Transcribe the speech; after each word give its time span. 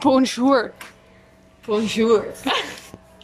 Bonjour. 0.00 0.72
Bonjour. 1.66 2.24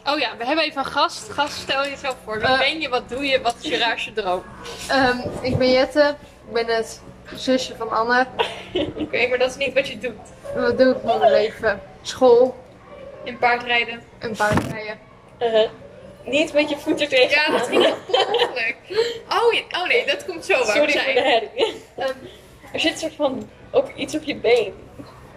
Oh 0.07 0.19
ja, 0.19 0.37
we 0.37 0.45
hebben 0.45 0.63
even 0.65 0.77
een 0.79 0.85
gast. 0.91 1.29
Gast, 1.31 1.57
stel 1.57 1.83
jezelf 1.87 2.15
voor. 2.23 2.39
Wie 2.39 2.47
Eh. 2.47 2.59
ben 2.59 2.79
je? 2.79 2.89
Wat 2.89 3.09
doe 3.09 3.25
je? 3.25 3.41
Wat 3.41 3.55
is 3.61 3.69
je 3.69 3.77
raarste 3.77 4.13
droom? 4.13 4.43
Ehm, 4.89 5.17
ik 5.41 5.57
ben 5.57 5.71
Jette. 5.71 6.15
Ik 6.47 6.53
ben 6.53 6.65
het 6.75 7.01
zusje 7.35 7.75
van 7.75 7.89
Anne. 7.89 8.27
Oké, 9.03 9.27
maar 9.27 9.37
dat 9.37 9.49
is 9.49 9.55
niet 9.55 9.73
wat 9.73 9.87
je 9.87 9.97
doet. 9.97 10.13
Wat 10.55 10.77
doe 10.77 10.95
ik 10.95 11.03
met 11.03 11.19
mijn 11.19 11.31
leven? 11.31 11.81
School 12.01 12.55
In 13.23 13.37
paardrijden. 13.37 14.01
en 14.19 14.35
paardrijden. 14.35 14.99
Uh-huh. 15.41 15.69
Niet 16.25 16.53
met 16.53 16.69
je 16.69 16.77
voeten 16.77 17.07
tegen. 17.09 17.29
Ja, 17.29 17.57
dat 17.57 17.67
ging 17.67 17.83
toch 17.83 18.05
per 18.11 18.27
ongeluk. 18.27 18.75
Oh, 19.29 19.53
ja- 19.53 19.81
oh 19.81 19.87
nee, 19.87 20.05
dat 20.05 20.25
komt 20.25 20.45
zo 20.45 20.53
waar 20.57 20.65
Sorry 20.75 20.91
voor 20.91 21.13
de 21.13 21.21
herrie. 21.21 21.81
Ehm, 21.97 22.09
er 22.73 22.79
zit 22.79 22.91
een 22.91 22.97
soort 22.97 23.13
van 23.15 23.49
ook 23.71 23.87
iets 23.95 24.15
op 24.15 24.23
je 24.23 24.35
been. 24.35 24.73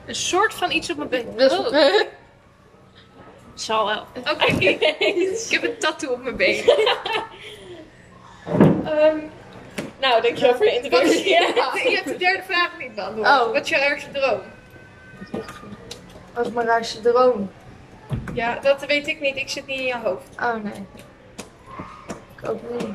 Een 0.08 0.14
soort 0.14 0.54
van 0.54 0.70
iets 0.70 0.90
op 0.90 0.96
mijn 0.96 1.08
been. 1.08 1.50
Oh, 1.50 2.00
zal 3.54 3.86
wel. 3.86 4.06
Oké, 4.32 4.44
ik 4.64 5.46
heb 5.50 5.62
een 5.62 5.78
tattoo 5.78 6.12
op 6.12 6.22
mijn 6.22 6.36
been. 6.36 6.64
Ehm, 8.84 9.18
nou, 10.00 10.22
dankjewel 10.22 10.54
voor 10.56 10.66
je 10.66 10.80
introductie. 10.82 11.28
je, 11.28 11.80
je 11.90 11.94
hebt 11.94 12.08
de 12.08 12.16
derde 12.16 12.42
vraag 12.42 12.70
niet 12.78 12.94
beantwoord. 12.94 13.28
Oh. 13.28 13.52
Wat 13.52 13.62
is 13.62 13.68
je 13.68 13.76
ergste 13.76 14.10
droom? 14.10 14.40
Wat 16.34 16.46
is 16.46 16.52
mijn 16.52 16.66
raarste 16.66 17.00
droom? 17.00 17.50
Ja, 18.34 18.58
dat 18.62 18.86
weet 18.86 19.06
ik 19.06 19.20
niet. 19.20 19.36
Ik 19.36 19.48
zit 19.48 19.66
niet 19.66 19.78
in 19.78 19.84
je 19.84 19.98
hoofd. 19.98 20.28
Oh 20.40 20.54
nee. 20.54 20.86
Ik 22.36 22.48
ook 22.48 22.60
niet. 22.70 22.88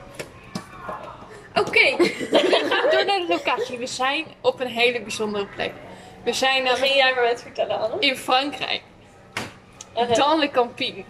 Oké, 1.55 1.95
we 1.97 2.67
gaan 2.69 2.89
door 2.91 3.05
naar 3.05 3.19
de 3.19 3.25
locatie. 3.27 3.77
We 3.77 3.87
zijn 3.87 4.25
op 4.41 4.59
een 4.59 4.67
hele 4.67 5.01
bijzondere 5.01 5.45
plek. 5.45 5.71
We 6.23 6.33
zijn 6.33 6.65
Dan 6.65 6.75
ging 6.75 6.93
jij 6.95 7.13
maar 7.13 7.23
met 7.23 7.41
vertellen, 7.41 7.79
Anne. 7.79 7.95
in 7.99 8.17
Frankrijk. 8.17 8.81
Dan 10.15 10.39
Le 10.39 10.49
Campine. 10.51 11.03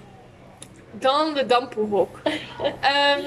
Dan 0.92 1.33
de 1.33 1.45
Dampoelhok. 1.45 2.20
Ehm 2.81 3.20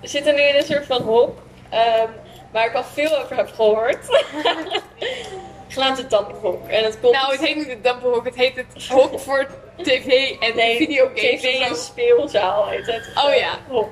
We 0.00 0.08
zitten 0.08 0.34
nu 0.34 0.40
in 0.40 0.54
een 0.56 0.62
soort 0.62 0.86
van 0.86 1.02
hok. 1.02 1.38
ehm, 1.70 2.08
waar 2.52 2.66
ik 2.66 2.74
al 2.74 2.84
veel 2.84 3.18
over 3.18 3.36
heb 3.36 3.52
gehoord. 3.54 3.98
Genaamd 5.68 5.98
het 5.98 6.10
Damperhok. 6.10 6.68
En 6.68 6.84
het 6.84 7.00
komt 7.00 7.12
nou, 7.14 7.32
het 7.32 7.40
heet 7.40 7.56
niet 7.56 7.66
de 7.66 7.80
Dampoelhok. 7.80 8.24
Het 8.24 8.34
heet 8.34 8.56
het 8.56 8.88
Hok 8.88 9.20
voor 9.20 9.46
TV 9.76 10.30
en 10.40 10.56
Nee, 10.56 10.76
videogames. 10.76 11.20
TV 11.40 11.60
en 11.60 11.76
speelzaal 11.76 12.68
heet 12.68 12.86
het. 12.86 13.10
Oh 13.16 13.30
Eh, 13.30 13.38
ja. 13.38 13.50
Hok. 13.68 13.90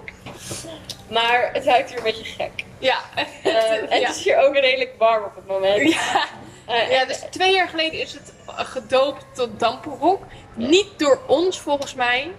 Maar 1.11 1.51
het 1.53 1.65
ruikt 1.65 1.89
hier 1.89 1.99
een 1.99 2.05
beetje 2.05 2.25
gek. 2.25 2.65
Ja. 2.79 2.99
En 3.15 3.27
ja. 4.01 4.07
het 4.07 4.17
is 4.17 4.25
hier 4.25 4.39
ook 4.39 4.55
redelijk 4.55 4.95
warm 4.99 5.25
op 5.25 5.35
het 5.35 5.47
moment. 5.47 5.93
Ja. 5.93 6.25
Eh, 6.67 6.91
ja, 6.91 7.05
dus 7.05 7.23
twee 7.31 7.55
jaar 7.55 7.69
geleden 7.69 8.01
is 8.01 8.13
het 8.13 8.33
gedoopt 8.47 9.25
tot 9.35 9.61
Dampoelhok. 9.61 10.23
Niet 10.55 10.99
door 10.99 11.21
ons 11.27 11.61
volgens 11.61 11.95
mij. 11.95 12.31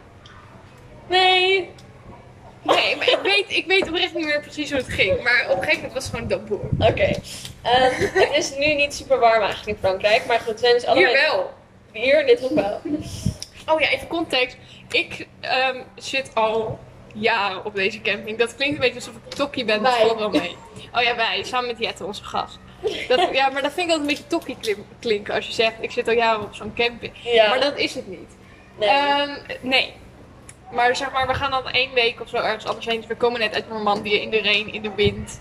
Nee. 1.07 1.69
Nee, 2.61 2.95
maar 2.95 3.09
ik 3.09 3.19
weet, 3.23 3.45
ik 3.47 3.65
weet 3.65 3.87
oprecht 3.87 4.13
niet 4.13 4.25
meer 4.25 4.41
precies 4.41 4.69
hoe 4.69 4.79
het 4.79 4.89
ging. 4.89 5.23
Maar 5.23 5.45
op 5.49 5.57
een 5.57 5.63
gegeven 5.63 5.75
moment 5.75 5.93
was 5.93 6.03
het 6.03 6.13
gewoon 6.13 6.27
Dampoelhok. 6.27 6.71
Oké. 6.79 7.19
Ehm, 7.61 7.93
het 8.13 8.29
is 8.33 8.57
nu 8.57 8.73
niet 8.73 8.93
super 8.93 9.19
warm 9.19 9.41
eigenlijk 9.41 9.67
in 9.67 9.77
Frankrijk. 9.87 10.25
Maar 10.25 10.39
goed, 10.39 10.53
we 10.53 10.59
zijn 10.59 10.73
dus 10.73 10.85
allebei... 10.85 11.07
Hier 11.07 11.21
wel. 11.21 11.53
Hier, 11.91 12.19
in 12.19 12.25
dit 12.25 12.39
hok 12.39 12.51
wel. 12.51 12.81
Oh 13.67 13.79
ja, 13.79 13.89
even 13.89 14.07
context. 14.07 14.57
Ik 14.91 15.27
ehm, 15.39 15.81
zit 15.95 16.31
al 16.33 16.79
jaren 17.13 17.65
op 17.65 17.75
deze 17.75 18.01
camping. 18.01 18.37
Dat 18.37 18.55
klinkt 18.55 18.75
een 18.75 18.81
beetje 18.81 18.95
alsof 18.95 19.13
ik 19.15 19.33
tokkie 19.33 19.65
ben. 19.65 19.83
Dat 19.83 19.95
valt 19.97 20.19
wel 20.19 20.29
mee. 20.29 20.55
Oh 20.93 21.01
ja, 21.01 21.15
wij. 21.15 21.43
Samen 21.43 21.67
met 21.67 21.79
Jette, 21.79 22.05
onze 22.05 22.23
gast. 22.23 22.59
Dat, 23.07 23.29
ja, 23.31 23.49
maar 23.49 23.61
dat 23.61 23.71
vind 23.73 23.89
ik 23.89 23.93
altijd 23.95 23.99
een 23.99 24.15
beetje 24.15 24.27
tokkie 24.27 24.57
klinken. 24.99 25.33
Als 25.33 25.47
je 25.47 25.53
zegt, 25.53 25.73
ik 25.79 25.91
zit 25.91 26.07
al 26.07 26.13
jaren 26.13 26.41
op 26.41 26.55
zo'n 26.55 26.73
camping. 26.75 27.13
Ja. 27.23 27.49
Maar 27.49 27.59
dat 27.59 27.77
is 27.77 27.95
het 27.95 28.07
niet. 28.07 28.29
nee. 28.77 28.89
Ehm, 28.89 29.29
nee. 29.61 29.93
Maar 30.71 30.95
zeg 30.95 31.11
maar, 31.11 31.27
we 31.27 31.33
gaan 31.33 31.51
dan 31.51 31.69
één 31.69 31.93
week 31.93 32.21
of 32.21 32.29
zo 32.29 32.35
ergens 32.35 32.65
anders 32.65 32.85
heen. 32.85 32.99
Dus 32.99 33.07
we 33.07 33.15
komen 33.15 33.39
net 33.39 33.53
uit 33.53 33.69
Normandië 33.69 34.21
in 34.21 34.29
de 34.29 34.37
regen, 34.41 34.73
in 34.73 34.81
de 34.81 34.91
wind. 34.95 35.39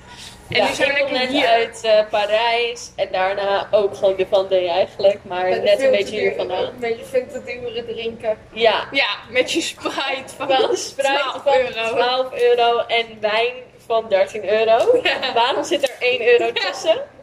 En 0.49 0.57
ja, 0.57 0.69
nu 0.69 0.75
zijn 0.75 0.93
we 0.93 0.99
ik 0.99 1.05
kom 1.05 1.13
lekker 1.13 1.33
net 1.33 1.41
hier. 1.41 1.49
uit 1.49 1.81
eh, 1.85 2.11
Parijs. 2.11 2.93
En 2.97 3.09
daarna 3.13 3.69
ook 3.71 3.95
gewoon 3.97 4.17
de 4.17 4.27
Vendée 4.31 4.69
eigenlijk. 4.69 5.19
Maar 5.23 5.49
net 5.63 5.83
een 5.83 5.91
beetje 5.91 6.19
hier 6.19 6.35
vandaan. 6.37 6.65
Een 6.65 6.79
beetje 6.79 7.05
veel 7.05 7.27
te 7.33 7.43
duren 7.45 7.87
drinken. 7.87 8.39
Ja. 8.53 8.89
Ja, 8.91 9.09
met 9.31 9.53
je 9.53 9.61
Sprite 9.61 10.35
van 10.37 10.47
Wel 10.47 10.77
spruit 10.77 11.19
12 11.19 11.43
van 11.43 11.55
euro. 11.55 11.97
12 11.97 12.33
euro 12.33 12.79
en 12.87 13.07
wijn 13.21 13.55
van 13.87 14.09
13 14.09 14.49
euro. 14.49 15.01
Ja. 15.03 15.33
Waarom 15.35 15.65
zit 15.65 15.83
er 15.83 15.95
1 15.99 16.27
euro 16.27 16.53
tussen? 16.53 17.03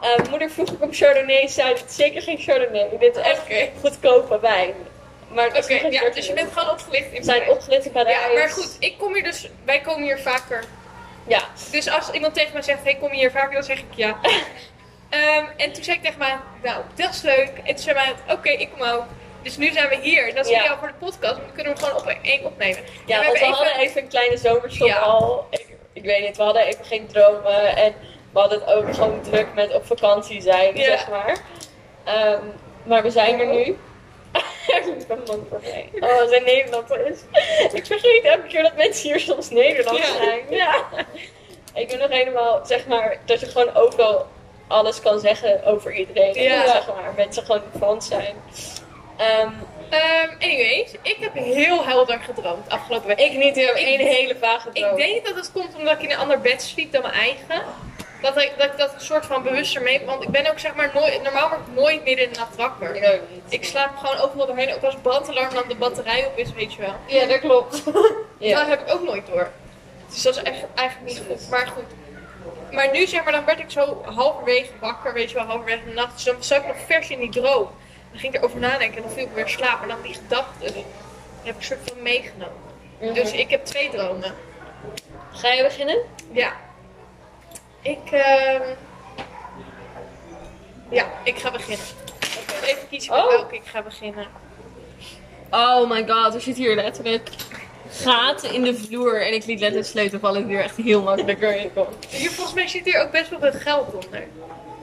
Eh, 0.00 0.28
moeder 0.30 0.50
vroeg 0.50 0.70
ook 0.72 0.82
om 0.82 0.92
Chardonnay, 0.92 1.48
zei 1.48 1.68
het 1.74 1.92
zeker 1.92 2.22
geen 2.22 2.38
Chardonnay. 2.38 2.88
Dit 2.98 3.16
is 3.16 3.22
echt 3.22 3.40
goedkope 3.80 4.40
wijn. 4.40 4.74
Maar 5.28 5.44
het 5.52 5.64
Oké, 5.64 5.74
ja, 5.74 5.88
13 5.90 6.12
dus 6.14 6.26
je 6.26 6.32
bent 6.32 6.52
gewoon 6.52 6.70
opgelicht 6.70 7.12
in 7.12 7.18
We 7.18 7.24
zijn 7.24 7.50
opgelicht 7.50 7.84
in 7.84 7.92
Parijs. 7.92 8.16
Ja, 8.32 8.32
maar 8.38 8.48
goed, 8.50 8.76
ik 8.78 8.98
kom 8.98 9.14
hier 9.14 9.22
dus, 9.22 9.48
wij 9.64 9.80
komen 9.80 10.02
hier 10.02 10.18
vaker. 10.18 10.64
Ja, 11.26 11.40
Dus 11.70 11.88
als 11.90 12.10
iemand 12.10 12.34
tegen 12.34 12.52
mij 12.52 12.62
zegt, 12.62 12.82
hey, 12.82 12.94
kom 12.96 13.10
je 13.10 13.16
hier 13.16 13.30
vaker, 13.30 13.52
dan 13.54 13.62
zeg 13.62 13.78
ik 13.78 13.84
ja. 13.94 14.16
Ehm, 15.10 15.44
en 15.56 15.72
toen 15.72 15.84
zei 15.84 15.96
ik 15.96 16.02
tegen 16.02 16.18
mij, 16.18 16.36
nou, 16.62 16.82
dat 16.94 17.10
is 17.14 17.22
leuk. 17.22 17.50
En 17.64 17.74
toen 17.74 17.78
zei 17.78 17.94
mij, 17.94 18.14
oké, 18.30 18.50
ik 18.50 18.68
kom 18.70 18.82
ook. 18.88 19.04
Dus 19.42 19.56
nu 19.56 19.70
zijn 19.72 19.88
we 19.88 19.96
hier. 20.00 20.34
Dat 20.34 20.44
is 20.44 20.50
Ja. 20.50 20.60
ideaal 20.60 20.78
voor 20.78 20.88
de 20.88 20.94
podcast, 20.94 21.20
want 21.34 21.36
dan 21.46 21.52
kunnen 21.54 21.72
we 21.74 21.78
gewoon 21.78 22.00
op 22.00 22.14
één 22.22 22.44
opnemen. 22.44 22.78
ja 23.06 23.18
En 23.20 23.26
want 23.26 23.38
we 23.38 23.44
hadden 23.44 23.76
even 23.78 24.02
een 24.02 24.08
kleine 24.08 24.36
zomerstop 24.36 24.88
Ja. 24.88 24.98
al. 24.98 25.46
Ik, 25.50 25.66
ik 25.92 26.02
weet 26.02 26.20
niet, 26.26 26.36
we 26.36 26.42
hadden 26.42 26.62
even 26.66 26.84
geen 26.84 27.06
dromen. 27.06 27.76
En 27.76 27.94
we 28.36 28.42
hadden 28.42 28.60
het 28.60 28.74
ook 28.76 28.94
gewoon 28.94 29.20
druk 29.20 29.46
met 29.54 29.74
op 29.74 29.86
vakantie 29.86 30.40
zijn, 30.40 30.76
zeg 30.76 31.08
maar. 31.08 31.38
Ehm, 32.04 32.42
maar 32.82 33.02
we 33.02 33.10
zijn 33.10 33.40
er 33.40 33.46
nu. 33.46 33.60
ik 34.66 35.06
ben 35.08 35.20
voor 35.26 35.60
mij. 35.62 35.88
Oh, 36.00 36.28
zijn 36.28 36.44
Nederlander 36.44 37.06
is. 37.06 37.20
Ik 37.72 37.86
vergeet 37.86 38.24
elke 38.24 38.46
keer 38.46 38.62
dat 38.62 38.76
mensen 38.76 39.08
hier 39.08 39.20
soms 39.20 39.50
Nederlands 39.50 40.16
zijn. 40.16 40.40
Ja. 40.50 40.84
Ik 41.74 41.88
ben 41.88 41.98
nog 41.98 42.08
helemaal, 42.08 42.66
zeg 42.66 42.86
maar, 42.86 43.18
dat 43.24 43.40
je 43.40 43.46
gewoon 43.46 43.74
overal 43.74 44.26
alles 44.66 45.00
kan 45.00 45.20
zeggen 45.20 45.64
over 45.64 45.94
iedereen. 45.94 46.42
Ja. 46.42 46.66
Zeg 46.66 46.86
maar, 46.86 47.12
mensen 47.16 47.44
gewoon 47.44 47.62
Frans 47.78 48.08
zijn. 48.08 48.34
Ehm, 49.16 49.50
Ehm, 49.90 50.28
anyways, 50.38 50.92
ik 51.02 51.16
heb 51.20 51.34
heel 51.34 51.84
helder 51.84 52.18
gedroomd 52.18 52.68
afgelopen 52.68 53.06
week. 53.06 53.18
ik 53.18 53.36
niet, 53.36 53.56
ik 53.56 53.66
heb 53.66 53.74
één 53.74 54.00
hele 54.00 54.36
vage 54.40 54.70
droom. 54.72 54.90
Ik 54.90 54.96
denk 54.96 55.26
dat 55.26 55.34
het 55.34 55.52
komt 55.52 55.74
omdat 55.76 55.92
ik 55.92 56.02
in 56.02 56.10
een 56.10 56.16
ander 56.16 56.40
bed 56.40 56.62
sliep 56.62 56.92
dan 56.92 57.02
mijn 57.02 57.14
eigen. 57.14 57.62
Dat 58.20 58.42
ik 58.42 58.52
dat, 58.58 58.78
dat 58.78 58.94
een 58.94 59.00
soort 59.00 59.26
van 59.26 59.42
bewuster 59.42 59.82
mee... 59.82 60.04
Want 60.04 60.22
ik 60.22 60.28
ben 60.28 60.50
ook 60.50 60.58
zeg 60.58 60.74
maar 60.74 60.90
nooit... 60.94 61.22
Normaal 61.22 61.48
word 61.48 61.60
ik 61.60 61.74
nooit 61.74 62.04
midden 62.04 62.24
in 62.24 62.32
de 62.32 62.38
nacht 62.38 62.56
wakker. 62.56 62.92
Niet. 62.92 63.42
Ik 63.48 63.64
slaap 63.64 63.96
gewoon 63.96 64.16
overal 64.16 64.46
doorheen. 64.46 64.74
Ook 64.74 64.82
als 64.82 64.96
brandalarm 65.02 65.54
dan 65.54 65.68
de 65.68 65.74
batterij 65.74 66.26
op 66.26 66.38
is, 66.38 66.52
weet 66.52 66.74
je 66.74 66.80
wel. 66.80 66.94
Ja, 67.06 67.26
dat 67.26 67.40
klopt. 67.40 67.82
Ja. 68.38 68.58
Dat 68.58 68.68
heb 68.68 68.80
ik 68.80 68.94
ook 68.94 69.02
nooit 69.02 69.26
door. 69.26 69.50
Dus 70.08 70.22
dat 70.22 70.36
is 70.36 70.42
echt, 70.42 70.64
eigenlijk 70.74 71.10
niet 71.10 71.22
goed. 71.28 71.50
Maar 71.50 71.66
goed. 71.66 71.84
Maar 72.72 72.90
nu 72.90 73.06
zeg 73.06 73.24
maar, 73.24 73.32
dan 73.32 73.44
werd 73.44 73.58
ik 73.58 73.70
zo 73.70 74.02
halverwege 74.04 74.70
wakker, 74.80 75.12
weet 75.12 75.30
je 75.30 75.36
wel, 75.36 75.44
halverwege 75.44 75.84
de 75.84 75.92
nacht. 75.92 76.14
Dus 76.14 76.24
dan 76.24 76.34
zat 76.38 76.60
ik 76.60 76.66
nog 76.66 76.76
vers 76.86 77.10
in 77.10 77.18
die 77.18 77.30
droom. 77.30 77.70
Dan 78.10 78.20
ging 78.20 78.34
ik 78.34 78.38
erover 78.38 78.58
nadenken 78.58 78.96
en 78.96 79.02
dan 79.02 79.10
viel 79.10 79.24
ik 79.24 79.34
weer 79.34 79.48
slaap. 79.48 79.82
En 79.82 79.88
dan 79.88 80.02
die 80.02 80.14
gedachten, 80.14 80.84
heb 81.42 81.56
ik 81.56 81.62
soort 81.62 81.80
van 81.84 82.02
meegenomen. 82.02 82.56
Mhm. 83.00 83.12
Dus 83.12 83.32
ik 83.32 83.50
heb 83.50 83.64
twee 83.64 83.90
dromen. 83.90 84.34
Ga 85.32 85.52
je 85.52 85.62
beginnen? 85.62 85.98
Ja. 86.32 86.52
Ik, 87.88 88.10
ehm 88.10 88.62
Ja, 90.90 91.06
ik 91.22 91.38
ga 91.38 91.50
beginnen. 91.50 91.86
Ik 92.20 92.44
moet 92.54 92.62
even 92.68 92.88
kiezen 92.88 93.14
met 93.14 93.24
Oh. 93.24 93.30
welke 93.30 93.54
ik 93.54 93.62
ga 93.64 93.82
beginnen. 93.82 94.26
Oh 95.50 95.90
my 95.90 96.06
god, 96.08 96.34
er 96.34 96.40
zit 96.40 96.56
hier 96.56 96.74
letterlijk 96.74 97.28
gaten 97.90 98.52
in 98.52 98.62
de 98.62 98.74
vloer. 98.74 99.26
En 99.26 99.34
ik 99.34 99.44
liet 99.46 99.60
letterlijk 99.60 99.88
sleutel 99.90 100.18
vallen. 100.18 100.40
Ik 100.40 100.46
weer 100.46 100.60
echt 100.62 100.76
heel 100.76 101.02
makkelijk 101.02 101.42
erin 101.42 101.72
kon. 101.74 101.86
Hier, 102.08 102.30
volgens 102.30 102.54
mij 102.56 102.68
zit 102.68 102.84
hier 102.84 103.02
ook 103.02 103.10
best 103.10 103.30
wel 103.30 103.38
wat 103.40 103.54
geld 103.54 104.04
onder. 104.04 104.26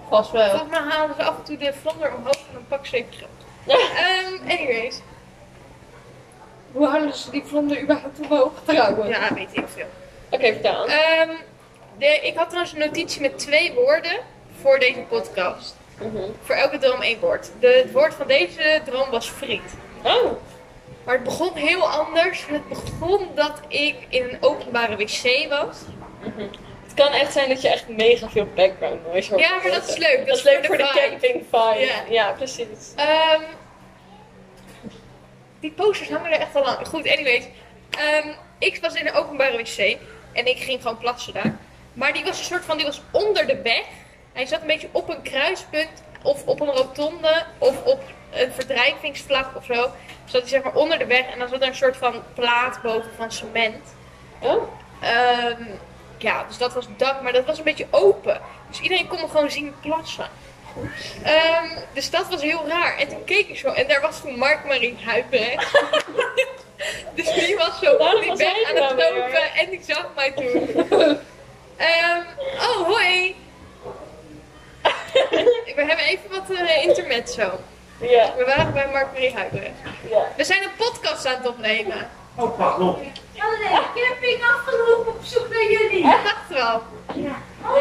Vast 0.09 0.31
wel. 0.31 0.49
Volgens 0.49 0.69
mij 0.69 0.79
halen 0.79 1.15
ze 1.15 1.23
af 1.23 1.37
en 1.37 1.43
toe 1.43 1.57
de 1.57 1.73
vlonder 1.81 2.13
omhoog 2.15 2.33
en 2.35 2.53
dan 2.53 2.65
pak 2.67 2.85
ze 2.85 2.95
even 2.95 3.13
geld. 3.13 3.29
Ehm, 3.97 4.49
anyways. 4.49 4.99
Hoe 6.71 6.87
halen 6.87 7.13
ze 7.13 7.31
die 7.31 7.43
vlonder 7.45 7.81
überhaupt 7.81 8.19
omhoog 8.19 8.51
trouwen? 8.65 9.07
Ja, 9.07 9.33
weet 9.33 9.49
ik 9.51 9.65
veel. 9.73 9.85
Oké, 10.29 10.45
vertel. 10.45 10.85
Ehm, 10.87 11.29
de, 11.97 12.19
ik 12.21 12.35
had 12.35 12.47
trouwens 12.47 12.73
een 12.73 12.79
notitie 12.79 13.21
met 13.21 13.39
twee 13.39 13.73
woorden 13.73 14.19
voor 14.61 14.79
deze 14.79 14.99
podcast. 14.99 15.75
Mhm. 15.97 16.29
Voor 16.41 16.55
elke 16.55 16.77
droom 16.77 17.01
één 17.01 17.19
woord. 17.19 17.51
De, 17.59 17.81
het 17.83 17.91
woord 17.91 18.13
van 18.13 18.27
deze 18.27 18.81
droom 18.85 19.09
was 19.09 19.31
vriend. 19.31 19.71
Oh. 20.03 20.31
Maar 21.03 21.15
het 21.15 21.23
begon 21.23 21.53
heel 21.53 21.89
anders. 21.89 22.45
Het 22.47 22.69
begon 22.69 23.27
dat 23.35 23.61
ik 23.67 23.95
in 24.09 24.23
een 24.23 24.37
openbare 24.39 24.95
wc 24.95 25.47
was. 25.49 25.77
Het 26.83 26.93
kan 26.93 27.11
echt 27.13 27.33
zijn 27.33 27.49
dat 27.49 27.61
je 27.61 27.67
echt 27.67 27.87
mega 27.87 28.29
veel 28.29 28.47
background 28.55 29.05
noise 29.05 29.29
hoort. 29.29 29.41
Ja, 29.41 29.55
maar 29.61 29.71
dat 29.71 29.87
is 29.87 29.97
leuk. 29.97 30.27
Dat, 30.27 30.37
is 30.37 30.43
leuk 30.43 30.65
voor 30.65 30.77
de, 30.77 30.85
vibe. 30.85 31.09
camping 31.09 31.43
vibe. 31.51 31.85
Ja. 31.85 32.03
Ja, 32.09 32.31
precies. 32.31 32.93
Ehm, 32.95 33.41
die 35.59 35.71
posters 35.71 36.09
hangen 36.09 36.31
er 36.31 36.39
echt 36.39 36.55
al 36.55 36.63
lang. 36.63 36.87
Goed, 36.87 37.07
anyways. 37.07 37.45
Ehm, 37.89 38.27
ik 38.59 38.79
was 38.81 38.93
in 38.93 39.07
een 39.07 39.13
openbare 39.13 39.57
wc 39.57 39.97
en 40.33 40.45
ik 40.45 40.57
ging 40.57 40.81
gewoon 40.81 40.97
plassen 40.97 41.33
daar. 41.33 41.57
Maar 41.93 42.13
die 42.13 42.23
was 42.23 42.39
een 42.39 42.45
soort 42.45 42.65
van, 42.65 42.77
die 42.77 42.85
was 42.85 43.01
onder 43.11 43.47
de 43.47 43.61
weg. 43.61 43.83
Hij 44.33 44.45
zat 44.45 44.61
een 44.61 44.67
beetje 44.67 44.89
op 44.91 45.09
een 45.09 45.21
kruispunt 45.21 46.03
of 46.21 46.45
op 46.45 46.59
een 46.59 46.67
rotonde 46.67 47.43
of 47.57 47.83
op 47.83 48.01
een 48.31 48.51
verdrijvingsvlak 48.51 49.55
of 49.55 49.65
zo. 49.65 49.91
Zat 50.25 50.41
hij 50.41 50.49
zeg 50.49 50.63
maar 50.63 50.75
onder 50.75 50.97
de 50.97 51.05
weg 51.05 51.29
en 51.31 51.39
dan 51.39 51.47
zat 51.47 51.61
er 51.61 51.67
een 51.67 51.75
soort 51.75 51.97
van 51.97 52.23
plaat 52.33 52.81
boven 52.81 53.11
van 53.15 53.31
cement. 53.31 53.95
Oh. 54.39 54.63
Ehm, 55.01 55.63
ja, 56.17 56.43
dus 56.47 56.57
dat 56.57 56.73
was 56.73 56.85
het 56.85 56.99
dak, 56.99 57.21
maar 57.21 57.33
dat 57.33 57.45
was 57.45 57.57
een 57.57 57.63
beetje 57.63 57.87
open. 57.89 58.41
Dus 58.69 58.79
iedereen 58.79 59.07
kon 59.07 59.21
me 59.21 59.27
gewoon 59.27 59.51
zien 59.51 59.73
plassen. 59.81 60.27
Ehm, 61.23 61.67
dus 61.93 62.09
dat 62.09 62.27
was 62.29 62.41
heel 62.41 62.67
raar. 62.67 62.97
En 62.97 63.07
toen 63.07 63.23
keek 63.23 63.47
ik 63.47 63.57
zo 63.57 63.67
en 63.67 63.87
daar 63.87 64.01
was 64.01 64.21
toen 64.21 64.37
Mark-Marie 64.37 64.97
Huibrecht. 65.05 65.71
dus 67.15 67.33
die 67.33 67.55
was 67.57 67.79
zo 67.79 67.97
Daarom 67.97 68.29
op 68.29 68.37
die 68.37 68.47
weg 68.47 68.69
aan 68.69 68.83
het 68.83 69.13
lopen 69.13 69.53
en 69.55 69.69
die 69.69 69.83
zag 69.83 70.09
mij 70.15 70.31
toen. 70.31 71.19
Ehm, 71.77 72.21
oh, 72.59 72.87
hoi. 72.87 73.35
We 75.75 75.83
hebben 75.87 76.05
even 76.05 76.29
wat 76.29 76.49
eh 76.57 76.83
intermezzo. 76.83 77.51
Ja, 78.01 78.33
We 78.37 78.43
waren 78.45 78.73
bij 78.73 78.87
Mark-Marie 78.91 79.33
Huibrecht. 79.33 79.71
ja. 80.09 80.21
We 80.37 80.43
zijn 80.43 80.63
een 80.63 80.75
podcast 80.77 81.25
aan 81.25 81.35
het 81.37 81.47
opnemen. 81.47 82.07
Oh, 82.35 82.57
pardon. 82.57 82.95
camping 83.95 84.43
afgelopen 84.43 85.13
op 85.13 85.23
zoek 85.23 85.47
naar 85.49 85.71
jullie. 85.71 85.97
Ik 85.97 86.19
dacht 86.23 86.49
wel. 86.49 86.81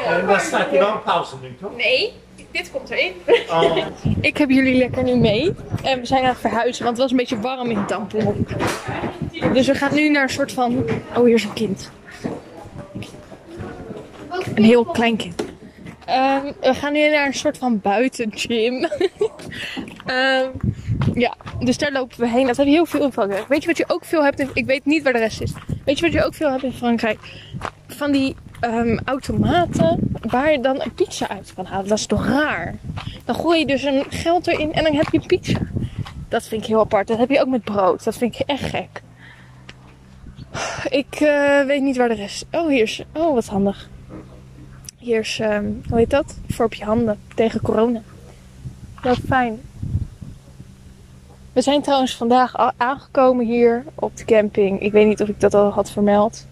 En 0.06 0.26
dan 0.26 0.40
staat 0.40 0.70
je 0.70 0.78
wel 0.78 0.88
een 0.92 1.02
pauze 1.02 1.34
nu, 1.42 1.56
toch? 1.60 1.76
Nee, 1.76 2.12
dit 2.50 2.70
komt 2.70 2.90
erin. 2.90 3.22
Oh. 3.50 3.76
Ik 4.20 4.36
heb 4.36 4.50
jullie 4.50 4.74
lekker 4.74 5.02
nu 5.02 5.14
mee. 5.14 5.54
En 5.82 6.00
we 6.00 6.06
zijn 6.06 6.22
aan 6.22 6.28
het 6.28 6.38
verhuizen, 6.38 6.84
want 6.84 6.96
het 6.96 7.02
was 7.02 7.10
een 7.10 7.16
beetje 7.16 7.40
warm 7.40 7.70
in 7.70 7.86
Tampon. 7.86 8.46
Dus 9.52 9.66
we 9.66 9.74
gaan 9.74 9.94
nu 9.94 10.08
naar 10.10 10.22
een 10.22 10.28
soort 10.28 10.52
van... 10.52 10.84
Oh, 11.16 11.24
hier 11.24 11.34
is 11.34 11.44
een 11.44 11.52
kind. 11.52 11.90
Een 14.54 14.64
heel 14.64 14.84
klein 14.84 15.16
kind. 15.16 15.44
Ehm, 16.06 16.52
we 16.60 16.74
gaan 16.74 16.92
nu 16.92 17.10
naar 17.10 17.26
een 17.26 17.34
soort 17.34 17.58
van 17.58 17.80
buitengym. 17.80 18.86
Ehm 20.06 20.48
ja, 21.14 21.34
dus 21.58 21.78
daar 21.78 21.92
lopen 21.92 22.20
we 22.20 22.28
heen. 22.28 22.46
Dat 22.46 22.56
heb 22.56 22.66
je 22.66 22.72
heel 22.72 22.86
veel 22.86 23.04
in 23.04 23.12
Frankrijk. 23.12 23.48
Weet 23.48 23.60
je 23.62 23.66
wat 23.66 23.76
je 23.76 23.84
ook 23.86 24.04
veel 24.04 24.24
hebt 24.24 24.40
in... 24.40 24.50
Ik 24.54 24.66
weet 24.66 24.84
niet 24.84 25.02
waar 25.02 25.12
de 25.12 25.18
rest 25.18 25.40
is. 25.40 25.52
Weet 25.84 25.98
je 25.98 26.04
wat 26.04 26.12
je 26.12 26.24
ook 26.24 26.34
veel 26.34 26.50
hebt 26.50 26.62
in 26.62 26.72
Frankrijk? 26.72 27.18
Van 27.86 28.12
die 28.12 28.36
ehm, 28.60 28.98
automaten 29.04 29.98
waar 30.20 30.52
je 30.52 30.60
dan 30.60 30.82
een 30.82 30.94
pizza 30.94 31.28
uit 31.28 31.52
kan 31.54 31.64
halen. 31.64 31.88
Dat 31.88 31.98
is 31.98 32.06
toch 32.06 32.26
raar? 32.26 32.74
Dan 33.24 33.34
gooi 33.34 33.58
je 33.58 33.66
dus 33.66 33.82
een 33.82 34.04
geld 34.08 34.46
erin 34.46 34.72
en 34.72 34.84
dan 34.84 34.94
heb 34.94 35.08
je 35.10 35.20
pizza. 35.26 35.60
Dat 36.28 36.48
vind 36.48 36.62
ik 36.62 36.68
heel 36.68 36.80
apart. 36.80 37.08
Dat 37.08 37.18
heb 37.18 37.30
je 37.30 37.40
ook 37.40 37.48
met 37.48 37.64
brood. 37.64 38.04
Dat 38.04 38.16
vind 38.16 38.34
ik 38.34 38.46
echt 38.46 38.64
gek. 38.64 39.02
Ik 40.88 41.20
eh, 41.20 41.64
weet 41.64 41.82
niet 41.82 41.96
waar 41.96 42.08
de 42.08 42.14
rest... 42.14 42.46
Oh, 42.50 42.68
hier 42.68 42.82
is... 42.82 43.02
Oh, 43.12 43.34
wat 43.34 43.46
handig. 43.46 43.88
Hier 45.02 45.20
is... 45.20 45.38
ehm, 45.40 45.64
hoe 45.88 45.98
heet 45.98 46.10
dat? 46.10 46.38
Voor 46.48 46.64
op 46.64 46.74
je 46.74 46.84
handen. 46.84 47.18
Tegen 47.34 47.60
corona. 47.60 48.00
Wat 49.02 49.18
fijn. 49.26 49.60
We 51.52 51.60
zijn 51.60 51.82
trouwens 51.82 52.16
vandaag 52.16 52.74
aangekomen 52.76 53.46
hier 53.46 53.84
op 53.94 54.16
de 54.16 54.24
camping. 54.24 54.80
Ik 54.80 54.92
weet 54.92 55.06
niet 55.06 55.22
of 55.22 55.28
ik 55.28 55.40
dat 55.40 55.54
al 55.54 55.70
had 55.70 55.90
vermeld. 55.90 56.46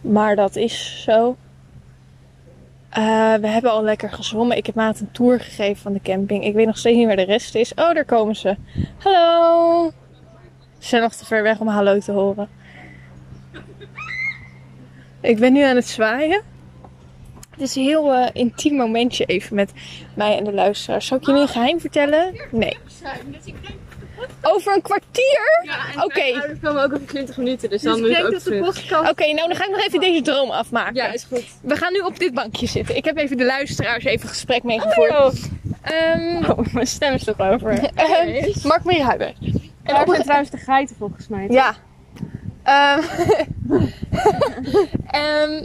Maar 0.00 0.36
dat 0.36 0.56
is 0.56 1.02
zo. 1.02 1.36
Eh, 2.88 3.34
we 3.34 3.46
hebben 3.46 3.70
al 3.70 3.82
lekker 3.82 4.12
gezwommen. 4.12 4.56
Ik 4.56 4.66
heb 4.66 4.74
Maat 4.74 5.00
een 5.00 5.12
tour 5.12 5.40
gegeven 5.40 5.82
van 5.82 5.92
de 5.92 6.00
camping. 6.02 6.44
Ik 6.44 6.54
weet 6.54 6.66
nog 6.66 6.78
steeds 6.78 6.96
niet 6.96 7.06
waar 7.06 7.16
de 7.16 7.22
rest 7.22 7.54
is. 7.54 7.74
Oh, 7.74 7.94
daar 7.94 8.04
komen 8.04 8.36
ze. 8.36 8.56
Hallo. 8.98 9.90
Ze 10.78 10.88
zijn 10.88 11.02
nog 11.02 11.14
te 11.14 11.24
ver 11.24 11.42
weg 11.42 11.58
om 11.58 11.68
hallo 11.68 11.98
te 11.98 12.12
horen. 12.12 12.48
Ik 15.20 15.38
ben 15.38 15.52
nu 15.52 15.62
aan 15.62 15.76
het 15.76 15.88
zwaaien. 15.88 16.52
Het 17.54 17.60
is 17.60 17.76
een 17.76 17.82
heel 17.82 18.12
eh, 18.12 18.28
intiem 18.32 18.76
momentje 18.76 19.24
even 19.24 19.56
met 19.56 19.72
mij 20.14 20.36
en 20.36 20.44
de 20.44 20.52
luisteraars. 20.52 21.06
Zal 21.06 21.16
ik 21.16 21.26
jullie 21.26 21.40
een 21.40 21.48
geheim 21.48 21.80
vertellen? 21.80 22.34
Nee. 22.50 22.76
Over 24.42 24.74
een 24.74 24.82
kwartier? 24.82 25.62
Ja, 25.64 26.04
Oké. 26.04 26.32
We 26.32 26.56
komen 26.62 26.82
ook 26.82 26.92
over 26.92 27.06
20 27.06 27.36
minuten, 27.36 27.70
dus 27.70 27.82
dan 27.82 28.00
moet 28.00 28.08
ik 28.08 28.24
ook 28.24 28.64
podcast... 28.64 29.10
Oké, 29.10 29.32
nou 29.32 29.48
dan 29.48 29.56
ga 29.56 29.64
ik 29.64 29.70
nog 29.70 29.86
even 29.86 30.00
deze 30.00 30.22
droom 30.22 30.50
afmaken. 30.50 30.94
Ja, 30.94 31.12
is 31.12 31.24
goed. 31.24 31.44
We 31.62 31.76
gaan 31.76 31.92
nu 31.92 31.98
op 31.98 32.18
dit 32.18 32.34
bankje 32.34 32.66
zitten. 32.66 32.96
Ik 32.96 33.04
heb 33.04 33.16
even 33.16 33.36
de 33.36 33.44
luisteraars 33.44 34.04
even 34.04 34.28
gesprek 34.28 34.62
meegevoerd. 34.62 35.10
Oh, 35.10 35.32
Ehm 35.84 36.44
oh, 36.50 36.72
mijn 36.72 36.86
stem 36.86 37.14
is 37.14 37.24
toch 37.24 37.38
over. 37.40 37.70
ehm, 37.94 38.50
Mark 38.62 38.84
Marie 38.84 39.02
Huiber. 39.02 39.26
En 39.26 39.94
Daar 39.94 40.02
op 40.02 40.08
zijn 40.08 40.22
trouwens 40.22 40.50
de 40.50 40.56
geiten 40.56 40.96
volgens 40.96 41.28
mij. 41.28 41.46
Ja. 41.48 41.74
Ehm, 42.62 43.02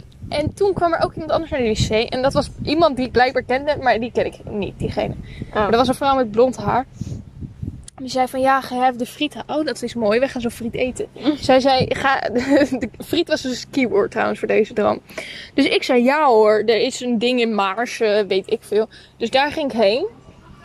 en 0.30 0.54
toen 0.54 0.72
kwam 0.72 0.92
er 0.92 1.04
ook 1.04 1.12
iemand 1.12 1.30
anders 1.30 1.50
naar 1.50 1.60
de 1.60 1.68
wc. 1.68 2.10
En 2.10 2.22
dat 2.22 2.32
was 2.32 2.50
iemand 2.64 2.96
die 2.96 3.06
ik 3.06 3.12
blijkbaar 3.12 3.42
kende, 3.42 3.76
maar 3.80 4.00
die 4.00 4.12
ken 4.12 4.26
ik 4.26 4.34
niet, 4.44 4.78
diegene. 4.78 5.14
Maar 5.54 5.70
dat 5.70 5.80
was 5.80 5.88
een 5.88 5.94
vrouw 5.94 6.16
met 6.16 6.30
blond 6.30 6.56
haar. 6.56 6.86
Die 7.96 8.08
zei 8.08 8.28
van 8.28 8.40
ja, 8.40 8.60
ga 8.60 8.86
even 8.86 8.98
de 8.98 9.06
friet. 9.06 9.36
Oh, 9.46 9.64
dat 9.64 9.82
is 9.82 9.94
mooi, 9.94 10.20
we 10.20 10.28
gaan 10.28 10.40
zo 10.40 10.48
friet 10.48 10.74
eten. 10.74 11.06
Zij 11.40 11.60
zei, 11.60 11.86
ga... 11.88 12.20
De 12.80 12.88
friet 13.04 13.28
was 13.28 13.42
dus 13.42 13.62
een 13.62 13.70
keyword 13.70 14.10
trouwens 14.10 14.38
voor 14.38 14.48
deze 14.48 14.72
droom. 14.72 15.00
Dus 15.54 15.64
ik 15.64 15.82
zei 15.82 16.02
ja 16.02 16.26
hoor, 16.26 16.62
er 16.66 16.80
is 16.80 17.00
een 17.00 17.18
ding 17.18 17.40
in 17.40 17.54
Maars, 17.54 18.00
eh, 18.00 18.20
weet 18.28 18.50
ik 18.50 18.62
veel. 18.62 18.88
Dus 19.16 19.30
daar 19.30 19.52
ging 19.52 19.72
ik 19.72 19.80
heen. 19.80 20.06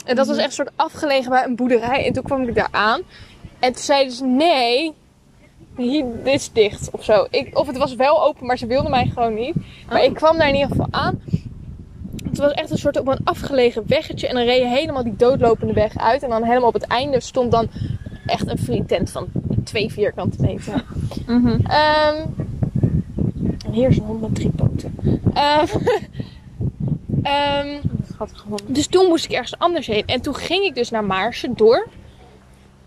En 0.06 0.16
dat 0.16 0.28
was 0.28 0.38
echt 0.38 0.46
een 0.48 0.52
soort 0.52 0.72
afgelegen 0.76 1.30
bij 1.30 1.44
een 1.44 1.56
boerderij. 1.56 2.06
En 2.06 2.14
toen 2.14 2.24
kwam 2.24 2.48
ik 2.48 2.56
daar 2.56 2.68
aan. 2.72 3.02
En 3.60 3.74
toen 3.74 3.84
zeiden 3.84 4.14
ze 4.14 4.26
nee, 4.26 4.94
hier, 5.78 6.06
dit 6.24 6.34
is 6.34 6.52
dicht 6.52 6.90
of 6.92 7.04
zo. 7.04 7.28
Ik, 7.30 7.58
of 7.58 7.68
het 7.68 7.78
was 7.78 7.96
wel 7.96 8.24
open, 8.24 8.46
maar 8.46 8.58
ze 8.58 8.68
wilden 8.68 8.92
mij 8.92 9.12
gewoon 9.14 9.34
niet. 9.34 9.56
Maar 9.90 10.04
ik 10.04 10.14
kwam 10.14 10.38
daar 10.38 10.48
in 10.48 10.54
ieder 10.54 10.70
geval 10.70 10.88
aan. 10.92 11.22
Het 12.24 12.38
was 12.38 12.52
echt 12.52 12.72
een 12.72 12.78
soort 12.78 13.00
op 13.00 13.08
een 13.08 13.20
afgelegen 13.24 13.84
weggetje. 13.88 14.28
En 14.28 14.36
dan 14.36 14.44
reed 14.44 14.62
je 14.62 14.68
helemaal 14.68 15.04
die 15.04 15.16
doodlopende 15.16 15.74
weg 15.74 15.98
uit. 15.98 16.24
En 16.24 16.30
dan 16.30 16.44
helemaal 16.44 16.68
op 16.68 16.74
het 16.74 16.88
einde 16.88 17.20
stond 17.20 17.52
dan 17.52 17.70
echt 18.26 18.48
een 18.48 18.58
frietent 18.58 19.12
van 19.12 19.28
twee 19.64 19.92
vierkante 19.92 20.42
meter. 20.42 20.84
Mhm. 21.28 21.60
Ehm, 21.68 22.26
en 23.66 23.72
hier 23.72 23.90
is 23.90 23.98
een 23.98 24.04
hond 24.04 24.22
met 24.22 24.36
drie 24.36 24.50
poten. 24.50 24.96
Ehm, 25.34 25.68
ehm, 27.24 27.78
dus 28.68 28.88
toen 28.88 29.08
moest 29.08 29.26
ik 29.26 29.32
ergens 29.32 29.58
anders 29.58 29.88
heen. 29.88 30.04
En 30.06 30.22
toen 30.22 30.36
ging 30.36 30.66
ik 30.66 30.76
dus 30.76 30.90
naar 30.90 31.04
Maarsen-dorp. 31.04 31.88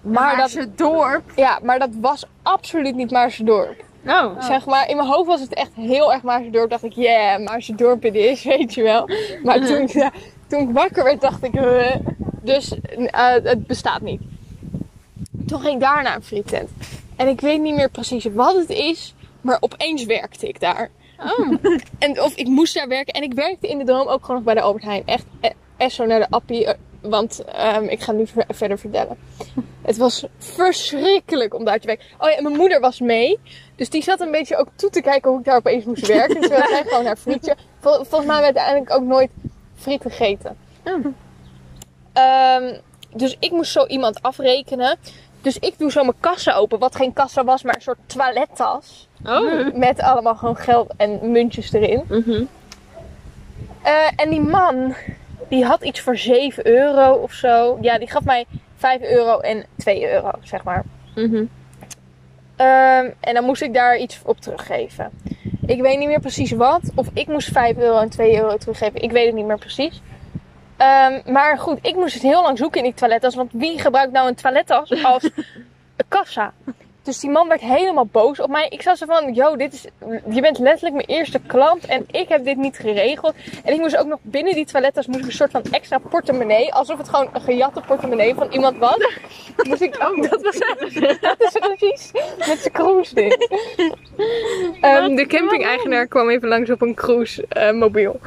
Maar 0.00 0.36
dat, 0.36 0.66
dorp. 0.76 1.30
ja, 1.36 1.58
maar 1.62 1.78
dat 1.78 1.90
was 2.00 2.24
absoluut 2.42 2.94
niet 2.94 3.10
Maarsen-dorp. 3.10 3.84
Oh. 4.06 4.42
Zeg 4.42 4.66
maar, 4.66 4.88
in 4.88 4.96
mijn 4.96 5.08
hoofd 5.08 5.26
was 5.26 5.40
het 5.40 5.54
echt 5.54 5.70
heel 5.74 6.12
erg 6.12 6.22
Maarsen-dorp. 6.22 6.70
Dacht 6.70 6.84
ik, 6.84 6.92
yeah, 6.92 7.44
Maarsen-dorp 7.44 8.02
het 8.02 8.14
is, 8.14 8.44
weet 8.56 8.74
je 8.74 8.82
wel. 8.82 9.08
Maar 9.42 9.66
toen, 9.66 9.76
ik, 9.76 9.88
ja, 10.02 10.10
toen 10.46 10.60
ik 10.60 10.74
wakker 10.74 11.04
werd, 11.04 11.20
dacht 11.20 11.44
ik, 11.44 11.54
eh, 11.54 11.96
dus 12.42 12.74
eh, 12.80 13.32
het 13.42 13.66
bestaat 13.66 14.00
niet. 14.00 14.20
Toen 15.46 15.60
ging 15.60 15.74
ik 15.74 15.80
daar 15.80 16.02
naar 16.02 16.16
een 16.16 16.22
frietent. 16.22 16.70
En 17.16 17.28
ik 17.28 17.40
weet 17.40 17.60
niet 17.60 17.74
meer 17.74 17.90
precies 17.90 18.24
wat 18.24 18.54
het 18.54 18.70
is, 18.70 19.14
maar 19.40 19.56
opeens 19.60 20.04
werkte 20.04 20.48
ik 20.48 20.60
daar. 20.60 20.90
Oh. 21.18 21.52
En 21.98 22.22
of 22.22 22.34
ik 22.34 22.46
moest 22.46 22.74
daar 22.74 22.88
werken. 22.88 23.14
En 23.14 23.22
ik 23.22 23.34
werkte 23.34 23.68
in 23.68 23.78
de 23.78 23.84
droom 23.84 24.08
ook 24.08 24.20
gewoon 24.20 24.36
nog 24.36 24.44
bij 24.44 24.54
de 24.54 24.60
Albert 24.60 24.84
Heijn. 24.84 25.02
Echt, 25.06 25.24
eh, 25.40 25.50
echt 25.76 25.92
zo 25.92 26.06
naar 26.06 26.18
de 26.18 26.30
appie. 26.30 26.66
Want 27.00 27.44
ehm, 27.44 27.84
ik 27.84 28.00
ga 28.00 28.12
nu 28.12 28.26
ver- 28.26 28.44
verder 28.48 28.78
vertellen. 28.78 29.16
Het 29.82 29.96
was 29.96 30.26
verschrikkelijk 30.38 31.54
om 31.54 31.64
daar 31.64 31.78
te 31.78 31.86
werken. 31.86 32.06
Oh 32.18 32.28
ja, 32.30 32.36
en 32.36 32.42
mijn 32.42 32.56
moeder 32.56 32.80
was 32.80 33.00
mee. 33.00 33.38
Dus 33.76 33.90
die 33.90 34.02
zat 34.02 34.20
een 34.20 34.30
beetje 34.30 34.56
ook 34.56 34.68
toe 34.74 34.90
te 34.90 35.00
kijken 35.00 35.30
hoe 35.30 35.38
ik 35.38 35.44
daar 35.44 35.56
opeens 35.56 35.84
moest 35.84 36.06
werken. 36.06 36.40
Terwijl 36.40 36.68
zij 36.68 36.82
gewoon 36.84 37.06
haar 37.06 37.16
frietje. 37.16 37.56
Vol- 37.80 37.92
volgens 38.04 38.26
mij 38.26 38.40
werd 38.40 38.56
uiteindelijk 38.56 38.90
ook 38.92 39.02
nooit 39.02 39.30
friet 39.76 40.02
gegeten. 40.02 40.56
Oh. 40.84 41.06
Ehm, 42.12 42.74
dus 43.14 43.36
ik 43.38 43.50
moest 43.50 43.72
zo 43.72 43.86
iemand 43.86 44.22
afrekenen. 44.22 44.96
Dus 45.40 45.58
ik 45.58 45.78
doe 45.78 45.90
zo 45.90 46.02
mijn 46.02 46.20
kassa 46.20 46.54
open. 46.54 46.78
Wat 46.78 46.96
geen 46.96 47.12
kassa 47.12 47.44
was, 47.44 47.62
maar 47.62 47.74
een 47.74 47.80
soort 47.80 47.98
toilettas. 48.06 49.08
Oh. 49.24 49.74
Met 49.74 50.00
allemaal 50.00 50.36
gewoon 50.36 50.56
geld 50.56 50.92
en 50.96 51.30
muntjes 51.30 51.72
erin. 51.72 52.02
Mhm. 52.08 52.42
Eh, 53.82 54.08
en 54.16 54.30
die 54.30 54.40
man, 54.40 54.94
die 55.48 55.64
had 55.64 55.82
iets 55.82 56.00
voor 56.00 56.16
7 56.16 56.66
euro 56.66 57.12
of 57.12 57.32
zo. 57.32 57.78
Ja, 57.80 57.98
die 57.98 58.10
gaf 58.10 58.24
mij 58.24 58.46
5 58.76 59.02
euro 59.02 59.38
en 59.38 59.64
2 59.76 60.10
euro, 60.12 60.30
zeg 60.42 60.64
maar. 60.64 60.84
Mhm. 61.14 61.44
Ehm, 62.56 63.10
en 63.20 63.34
dan 63.34 63.44
moest 63.44 63.62
ik 63.62 63.74
daar 63.74 63.98
iets 63.98 64.20
op 64.24 64.40
teruggeven. 64.40 65.10
Ik 65.66 65.80
weet 65.80 65.98
niet 65.98 66.08
meer 66.08 66.20
precies 66.20 66.50
wat. 66.50 66.80
Of 66.94 67.06
ik 67.12 67.26
moest 67.26 67.48
5 67.48 67.76
euro 67.76 67.98
en 67.98 68.08
2 68.08 68.36
euro 68.36 68.56
teruggeven. 68.56 69.02
Ik 69.02 69.10
weet 69.10 69.26
het 69.26 69.34
niet 69.34 69.46
meer 69.46 69.58
precies. 69.58 70.00
Ehm, 70.76 71.32
maar 71.32 71.58
goed, 71.58 71.78
ik 71.82 71.94
moest 71.94 72.14
het 72.14 72.22
heel 72.22 72.42
lang 72.42 72.58
zoeken 72.58 72.78
in 72.78 72.84
die 72.86 72.94
toilettas. 72.94 73.34
Want 73.34 73.52
wie 73.52 73.78
gebruikt 73.78 74.12
nou 74.12 74.28
een 74.28 74.34
toilettas 74.34 75.04
als 75.04 75.30
kassa? 76.08 76.52
Dus 77.08 77.20
die 77.20 77.30
man 77.30 77.48
werd 77.48 77.60
helemaal 77.60 78.06
boos 78.06 78.40
op 78.40 78.50
mij. 78.50 78.66
Ik 78.68 78.82
zat 78.82 78.98
zo 78.98 79.06
van, 79.06 79.34
yo, 79.34 79.56
dit 79.56 79.72
is, 79.72 79.84
je 80.30 80.40
bent 80.40 80.58
letterlijk 80.58 80.94
mijn 80.94 81.18
eerste 81.18 81.40
klant 81.46 81.86
en 81.86 82.06
ik 82.10 82.28
heb 82.28 82.44
dit 82.44 82.56
niet 82.56 82.76
geregeld. 82.76 83.34
En 83.64 83.72
ik 83.72 83.80
moest 83.80 83.96
ook 83.96 84.06
nog 84.06 84.18
binnen 84.22 84.54
die 84.54 84.64
toilettas 84.66 85.06
moest 85.06 85.18
ik 85.18 85.24
een 85.24 85.32
soort 85.32 85.50
van 85.50 85.62
extra 85.70 85.98
portemonnee. 85.98 86.74
Alsof 86.74 86.98
het 86.98 87.08
gewoon 87.08 87.28
een 87.32 87.40
gejatte 87.40 87.80
portemonnee 87.86 88.34
van 88.34 88.52
iemand 88.52 88.78
was. 88.78 89.08
Moest 89.62 89.80
ik, 89.80 89.96
oh, 90.08 90.30
dat 90.30 90.42
was 90.42 90.58
dat 91.20 91.36
is 91.38 91.52
precies 91.52 92.10
met 92.38 92.58
zijn 92.58 92.72
cruise 92.72 93.14
ding. 93.14 93.32
Ehm, 94.80 95.14
de 95.14 95.26
camping-eigenaar 95.26 96.06
kwam 96.06 96.30
even 96.30 96.48
langs 96.48 96.70
op 96.70 96.82
een 96.82 96.94
cruise 96.94 97.46
eh, 97.48 97.72
mobiel. 97.72 98.20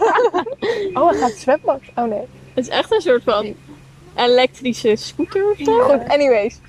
oh, 0.94 1.08
hij 1.08 1.18
gaat 1.18 1.32
zwembad. 1.32 1.80
Oh 1.94 2.04
nee. 2.04 2.26
Het 2.54 2.66
is 2.66 2.68
echt 2.68 2.92
een 2.92 3.00
soort 3.00 3.22
van 3.22 3.54
elektrische 4.16 4.96
scooter 4.96 5.50
of 5.50 5.56
zo. 5.58 5.80
Goed, 5.80 6.08
anyways. 6.08 6.60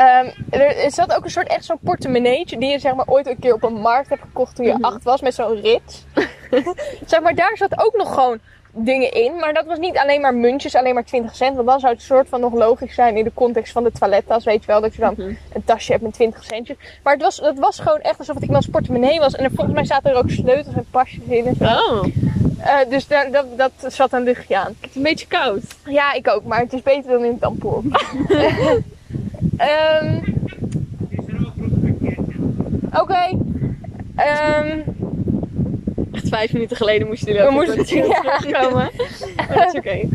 Ehm, 0.00 0.26
er, 0.50 0.76
er 0.84 0.90
zat 0.92 1.14
ook 1.16 1.24
een 1.24 1.30
soort 1.30 1.46
echt 1.48 1.64
zo'n 1.64 1.78
portemonneetje 1.84 2.58
die 2.58 2.68
je 2.70 2.78
zeg 2.78 2.94
maar 2.94 3.06
ooit 3.08 3.26
een 3.26 3.38
keer 3.38 3.54
op 3.54 3.62
een 3.62 3.74
markt 3.80 4.08
hebt 4.08 4.20
gekocht 4.22 4.56
toen 4.56 4.66
je 4.66 4.72
Mhm. 4.72 4.84
acht 4.84 5.02
was 5.04 5.20
met 5.20 5.34
zo'n 5.34 5.60
rits. 5.60 6.04
zeg 7.06 7.20
maar, 7.20 7.34
daar 7.34 7.56
zat 7.56 7.78
ook 7.84 7.96
nog 7.96 8.14
gewoon 8.14 8.38
dingen 8.72 9.12
in. 9.12 9.36
Maar 9.36 9.52
dat 9.54 9.66
was 9.66 9.78
niet 9.78 9.96
alleen 9.98 10.20
maar 10.20 10.34
muntjes, 10.34 10.74
alleen 10.74 10.94
maar 10.94 11.04
20 11.04 11.36
cent. 11.36 11.54
Want 11.56 11.68
dan 11.68 11.80
zou 11.80 11.92
het 11.92 12.02
soort 12.02 12.28
van 12.28 12.40
nog 12.40 12.52
logisch 12.54 12.94
zijn 12.94 13.16
in 13.16 13.24
de 13.24 13.32
context 13.34 13.72
van 13.72 13.82
de 13.84 13.92
toilettas. 13.92 14.44
Weet 14.44 14.60
je 14.60 14.66
wel, 14.66 14.80
dat 14.80 14.94
je 14.94 15.00
dan 15.00 15.14
Mhm. 15.16 15.28
een 15.52 15.64
tasje 15.64 15.90
hebt 15.92 16.04
met 16.04 16.12
20 16.12 16.44
centjes. 16.44 16.76
Maar 17.02 17.12
het 17.12 17.22
was, 17.22 17.36
het 17.40 17.58
was 17.58 17.78
gewoon 17.78 18.00
echt 18.00 18.18
alsof 18.18 18.34
het 18.34 18.44
iemands 18.44 18.66
portemonnee 18.68 19.18
was. 19.18 19.34
En 19.34 19.44
er, 19.44 19.50
volgens 19.54 19.74
mij 19.76 19.84
zaten 19.84 20.10
er 20.10 20.16
ook 20.16 20.30
sleutels 20.30 20.74
en 20.74 20.86
pasjes 20.90 21.22
in. 21.28 21.46
En 21.46 21.54
zo. 21.58 21.64
Oh, 21.64 22.04
Eh, 22.60 22.76
dus 22.88 23.06
daar, 23.06 23.30
dat, 23.30 23.46
dat 23.56 23.72
zat 23.92 24.12
een 24.12 24.22
luchtje 24.22 24.56
aan. 24.56 24.74
het 24.80 24.90
is 24.90 24.96
een 24.96 25.02
beetje 25.02 25.26
koud. 25.26 25.62
Ja, 25.84 26.12
ik 26.12 26.28
ook, 26.28 26.44
maar 26.44 26.58
het 26.58 26.72
is 26.72 26.82
beter 26.82 27.10
dan 27.10 27.24
in 27.24 27.30
het 27.30 27.40
tampoor. 27.40 27.82
Ehm 29.56 30.18
Oké. 33.00 33.38
Ehm, 34.16 34.78
Echt 36.12 36.28
vijf 36.28 36.52
minuten 36.52 36.76
geleden 36.76 37.06
moesten 37.06 37.26
jullie 37.32 37.42
We 37.42 37.48
ook 37.48 37.54
moesten- 37.54 37.76
moesten, 37.76 38.06
ja. 38.06 38.20
terugkomen. 38.38 38.90
Maar 39.36 39.48
dat 39.56 39.74
is 39.74 39.78
oké. 39.80 40.08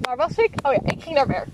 waar 0.00 0.16
was 0.16 0.36
ik? 0.36 0.50
Oh 0.66 0.72
ja, 0.72 0.80
ik 0.84 1.02
ging 1.02 1.14
naar 1.16 1.26
werk. 1.26 1.46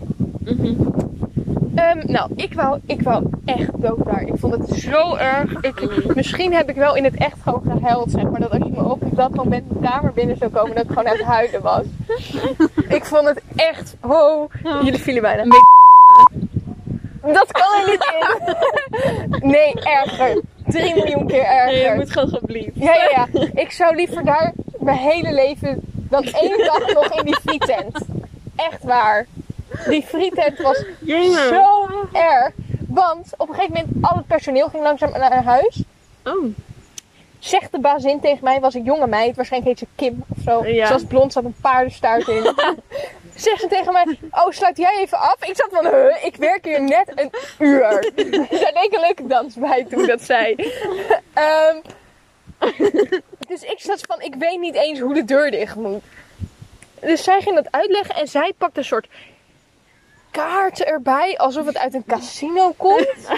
Ehm, 1.75 2.13
nou, 2.13 2.31
ik 2.37 2.55
wou, 2.55 2.79
ik 2.87 3.03
wou 3.03 3.25
echt 3.45 3.83
dood 3.83 4.05
daar. 4.05 4.23
Ik 4.23 4.33
vond 4.37 4.55
het 4.69 4.79
zo 4.79 5.15
erg. 5.17 5.53
Ik, 5.61 6.15
misschien 6.15 6.53
heb 6.55 6.69
ik 6.71 6.77
wel 6.77 6.97
in 6.97 7.05
het 7.05 7.15
echt 7.15 7.37
gewoon 7.43 7.63
gehuild, 7.79 8.11
zeg 8.11 8.23
maar. 8.31 8.41
Dat 8.41 8.51
als 8.51 8.63
je 8.65 8.71
me 8.71 8.81
dat 9.19 9.35
moment 9.35 9.69
de 9.69 9.79
kamer 9.83 10.13
binnen 10.13 10.37
zou 10.37 10.51
komen, 10.51 10.75
dat 10.75 10.85
ik 10.85 10.89
gewoon 10.89 11.09
aan 11.09 11.17
het 11.17 11.27
huilen 11.27 11.63
was. 11.63 11.85
ik 12.89 13.05
vond 13.05 13.27
het 13.27 13.43
echt, 13.57 13.97
oh, 14.01 14.53
jullie 14.63 14.99
vielen 15.01 15.23
bijna. 15.23 15.43
Een 15.43 15.49
beetje 15.49 15.77
Dat 17.33 17.53
kan 17.53 17.81
er 17.81 17.91
niet 17.91 18.13
in. 19.41 19.49
nee, 19.49 19.75
erger. 19.75 20.43
3 20.67 20.95
miljoen 20.95 21.27
keer 21.27 21.45
erger. 21.45 21.73
Nee, 21.73 21.83
je 21.83 21.95
moet 21.95 22.11
gewoon 22.11 22.29
geblieft. 22.29 22.71
Ja, 22.75 22.95
ja, 22.95 23.29
ja. 23.33 23.49
Ik 23.55 23.71
zou 23.71 23.97
liever 23.97 24.25
daar 24.25 24.53
mijn 24.79 24.99
hele 24.99 25.33
leven 25.33 25.81
dan 25.93 26.23
één 26.25 26.59
dag 26.65 26.95
nog 26.95 27.13
in 27.13 27.25
die 27.25 27.37
frietent. 27.41 27.99
Echt 28.57 28.83
waar. 28.83 29.27
Die 29.89 30.03
frietent 30.03 30.59
was 30.59 30.85
zo 31.49 31.89
erg. 32.13 32.53
Want 32.89 33.33
op 33.37 33.49
een 33.49 33.55
gegeven 33.55 33.75
moment, 33.77 34.05
al 34.05 34.17
het 34.17 34.27
personeel 34.27 34.69
ging 34.69 34.83
langzaam 34.83 35.11
naar 35.11 35.45
huis. 35.45 35.83
Oh. 36.25 36.55
Zegt 37.39 37.73
de 37.73 37.79
bazin 37.79 38.21
tegen 38.21 38.45
mij, 38.45 38.61
was 38.61 38.75
een 38.75 38.83
jonge 38.83 39.07
meid, 39.07 39.37
waarschijnlijk 39.37 39.79
heet 39.79 39.89
ze 39.89 39.95
Kim 39.97 40.25
of 40.29 40.43
zo. 40.45 40.67
Ja. 40.67 40.87
Ze 40.87 40.93
was 40.93 41.05
blond, 41.05 41.33
zat 41.33 41.45
een 41.45 41.57
paardenstaart 41.61 42.29
in. 42.29 42.43
Zegt 43.35 43.61
ze 43.61 43.67
tegen 43.67 43.93
mij, 43.93 44.19
oh 44.31 44.51
sluit 44.51 44.77
jij 44.77 44.97
even 44.99 45.19
af? 45.19 45.37
Ik 45.45 45.57
zat 45.57 45.69
van, 45.71 45.87
huh, 45.87 46.25
ik 46.25 46.37
werk 46.37 46.65
hier 46.65 46.83
net 46.83 47.13
een 47.15 47.31
uur. 47.59 47.81
Daar 47.81 48.73
deed 48.73 48.89
een 48.95 49.01
leuke 49.01 49.27
dans 49.27 49.55
bij 49.55 49.85
toen 49.85 50.07
dat 50.07 50.23
zei. 50.23 50.55
Ehm, 51.35 51.77
dus 53.49 53.63
ik 53.63 53.81
zat 53.81 54.01
van, 54.01 54.21
ik 54.21 54.35
weet 54.35 54.61
niet 54.61 54.75
eens 54.75 55.01
hoe 55.01 55.15
de 55.15 55.25
deur 55.25 55.51
dicht 55.51 55.75
moet. 55.75 56.03
Dus 57.01 57.25
zij 57.25 57.41
ging 57.41 57.55
dat 57.55 57.73
uitleggen 57.73 58.15
en 58.15 58.29
zij 58.29 58.53
pakte 58.59 58.79
een 58.79 58.85
soort 58.85 59.09
kaarten 60.31 60.87
erbij, 60.87 61.39
alsof 61.39 61.67
het 61.67 61.79
uit 61.79 61.95
een 61.95 62.05
casino 62.07 62.73
komt. 62.77 63.17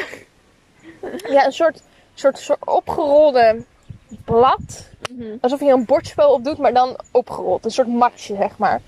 Ja, 1.29 1.45
een 1.45 1.53
soort, 1.53 1.83
soort, 2.15 2.39
soort 2.39 2.67
opgerolde 2.67 3.65
blad. 4.25 4.89
Alsof 5.41 5.61
je 5.61 5.73
een 5.73 5.85
bordspel 5.85 6.33
op 6.33 6.45
doet, 6.45 6.59
maar 6.59 6.73
dan 6.73 6.97
opgerold. 7.11 7.65
Een 7.65 7.71
soort 7.71 7.89
matje, 7.89 8.37
zeg 8.37 8.59
maar. 8.59 8.81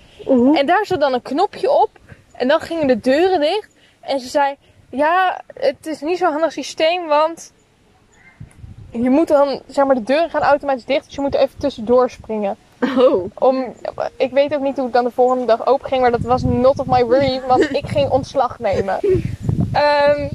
En 0.54 0.66
daar 0.66 0.86
zat 0.86 1.00
dan 1.00 1.14
een 1.14 1.22
knopje 1.22 1.70
op. 1.70 1.90
En 2.32 2.48
dan 2.48 2.60
gingen 2.60 2.86
de 2.86 3.00
deuren 3.00 3.40
dicht. 3.40 3.68
En 4.00 4.20
ze 4.20 4.28
zei, 4.28 4.56
ja, 4.90 5.40
het 5.54 5.86
is 5.86 6.00
niet 6.00 6.18
zo'n 6.18 6.32
handig 6.32 6.52
systeem, 6.52 7.06
want... 7.06 7.52
Je 8.90 9.10
moet 9.10 9.28
dan, 9.28 9.60
zeg 9.66 9.84
maar, 9.84 9.94
de 9.94 10.02
deuren 10.02 10.30
gaan 10.30 10.42
automatisch 10.42 10.84
dicht. 10.84 11.04
Dus 11.04 11.14
je 11.14 11.20
moet 11.20 11.34
er 11.34 11.40
even 11.40 11.58
tussendoor 11.58 12.10
springen. 12.10 12.56
Oh. 12.98 13.30
Om, 13.34 13.74
ik 14.16 14.30
weet 14.30 14.54
ook 14.54 14.60
niet 14.62 14.74
hoe 14.74 14.84
het 14.84 14.92
dan 14.92 15.04
de 15.04 15.10
volgende 15.10 15.44
dag 15.44 15.66
open 15.66 15.88
ging, 15.88 16.00
maar 16.00 16.10
dat 16.10 16.20
was 16.20 16.42
not 16.42 16.78
of 16.78 16.86
my 16.86 17.04
worry, 17.04 17.40
want 17.46 17.70
ik 17.80 17.86
ging 17.86 18.10
ontslag 18.10 18.58
nemen. 18.58 18.98
Ehm, 19.72 20.28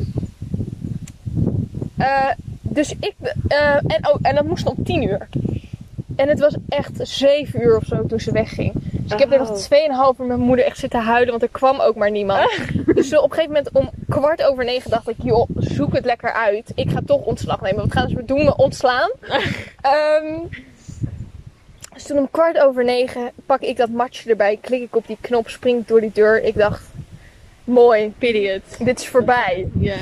eh, 1.98 2.30
dus 2.78 2.94
ik, 3.00 3.14
eh, 3.48 3.76
en, 3.76 4.08
oh, 4.10 4.16
en 4.22 4.36
dat 4.36 4.46
moest 4.46 4.66
om 4.66 4.84
10 4.84 5.04
uur. 5.04 5.28
En 6.16 6.28
het 6.28 6.40
was 6.40 6.56
echt 6.70 7.00
7 7.02 7.62
uur 7.62 7.78
of 7.78 7.84
zo 7.84 8.06
toen 8.06 8.20
ze 8.20 8.32
wegging. 8.32 8.74
Dus 8.92 9.12
ik 9.12 9.20
heb 9.20 9.32
er 9.32 9.38
nog 9.38 9.50
Oh. 9.50 9.56
2,5 9.56 10.20
uur 10.20 10.26
met 10.26 10.38
mijn 10.38 10.40
moeder 10.40 10.66
echt 10.66 10.78
zitten 10.78 11.02
huilen, 11.02 11.30
want 11.30 11.42
er 11.42 11.50
kwam 11.50 11.80
ook 11.80 11.96
maar 11.96 12.12
niemand. 12.12 12.50
Dus 12.86 13.16
op 13.18 13.24
een 13.24 13.30
gegeven 13.30 13.48
moment 13.54 13.70
om 13.74 13.90
kwart 14.10 14.44
over 14.44 14.66
negen 14.66 14.90
dacht 14.90 15.10
ik, 15.10 15.16
joh, 15.24 15.50
zoek 15.56 15.94
het 15.94 16.06
lekker 16.06 16.32
uit. 16.34 16.72
Ik 16.76 16.90
ga 16.90 17.00
toch 17.06 17.22
ontslag 17.22 17.62
nemen. 17.62 17.82
Wat 17.82 17.92
gaan 17.92 18.10
ze 18.10 18.26
doen? 18.26 18.44
Me 18.44 18.56
ontslaan. 18.56 19.12
Ehm 19.82 20.40
dus 21.94 22.06
toen 22.06 22.18
om 22.18 22.32
kwart 22.32 22.58
over 22.58 22.84
negen 22.84 23.32
pak 23.46 23.62
ik 23.62 23.78
dat 23.78 23.90
matje 23.90 24.30
erbij, 24.30 24.58
klik 24.62 24.82
ik 24.82 24.96
op 24.96 25.08
die 25.08 25.18
knop, 25.22 25.50
spring 25.50 25.80
ik 25.82 25.88
door 25.88 26.02
die 26.02 26.12
deur. 26.14 26.44
Ik 26.44 26.58
dacht, 26.58 26.84
mooi, 27.64 28.14
Period. 28.18 28.62
dit 28.80 29.00
is 29.00 29.08
voorbij. 29.08 29.68
Ja. 29.80 29.96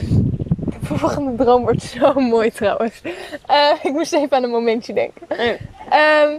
Volgende 0.85 1.43
droom 1.43 1.61
wordt 1.61 1.83
zo 1.83 2.13
mooi 2.35 2.51
trouwens. 2.51 3.01
Eh, 3.45 3.71
ik 3.83 3.91
moest 3.91 4.13
even 4.13 4.37
aan 4.37 4.43
een 4.43 4.49
momentje 4.49 4.93
denken. 4.93 5.21
Oh. 5.29 5.39
Ehm, 5.89 6.33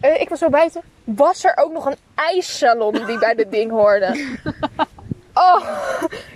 eh, 0.00 0.20
ik 0.20 0.28
was 0.28 0.38
zo 0.38 0.48
buiten. 0.48 0.82
Was 1.04 1.44
er 1.44 1.56
ook 1.56 1.72
nog 1.72 1.86
een 1.86 1.96
ijssalon 2.14 3.06
die 3.06 3.18
bij 3.18 3.34
dit 3.34 3.50
ding 3.50 3.70
hoorde? 3.70 4.16
Oh. 5.38 5.60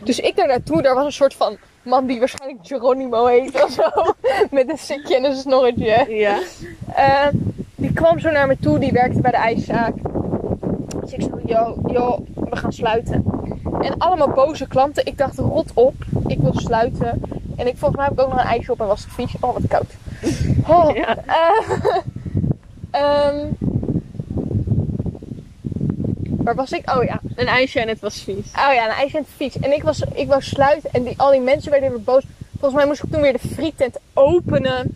Dus 0.05 0.21
ik 0.21 0.37
daar 0.37 0.47
naartoe. 0.47 0.83
Daar 0.83 0.95
was 0.95 1.05
een 1.05 1.13
soort 1.13 1.35
van 1.35 1.57
man 1.83 2.07
die 2.07 2.19
waarschijnlijk 2.19 2.67
Geronimo 2.67 3.27
heet 3.27 3.65
of 3.65 3.71
zo. 3.71 4.15
Met 4.57 4.71
een 4.71 4.79
sikje 4.79 5.17
en 5.17 5.25
een 5.25 5.37
snorretje. 5.37 6.07
Ja. 6.09 6.39
Eh, 6.95 7.29
die 7.75 7.93
kwam 7.93 8.19
zo 8.19 8.31
naar 8.31 8.47
me 8.47 8.57
toe, 8.61 8.79
die 8.79 8.93
werkte 8.93 9.21
bij 9.21 9.31
de 9.31 9.37
ijszaak. 9.37 9.95
Dus 11.01 11.13
ik 11.13 11.21
zei, 11.21 11.33
yo, 11.45 11.77
yo, 11.87 12.25
we 12.35 12.57
gaan 12.57 12.73
sluiten. 12.73 13.25
En 13.83 13.99
allemaal 13.99 14.29
boze 14.29 14.67
klanten. 14.69 15.07
Ik 15.07 15.19
dacht, 15.19 15.39
rot 15.39 15.71
op, 15.75 15.95
ik 16.27 16.39
wil 16.39 16.55
sluiten. 16.61 17.21
En 17.57 17.67
ik 17.67 17.77
volgens 17.77 17.97
mij 17.97 18.05
heb 18.05 18.13
ik 18.19 18.21
ook 18.25 18.29
nog 18.33 18.39
een 18.41 18.47
ijsje 18.51 18.73
op 18.73 18.81
en 18.81 18.87
was 18.87 19.03
het 19.05 19.13
vies. 19.13 19.35
Oh, 19.41 19.53
wat 19.53 19.63
koud. 19.69 19.91
Oh, 20.69 20.97
Ja. 20.97 21.17
eh, 21.27 21.79
ehm, 23.03 23.47
waar 26.23 26.55
was 26.55 26.73
ik? 26.73 26.91
Oh 26.97 27.05
ja, 27.05 27.21
Een 27.35 27.47
ijsje 27.47 27.81
en 27.81 27.89
het 27.89 28.01
was 28.01 28.23
vies. 28.23 28.47
Oh 28.47 28.75
ja, 28.75 28.85
een 28.85 28.91
ijsje 28.97 29.17
en 29.17 29.23
het 29.23 29.33
vies. 29.37 29.59
En 29.59 29.73
ik, 29.73 29.83
was, 29.83 30.03
ik 30.15 30.29
wou 30.29 30.43
sluiten 30.43 30.91
en 30.93 31.03
die, 31.03 31.15
al 31.17 31.31
die 31.31 31.41
mensen 31.41 31.71
werden 31.71 31.91
weer 31.91 32.03
boos. 32.03 32.23
Volgens 32.53 32.75
mij 32.75 32.87
moest 32.87 33.03
ik 33.03 33.11
toen 33.11 33.21
weer 33.21 33.33
de 33.33 33.49
frietent 33.55 33.97
openen. 34.13 34.93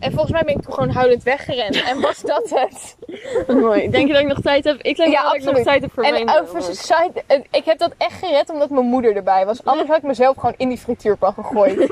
En 0.00 0.10
volgens 0.12 0.32
mij 0.32 0.42
ben 0.44 0.54
ik 0.54 0.62
toen 0.62 0.72
gewoon 0.72 0.90
huilend 0.90 1.22
weggerend. 1.22 1.82
En 1.82 2.00
was 2.00 2.20
dat 2.20 2.50
het? 2.50 2.96
Mooi. 3.62 3.90
Denk 3.90 4.06
je 4.06 4.12
dat 4.12 4.22
ik 4.22 4.28
nog 4.28 4.40
tijd 4.40 4.64
heb? 4.64 4.82
Ik 4.82 4.96
denk 4.96 5.12
Ja, 5.12 5.22
wel 5.22 5.32
dat 5.32 5.40
ik 5.40 5.54
nog 5.54 5.64
tijd 5.64 5.82
heb 5.82 5.92
voor 5.92 6.02
en 6.02 6.12
mijn 6.12 6.30
over 6.40 6.62
side, 6.62 7.12
eh, 7.26 7.40
ik 7.50 7.64
heb 7.64 7.78
dat 7.78 7.94
echt 7.98 8.18
gered 8.18 8.50
omdat 8.50 8.70
mijn 8.70 8.86
moeder 8.86 9.16
erbij 9.16 9.46
was. 9.46 9.64
Anders 9.64 9.88
had 9.88 9.96
ik 9.96 10.02
mezelf 10.02 10.36
gewoon 10.36 10.54
in 10.56 10.68
die 10.68 10.78
frituurpan 10.78 11.32
gegooid. 11.34 11.80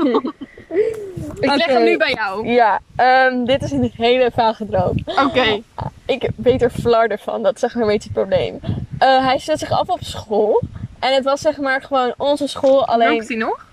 Ik 1.40 1.54
leg 1.54 1.66
hem 1.66 1.84
nu 1.84 1.96
bij 1.96 2.12
jou. 2.12 2.46
Ja, 2.48 2.80
ehm, 2.96 3.44
dit 3.44 3.62
is 3.62 3.70
een 3.70 3.92
hele 3.96 4.30
vage 4.34 4.66
droom. 4.66 4.94
Oké. 5.26 5.62
Ik 6.06 6.30
weet 6.36 6.62
er 6.62 6.70
flarden 6.70 7.18
van, 7.18 7.42
dat 7.42 7.54
is 7.54 7.60
zeg 7.60 7.74
maar 7.74 7.82
een 7.82 7.88
beetje 7.88 8.08
het 8.08 8.18
probleem. 8.18 8.60
Eh, 8.98 9.24
hij 9.24 9.38
zet 9.38 9.58
zich 9.58 9.70
af 9.70 9.88
op 9.88 9.98
school. 10.02 10.62
En 10.98 11.14
het 11.14 11.24
was 11.24 11.40
zeg 11.40 11.58
maar 11.58 11.82
gewoon 11.82 12.14
onze 12.16 12.46
school, 12.46 12.86
alleen 12.86 13.08
Rookt 13.10 13.28
hij 13.28 13.36
nog? 13.36 13.66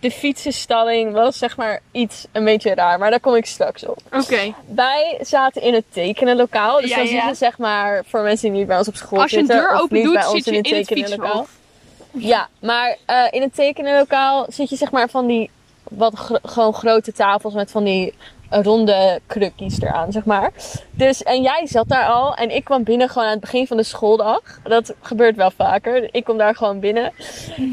De 0.00 0.10
fietsenstalling 0.10 1.12
was 1.12 1.38
zeg 1.38 1.56
maar 1.56 1.80
iets 1.92 2.26
een 2.32 2.44
beetje 2.44 2.74
raar. 2.74 2.98
Maar 2.98 3.10
daar 3.10 3.20
kom 3.20 3.34
ik 3.34 3.46
straks 3.46 3.86
op. 3.86 3.98
Oké. 4.12 4.54
Wij 4.66 5.18
zaten 5.20 5.62
in 5.62 5.74
het 5.74 5.84
tekenenlokaal. 5.90 6.80
Dus 6.80 6.90
Ja, 6.90 6.96
dan 6.96 7.06
ja. 7.06 7.10
zit 7.20 7.28
je 7.28 7.34
zeg 7.34 7.58
maar, 7.58 8.04
voor 8.06 8.22
mensen 8.22 8.48
die 8.50 8.58
niet 8.58 8.66
bij 8.66 8.78
ons 8.78 8.88
op 8.88 8.96
school 8.96 9.20
Als 9.20 9.30
je 9.30 9.38
een 9.38 9.46
zitten. 9.46 9.64
deur 9.68 9.80
open 9.80 10.02
doet, 10.02 10.24
zit 10.24 10.44
je 10.44 10.50
in 10.50 10.56
het 10.56 10.66
in 10.66 10.76
het 10.76 10.86
tekenenlokaal. 10.86 11.46
Ja, 12.12 12.48
maar 12.60 12.96
eh, 13.06 13.24
in 13.30 13.42
het 13.42 13.54
tekenenlokaal 13.54 14.46
zit 14.48 14.68
je 14.68 14.76
zeg 14.76 14.90
maar 14.90 15.08
van 15.08 15.26
die 15.26 15.50
wat 15.82 16.14
gro- 16.14 16.38
gewoon 16.42 16.74
grote 16.74 17.12
tafels 17.12 17.54
met 17.54 17.70
van 17.70 17.84
die 17.84 18.14
ronde 18.52 19.20
krukjes 19.26 19.80
eraan, 19.80 20.12
zeg 20.12 20.24
maar. 20.24 20.50
Dus, 20.90 21.22
en 21.22 21.42
jij 21.42 21.66
zat 21.66 21.88
daar 21.88 22.06
al 22.06 22.34
en 22.34 22.54
ik 22.54 22.64
kwam 22.64 22.84
binnen 22.84 23.08
gewoon 23.08 23.24
aan 23.24 23.32
het 23.32 23.40
begin 23.40 23.66
van 23.66 23.76
de 23.76 23.82
schooldag. 23.82 24.40
Dat 24.62 24.94
gebeurt 25.00 25.36
wel 25.36 25.50
vaker. 25.50 26.14
Ik 26.14 26.24
kom 26.24 26.38
daar 26.38 26.54
gewoon 26.54 26.80
binnen. 26.80 27.12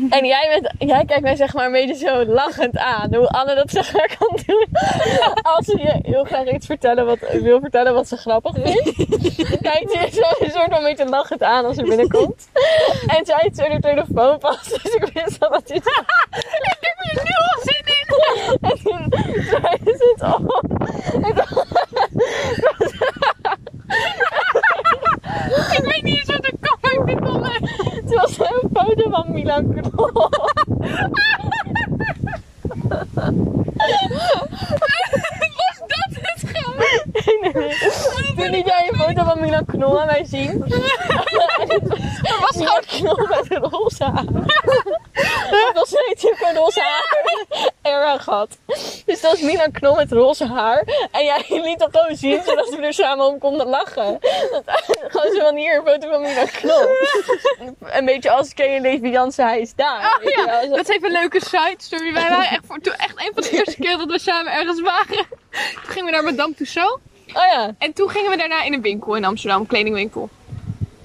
En 0.10 0.26
jij, 0.26 0.60
bent, 0.60 0.90
jij 0.90 1.06
kijkt 1.06 1.22
mij 1.22 1.36
zeg 1.36 1.54
maar 1.54 1.66
een 1.66 1.72
beetje 1.72 1.96
zo 1.96 2.26
lachend 2.26 2.78
aan. 2.78 3.16
Hoe 3.16 3.28
Anne 3.28 3.56
dat 3.56 3.72
zeg 3.72 3.94
maar 3.94 4.18
kan 4.20 4.40
doen. 4.46 4.68
Als 5.56 5.66
ze 5.66 5.78
je 5.78 6.00
heel 6.02 6.24
graag 6.24 6.52
iets 6.52 6.66
vertellen 6.66 7.06
wat, 7.06 7.20
wil 7.32 7.60
vertellen 7.60 7.94
wat 7.94 8.08
ze 8.08 8.18
grappig 8.18 8.54
vindt. 8.54 8.96
Kijkt 9.70 9.92
ze 9.92 10.00
je 10.00 10.10
zo 10.12 10.46
een 10.46 10.52
soort 10.52 10.70
van 10.70 10.78
een 10.78 10.84
beetje 10.84 11.06
lachend 11.06 11.44
aan 11.44 11.66
als 11.66 11.76
ze 11.76 11.84
binnenkomt. 11.84 12.50
En 13.08 13.26
zij 13.26 13.38
heeft 13.40 13.58
zo 13.58 13.70
de 13.70 13.80
telefoon 13.80 14.40
vast. 14.40 14.84
Dus 14.84 14.94
ik 14.94 15.10
wist 15.14 15.40
al 15.40 15.50
dat 15.50 15.68
dit... 15.68 15.86
ik 15.86 16.78
heb 16.80 16.96
hier 17.02 17.24
nu 17.24 17.30
al 17.30 17.62
zin 17.64 17.82
in 17.86 17.89
en 18.62 18.80
toen 18.84 19.08
zei 19.50 19.78
ze 19.86 20.14
het 20.16 20.22
al. 20.22 20.64
ik 25.78 25.84
weet 25.84 26.04
niet 26.04 26.18
eens 26.18 26.28
wat 26.28 26.48
ik 26.48 26.56
kan, 26.60 27.08
ik 27.08 27.18
kon 27.18 27.44
Het 27.44 28.14
was 28.14 28.40
een 28.40 28.70
foto 28.74 29.10
van 29.10 29.32
Milan 29.32 29.74
Knol. 29.74 30.12
was 34.78 35.80
dat 35.88 36.12
het 36.12 36.44
gewoon? 36.54 36.76
Nee, 38.52 38.64
jij 38.66 38.90
een 38.92 38.98
foto 39.00 39.24
van 39.24 39.40
Milan 39.42 39.66
Knol 39.66 40.02
aan 40.02 40.06
mij 40.06 40.26
zien. 40.26 40.64
Het 42.22 42.40
was 42.40 42.56
gewoon 42.56 42.84
Knol 42.88 43.28
met 43.28 43.46
een 43.52 43.70
roze 43.70 44.04
haar. 44.04 44.26
Het 45.14 45.72
was 45.74 45.92
niet 46.08 46.24
een 46.24 46.56
roze 46.56 46.82
haar. 46.82 47.09
Dus 49.06 49.22
dat 49.22 49.32
was 49.32 49.42
Milan 49.42 49.72
Knol 49.72 49.96
met 49.96 50.12
roze 50.12 50.46
haar. 50.46 50.84
En 51.12 51.24
jij 51.24 51.46
liet 51.68 51.80
dat 51.80 51.90
gewoon 51.92 52.16
zien, 52.16 52.44
zodat 52.44 52.70
we 52.70 52.82
er 52.82 52.94
samen 52.94 53.26
om 53.26 53.40
konden 53.40 53.68
lachen. 53.68 54.20
Dat, 54.52 54.64
gewoon 55.12 55.32
zo 55.36 55.40
van 55.40 55.56
hier, 55.56 55.78
een 55.78 55.86
foto 55.86 56.10
van 56.10 56.22
Milan 56.22 56.48
Knol. 56.48 56.88
Een 57.98 58.06
beetje 58.06 58.32
als 58.32 58.54
ken 58.54 58.72
je 58.72 58.82
Levi 58.82 59.10
Jansen, 59.10 59.46
hij 59.46 59.60
is 59.60 59.76
daar. 59.76 60.20
Oh 60.24 60.32
ja, 60.32 60.66
dat 60.68 60.80
is 60.80 60.96
even 60.96 61.08
een 61.08 61.20
leuke 61.20 61.40
side 61.40 61.76
story. 61.78 62.14
Wij 62.14 62.30
waren 62.30 62.50
echt, 62.50 62.66
voor, 62.66 62.80
toen, 62.80 62.94
echt 62.94 63.14
een 63.16 63.32
van 63.34 63.44
de 63.44 63.50
eerste 63.50 63.82
keer 63.82 63.98
dat 63.98 64.12
we 64.12 64.20
samen 64.20 64.54
ergens 64.54 64.82
waren. 64.82 65.26
Toen 65.74 65.92
gingen 65.92 66.06
we 66.06 66.12
naar 66.12 66.24
Madame 66.24 66.54
Tussauds. 66.54 67.02
Oh 67.28 67.46
ja. 67.52 67.76
En 67.78 67.94
toen 67.94 68.10
gingen 68.10 68.32
we 68.32 68.38
daarna 68.38 68.64
in 68.64 68.74
een 68.74 68.82
winkel 68.82 69.16
in 69.16 69.26
Amsterdam, 69.26 69.66
een 69.70 70.30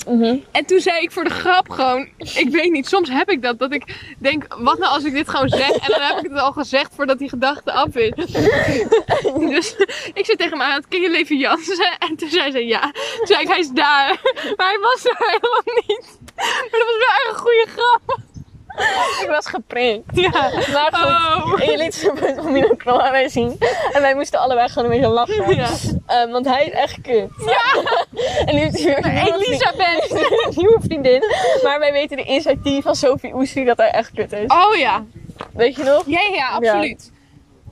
Mhm. 0.07 0.37
En 0.51 0.65
toen 0.65 0.81
zei 0.81 1.03
ik 1.03 1.13
voor 1.13 1.25
de 1.25 1.31
grap 1.31 1.71
gewoon, 1.71 2.09
ik 2.17 2.49
weet 2.51 2.73
niet, 2.73 2.89
soms 2.89 3.11
heb 3.11 3.31
ik 3.31 3.43
dat, 3.43 3.59
dat 3.59 3.73
ik 3.73 4.15
denk, 4.19 4.47
wat 4.59 4.79
nou 4.79 4.93
als 4.93 5.05
ik 5.05 5.13
dit 5.13 5.29
gewoon 5.29 5.49
zeg? 5.49 5.71
En 5.71 5.91
dan 5.91 6.01
heb 6.01 6.19
ik 6.25 6.31
het 6.31 6.41
al 6.41 6.53
gezegd 6.53 6.93
voordat 6.95 7.19
die 7.19 7.29
gedachte 7.29 7.73
af 7.73 7.97
is. 7.97 8.13
Dus 9.55 9.77
ik 10.15 10.25
zei 10.25 10.37
tegen 10.37 10.59
hem 10.59 10.63
aan, 10.63 10.83
ken 10.89 11.01
je 11.01 11.11
Levi 11.11 11.37
Jansen? 11.39 11.97
En 11.99 12.17
toen 12.17 12.29
zei 12.29 12.51
ze 12.51 12.67
ja. 12.67 12.81
Toen 13.17 13.27
zei 13.27 13.43
ik, 13.43 13.49
hij 13.49 13.59
is 13.59 13.71
daar. 13.71 14.21
Maar 14.57 14.69
hij 14.69 14.79
was 14.81 15.05
er 15.05 15.17
helemaal 15.19 15.63
niet. 15.87 16.19
Maar 16.37 16.69
dat 16.71 16.87
was 16.87 16.99
wel 16.99 17.15
echt 17.17 17.29
een 17.29 17.37
goede 17.37 17.67
grap. 17.75 18.19
Ik 19.23 19.27
was 19.29 19.47
geprankt. 19.47 20.03
Ja. 20.13 20.31
Maar 20.73 20.91
goed, 20.93 21.53
Oh. 21.53 21.61
en 21.65 21.71
je 21.71 21.77
liet 21.77 22.11
van 22.37 22.53
Milan 22.53 22.77
Knol 22.77 23.03
aan 23.03 23.11
mij 23.13 23.29
zien. 23.29 23.57
En 23.93 24.01
wij 24.03 24.15
moesten 24.15 24.41
allebei 24.41 24.69
gewoon 24.69 24.85
een 24.85 24.91
beetje 25.01 25.13
lachen. 25.15 25.55
Ja. 25.57 25.69
Ehm, 26.07 26.31
want 26.31 26.47
hij 26.47 26.65
is 26.65 26.73
echt 26.73 27.01
kut. 27.01 27.29
Ja. 27.47 27.83
en 28.47 28.55
nu 28.55 28.61
heeft 28.61 28.75
hij 28.75 28.85
weer 28.85 28.97
een 28.97 29.03
vriendin- 29.19 29.35
Elisabeth. 29.47 30.11
een 30.47 30.53
nieuwe 30.57 30.79
vriendin. 30.83 31.23
Maar 31.63 31.79
wij 31.79 31.93
weten 31.93 32.17
de 32.17 32.23
inside 32.23 32.61
tea 32.63 32.81
van 32.81 32.95
Sophie 32.95 33.35
Oestri 33.35 33.65
dat 33.65 33.77
hij 33.77 33.91
echt 33.91 34.11
kut 34.15 34.33
is. 34.33 34.47
Oh 34.51 34.77
ja. 34.77 35.05
Weet 35.53 35.77
je 35.77 35.83
nog? 35.83 36.03
Ja, 36.07 36.21
ja, 36.21 36.35
ja, 36.35 36.49
absoluut. 36.49 37.13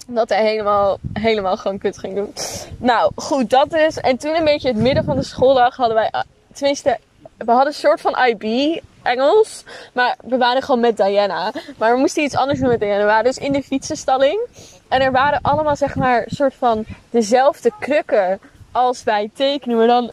Dat 0.06 0.28
hij 0.28 0.42
helemaal, 0.44 0.98
helemaal 1.12 1.56
gewoon 1.56 1.78
kut 1.78 1.98
ging 1.98 2.14
doen. 2.14 2.34
Nou, 2.78 3.12
goed, 3.16 3.50
dat 3.50 3.72
is. 3.74 3.96
En 3.98 4.16
toen 4.16 4.34
een 4.34 4.44
beetje 4.44 4.68
het 4.68 4.76
midden 4.76 5.04
van 5.04 5.16
de 5.16 5.22
schooldag 5.24 5.76
hadden 5.76 5.96
wij... 5.96 6.08
ah, 6.10 6.22
Tenminste, 6.54 6.98
we 7.38 7.50
hadden 7.50 7.66
een 7.66 7.74
soort 7.74 8.00
van 8.00 8.16
IB, 8.26 8.78
Engels. 9.02 9.64
Maar 9.92 10.16
we 10.24 10.36
waren 10.36 10.62
gewoon 10.62 10.80
met 10.80 10.96
Diana. 10.96 11.52
Maar 11.78 11.92
we 11.92 11.98
moesten 11.98 12.22
iets 12.22 12.36
anders 12.36 12.58
doen 12.58 12.68
met 12.68 12.80
Diana. 12.80 12.98
We 12.98 13.04
waren 13.04 13.24
dus 13.24 13.38
in 13.38 13.52
de 13.52 13.62
fietsenstalling. 13.62 14.40
En 14.88 15.00
er 15.00 15.12
waren 15.12 15.38
allemaal, 15.42 15.76
zeg 15.76 15.94
maar, 15.94 16.24
soort 16.26 16.54
van 16.54 16.84
dezelfde 17.10 17.72
krukken 17.78 18.40
als 18.72 19.02
wij 19.02 19.30
tekenen. 19.34 19.76
Maar 19.76 19.86
dan, 19.86 20.12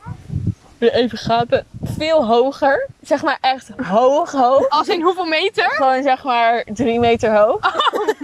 weer 0.79 0.93
even 0.93 1.17
gapen, 1.17 1.65
veel 1.83 2.25
hoger. 2.27 2.87
Zeg 3.01 3.23
maar 3.23 3.37
echt 3.41 3.69
hoog, 3.83 4.31
hoog. 4.31 4.69
Als 4.69 4.87
in 4.87 5.01
hoeveel 5.01 5.25
meter? 5.25 5.69
Gewoon 5.71 6.03
zeg 6.03 6.23
maar 6.23 6.63
drie 6.73 6.99
meter 6.99 7.37
hoog. 7.37 7.59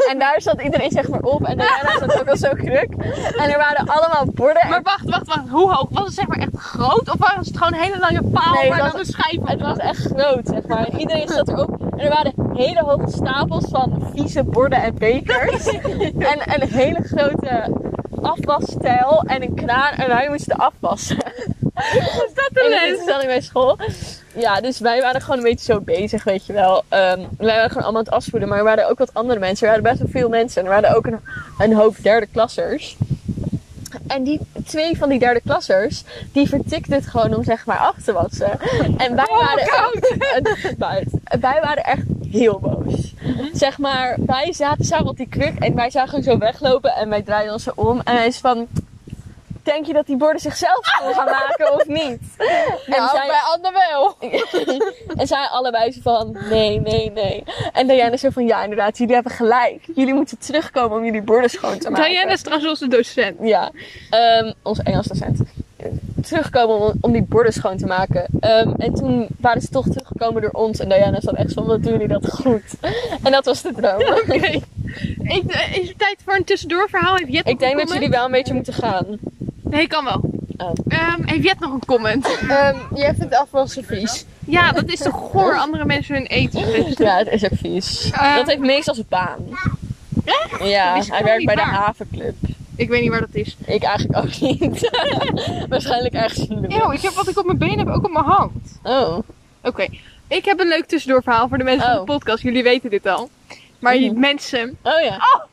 En 0.10 0.20
daar 0.20 0.42
zat 0.42 0.62
iedereen 0.62 0.92
zeg 0.92 1.08
maar 1.10 1.20
op. 1.20 1.44
En 1.46 1.58
daarna 1.58 2.00
zat 2.00 2.20
ook 2.20 2.28
al 2.30 2.38
zo 2.38 2.50
kruk. 2.54 2.94
En 3.38 3.50
er 3.52 3.58
waren 3.58 3.88
allemaal 3.88 4.26
borden. 4.34 4.70
Maar 4.70 4.82
wacht, 4.82 5.10
wacht, 5.10 5.28
wacht. 5.28 5.50
Hoe 5.50 5.72
hoog? 5.74 5.88
Was 5.92 6.06
het 6.06 6.14
zeg 6.14 6.28
maar 6.28 6.38
echt 6.38 6.56
groot? 6.58 7.10
Of 7.12 7.18
was 7.18 7.48
het 7.48 7.58
gewoon 7.58 7.74
een 7.74 7.80
hele 7.80 8.00
lange 8.00 8.22
paal 8.24 8.54
Nee, 8.54 8.70
waar 8.70 8.78
dan 8.78 8.92
was- 8.92 9.00
een 9.00 9.06
schijf 9.06 9.38
op 9.38 9.48
Het 9.48 9.62
was 9.62 9.78
echt 9.78 10.06
groot, 10.16 10.48
zeg 10.48 10.64
maar. 10.68 10.86
En 10.88 11.00
iedereen 11.00 11.28
zat 11.28 11.48
erop. 11.50 11.82
En 11.92 12.00
er 12.00 12.10
waren 12.10 12.34
hele 12.56 12.82
hoge 12.82 13.12
stapels 13.12 13.66
van 13.70 14.10
vieze 14.14 14.44
borden 14.44 14.82
en 14.82 14.96
bekers. 14.98 15.66
en 16.32 16.62
een 16.62 16.70
hele 16.70 17.00
grote 17.04 17.74
afwasstijl 18.22 19.24
en 19.26 19.42
een 19.42 19.54
kraan. 19.56 19.94
En 19.94 20.08
wij 20.08 20.30
moesten 20.30 20.56
afwassen. 20.58 21.18
Was 21.76 22.34
dat 22.34 22.50
de 22.52 22.68
les? 22.70 22.98
instelling 22.98 23.28
bij 23.28 23.42
school. 23.42 23.78
Ja, 24.36 24.62
dus 24.62 24.80
wij 24.80 25.02
waren 25.02 25.22
gewoon 25.22 25.38
een 25.38 25.44
beetje 25.44 25.74
zo 25.74 25.80
bezig, 25.80 26.24
weet 26.24 26.46
je 26.46 26.54
wel. 26.54 26.84
Ehm, 26.90 27.20
wij 27.38 27.56
waren 27.56 27.70
gewoon 27.70 27.84
allemaal 27.84 28.02
aan 28.02 28.06
het 28.06 28.10
afspoelen. 28.10 28.50
Maar 28.50 28.58
er 28.58 28.64
waren 28.64 28.90
ook 28.90 28.98
wat 28.98 29.14
andere 29.14 29.40
mensen. 29.40 29.68
Er 29.68 29.74
waren 29.74 29.90
best 29.90 30.00
wel 30.00 30.22
veel 30.22 30.30
mensen. 30.30 30.62
En 30.62 30.68
er 30.68 30.82
waren 30.82 30.96
ook 30.96 31.06
een, 31.06 31.20
een 31.58 31.74
hoop 31.74 31.96
derde 32.02 32.28
klassers. 32.32 32.98
En 34.08 34.24
die 34.24 34.40
twee 34.66 34.98
van 34.98 35.10
die 35.10 35.20
derde 35.20 35.42
klassers, 35.42 36.04
die 36.32 36.50
vertikten 36.50 36.94
het 36.94 37.08
gewoon 37.08 37.36
om 37.36 37.44
zeg 37.44 37.66
maar 37.66 37.78
af 37.78 37.96
te 38.06 38.14
wassen. 38.14 38.60
En 38.98 39.16
wij 39.16 39.28
waren 39.30 39.60
echt, 39.60 40.64
het 40.64 40.78
buiten. 40.78 41.22
wij 41.40 41.60
waren 41.62 41.84
echt 41.84 42.04
heel 42.32 42.60
boos. 42.60 43.14
Zeg 43.54 43.78
maar, 43.78 44.18
wij 44.26 44.54
zaten 44.54 44.86
samen 44.86 45.08
op 45.08 45.18
die 45.18 45.28
kruk 45.30 45.60
en 45.60 45.76
wij 45.76 45.90
zagen 45.90 46.24
zo 46.24 46.38
weglopen 46.38 46.96
en 46.96 47.10
wij 47.10 47.22
draaiden 47.22 47.54
ons 47.54 47.74
om. 47.74 48.02
En 48.04 48.16
hij 48.16 48.28
is 48.28 48.38
van, 48.38 48.68
denk 49.66 49.86
je 49.86 49.94
dat 49.94 50.06
die 50.06 50.18
borden 50.18 50.42
zichzelf 50.42 50.80
schoon 50.86 51.14
gaan 51.14 51.26
maken 51.26 51.74
of 51.74 51.86
niet? 51.88 52.20
En 52.86 52.92
Nou, 53.02 53.10
zij- 53.10 53.28
bij 53.28 53.42
Anne 53.54 53.72
wel. 53.90 54.16
en 55.22 55.28
zij 55.28 55.48
allebei 55.52 55.92
zo 55.92 56.00
van, 56.04 56.38
nee, 56.50 56.80
nee, 56.80 57.12
nee. 57.12 57.44
En 57.74 57.88
Diana 57.88 58.18
zo 58.18 58.30
van, 58.30 58.46
ja 58.48 58.62
inderdaad, 58.64 58.98
jullie 58.98 59.14
hebben 59.14 59.32
gelijk. 59.32 59.84
Jullie 59.96 60.14
moeten 60.14 60.38
terugkomen 60.40 60.98
om 60.98 61.06
jullie 61.06 61.22
borden 61.22 61.50
schoon 61.50 61.78
te 61.78 61.90
maken. 61.90 62.10
Diana 62.12 62.32
is 62.32 62.42
trouwens 62.42 62.70
onze 62.70 62.88
docent. 62.88 63.36
Ja, 63.42 63.72
ehm, 64.10 64.52
onze 64.64 64.84
Engels 64.84 65.06
docent. 65.08 65.40
Terugkomen 66.22 66.80
om, 66.80 66.94
om 67.02 67.12
die 67.12 67.24
borden 67.24 67.54
schoon 67.54 67.78
te 67.78 67.86
maken. 67.86 68.26
Ehm, 68.40 68.72
en 68.78 68.94
toen 68.94 69.28
waren 69.40 69.62
ze 69.62 69.70
toch 69.70 69.86
teruggekomen 69.88 70.42
door 70.42 70.52
ons. 70.52 70.80
En 70.80 70.90
Diana 70.90 71.20
zat 71.22 71.34
echt 71.34 71.54
van, 71.54 71.66
wat 71.66 71.84
doen 71.84 71.92
jullie 71.92 72.08
dat 72.08 72.30
goed? 72.32 72.62
En 73.24 73.32
dat 73.32 73.46
was 73.46 73.62
de 73.62 73.74
droom. 73.74 74.02
Oké. 74.20 74.34
Ik- 75.24 75.52
eh, 75.52 75.78
Is 75.78 75.88
het 75.88 76.00
tijd 76.00 76.18
voor 76.26 76.36
een 76.36 76.44
tussendoorverhaal? 76.44 77.16
Heeft 77.16 77.32
Jet 77.32 77.48
Ik 77.48 77.60
denk 77.60 77.78
dat 77.80 77.94
jullie 77.94 78.10
wel 78.10 78.26
een 78.26 78.32
beetje 78.32 78.54
moeten 78.54 78.74
gaan. 78.74 79.06
Nee, 79.70 79.88
kan 79.88 80.04
wel. 80.04 80.22
Oh. 80.58 80.72
Ehm, 80.88 81.22
heeft 81.28 81.44
Jet 81.44 81.60
nog 81.60 81.74
een 81.74 81.86
comment? 81.86 82.38
Ehm, 82.50 82.78
jij 82.96 83.14
vindt 83.20 83.36
afwassen 83.36 83.84
vies. 83.84 84.26
Ja, 84.46 84.72
dat 84.72 84.92
is 84.92 85.00
toch 85.00 85.30
goor 85.32 85.58
andere 85.58 85.86
mensen 85.86 86.16
hun 86.16 86.26
eten. 86.26 86.66
Dus. 86.86 86.98
Ja, 86.98 87.18
het 87.18 87.28
is 87.28 87.44
ook 87.44 87.58
vies. 87.60 88.10
Ehm. 88.12 88.36
dat 88.36 88.48
heeft 88.48 88.60
meestal 88.60 88.94
zijn 88.96 89.06
baan. 89.10 89.38
Echt? 90.26 90.64
Ja, 90.64 91.02
hij 91.08 91.24
werkt 91.24 91.46
bij 91.46 91.56
de 91.56 91.62
havenclub. 91.62 92.36
Ik 92.76 92.90
weet 92.90 93.02
niet 93.02 93.10
waar 93.10 93.20
dat 93.20 93.30
is. 93.34 93.56
Ik 93.66 93.84
eigenlijk 93.84 94.18
ook 94.26 94.40
niet. 94.40 94.90
Waarschijnlijk 95.70 96.14
ergens 96.14 96.48
in 96.48 96.62
de 96.62 96.68
Eeuw, 96.76 96.92
ik 96.92 97.02
heb 97.02 97.14
wat 97.14 97.28
ik 97.28 97.38
op 97.40 97.46
mijn 97.46 97.58
been 97.58 97.78
heb 97.78 97.88
ook 97.88 98.06
op 98.06 98.12
mijn 98.12 98.26
hand. 98.26 98.80
Oh. 98.84 99.18
Oké, 99.64 99.86
ik 100.28 100.46
heb 100.46 100.60
een 100.60 100.68
leuk 100.68 100.86
tussendoorverhaal 100.86 101.48
voor 101.48 101.58
de 101.58 101.64
mensen 101.64 101.86
van 101.88 101.94
Oh. 102.00 102.06
de 102.06 102.12
podcast. 102.12 102.44
Jullie 102.44 102.64
weten 102.64 102.90
dit 102.90 103.06
al. 103.08 103.30
Maar 103.80 103.94
die 103.94 104.12
Mhm. 104.12 104.20
mensen, 104.20 104.78
Oh 104.82 105.02
ja. 105.02 105.46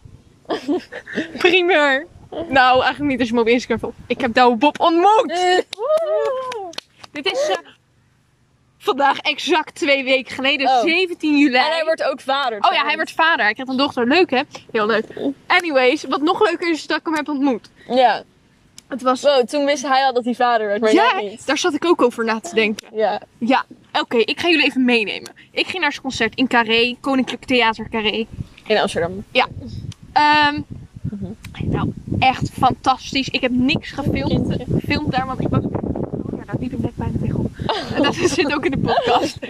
primeur. 1.39 2.07
Nou, 2.49 2.81
eigenlijk 2.83 3.11
niet 3.11 3.19
als 3.21 3.29
je 3.29 3.35
me 3.35 3.41
op 3.41 3.47
Instagram 3.49 3.79
volgt. 3.79 3.97
Ik 4.07 4.21
heb 4.21 4.35
Douwe 4.35 4.57
Bob 4.57 4.81
ontmoet. 4.81 5.65
Woe! 5.71 6.71
Dit 7.13 7.27
is 7.27 7.49
eh, 7.49 7.57
vandaag 8.79 9.19
exact 9.19 9.75
twee 9.75 10.05
weken 10.05 10.35
geleden, 10.35 10.69
Oh. 10.69 10.81
17 10.81 11.39
juli. 11.39 11.55
En 11.57 11.63
hij 11.71 11.85
wordt 11.85 12.03
ook 12.03 12.21
vader. 12.21 12.59
Oh 12.61 12.73
ja, 12.73 12.85
hij 12.85 12.95
wordt 12.95 13.13
vader. 13.13 13.45
Hij 13.45 13.53
krijgt 13.55 13.73
een 13.73 13.79
dochter. 13.79 14.07
Leuk 14.07 14.31
hè? 14.31 14.41
Heel 14.73 14.87
leuk. 14.87 15.05
Anyways, 15.47 16.05
wat 16.05 16.21
nog 16.21 16.41
leuker 16.41 16.71
is, 16.71 16.77
is 16.77 16.87
dat 16.87 16.99
ik 16.99 17.05
hem 17.05 17.15
heb 17.15 17.29
ontmoet. 17.29 17.71
Ja. 17.89 18.23
Het 18.89 19.03
was... 19.03 19.23
Wow, 19.23 19.47
toen 19.47 19.65
wist 19.65 19.87
hij 19.87 20.05
al 20.05 20.13
dat 20.13 20.25
hij 20.25 20.35
vader 20.35 20.67
werd, 20.67 20.81
maar 20.81 20.93
ja, 20.93 21.21
niet. 21.21 21.47
daar 21.47 21.59
zat 21.59 21.75
ik 21.75 21.85
ook 21.85 22.03
over 22.03 22.25
na 22.25 22.41
te 22.41 22.55
denken. 22.55 22.89
Ja. 22.97 23.21
Ja, 23.39 23.65
oké, 23.93 24.17
ik 24.17 24.41
ga 24.41 24.49
jullie 24.49 24.65
even 24.65 24.85
meenemen. 24.85 25.33
Ik 25.51 25.67
ging 25.67 25.83
naar 25.83 25.91
zijn 25.93 26.03
concert 26.05 26.35
in 26.35 26.47
Carré, 26.47 26.97
Koninklijk 27.01 27.45
Theater 27.45 27.89
Carré. 27.89 28.27
In 28.67 28.79
Amsterdam. 28.79 29.25
Ehm, 30.13 30.61
Mhm. 31.03 31.33
Nou, 31.61 31.93
echt 32.19 32.51
fantastisch. 32.51 33.29
Ik 33.29 33.41
heb 33.41 33.53
niks 33.53 33.91
gefilmd, 33.91 34.57
gefilmd 34.73 35.13
daar, 35.13 35.27
want 35.27 35.41
ik 35.41 35.49
was... 35.49 35.65
Oh 35.65 36.39
ja, 36.39 36.45
daar 36.45 36.57
liep 36.59 36.73
ik 36.73 36.79
net 36.79 36.97
bijna 36.97 37.19
tegenop. 37.21 37.51
En 37.95 38.03
dat 38.03 38.15
zit 38.15 38.55
ook 38.55 38.65
in 38.65 38.71
de 38.71 38.79
podcast. 38.79 39.39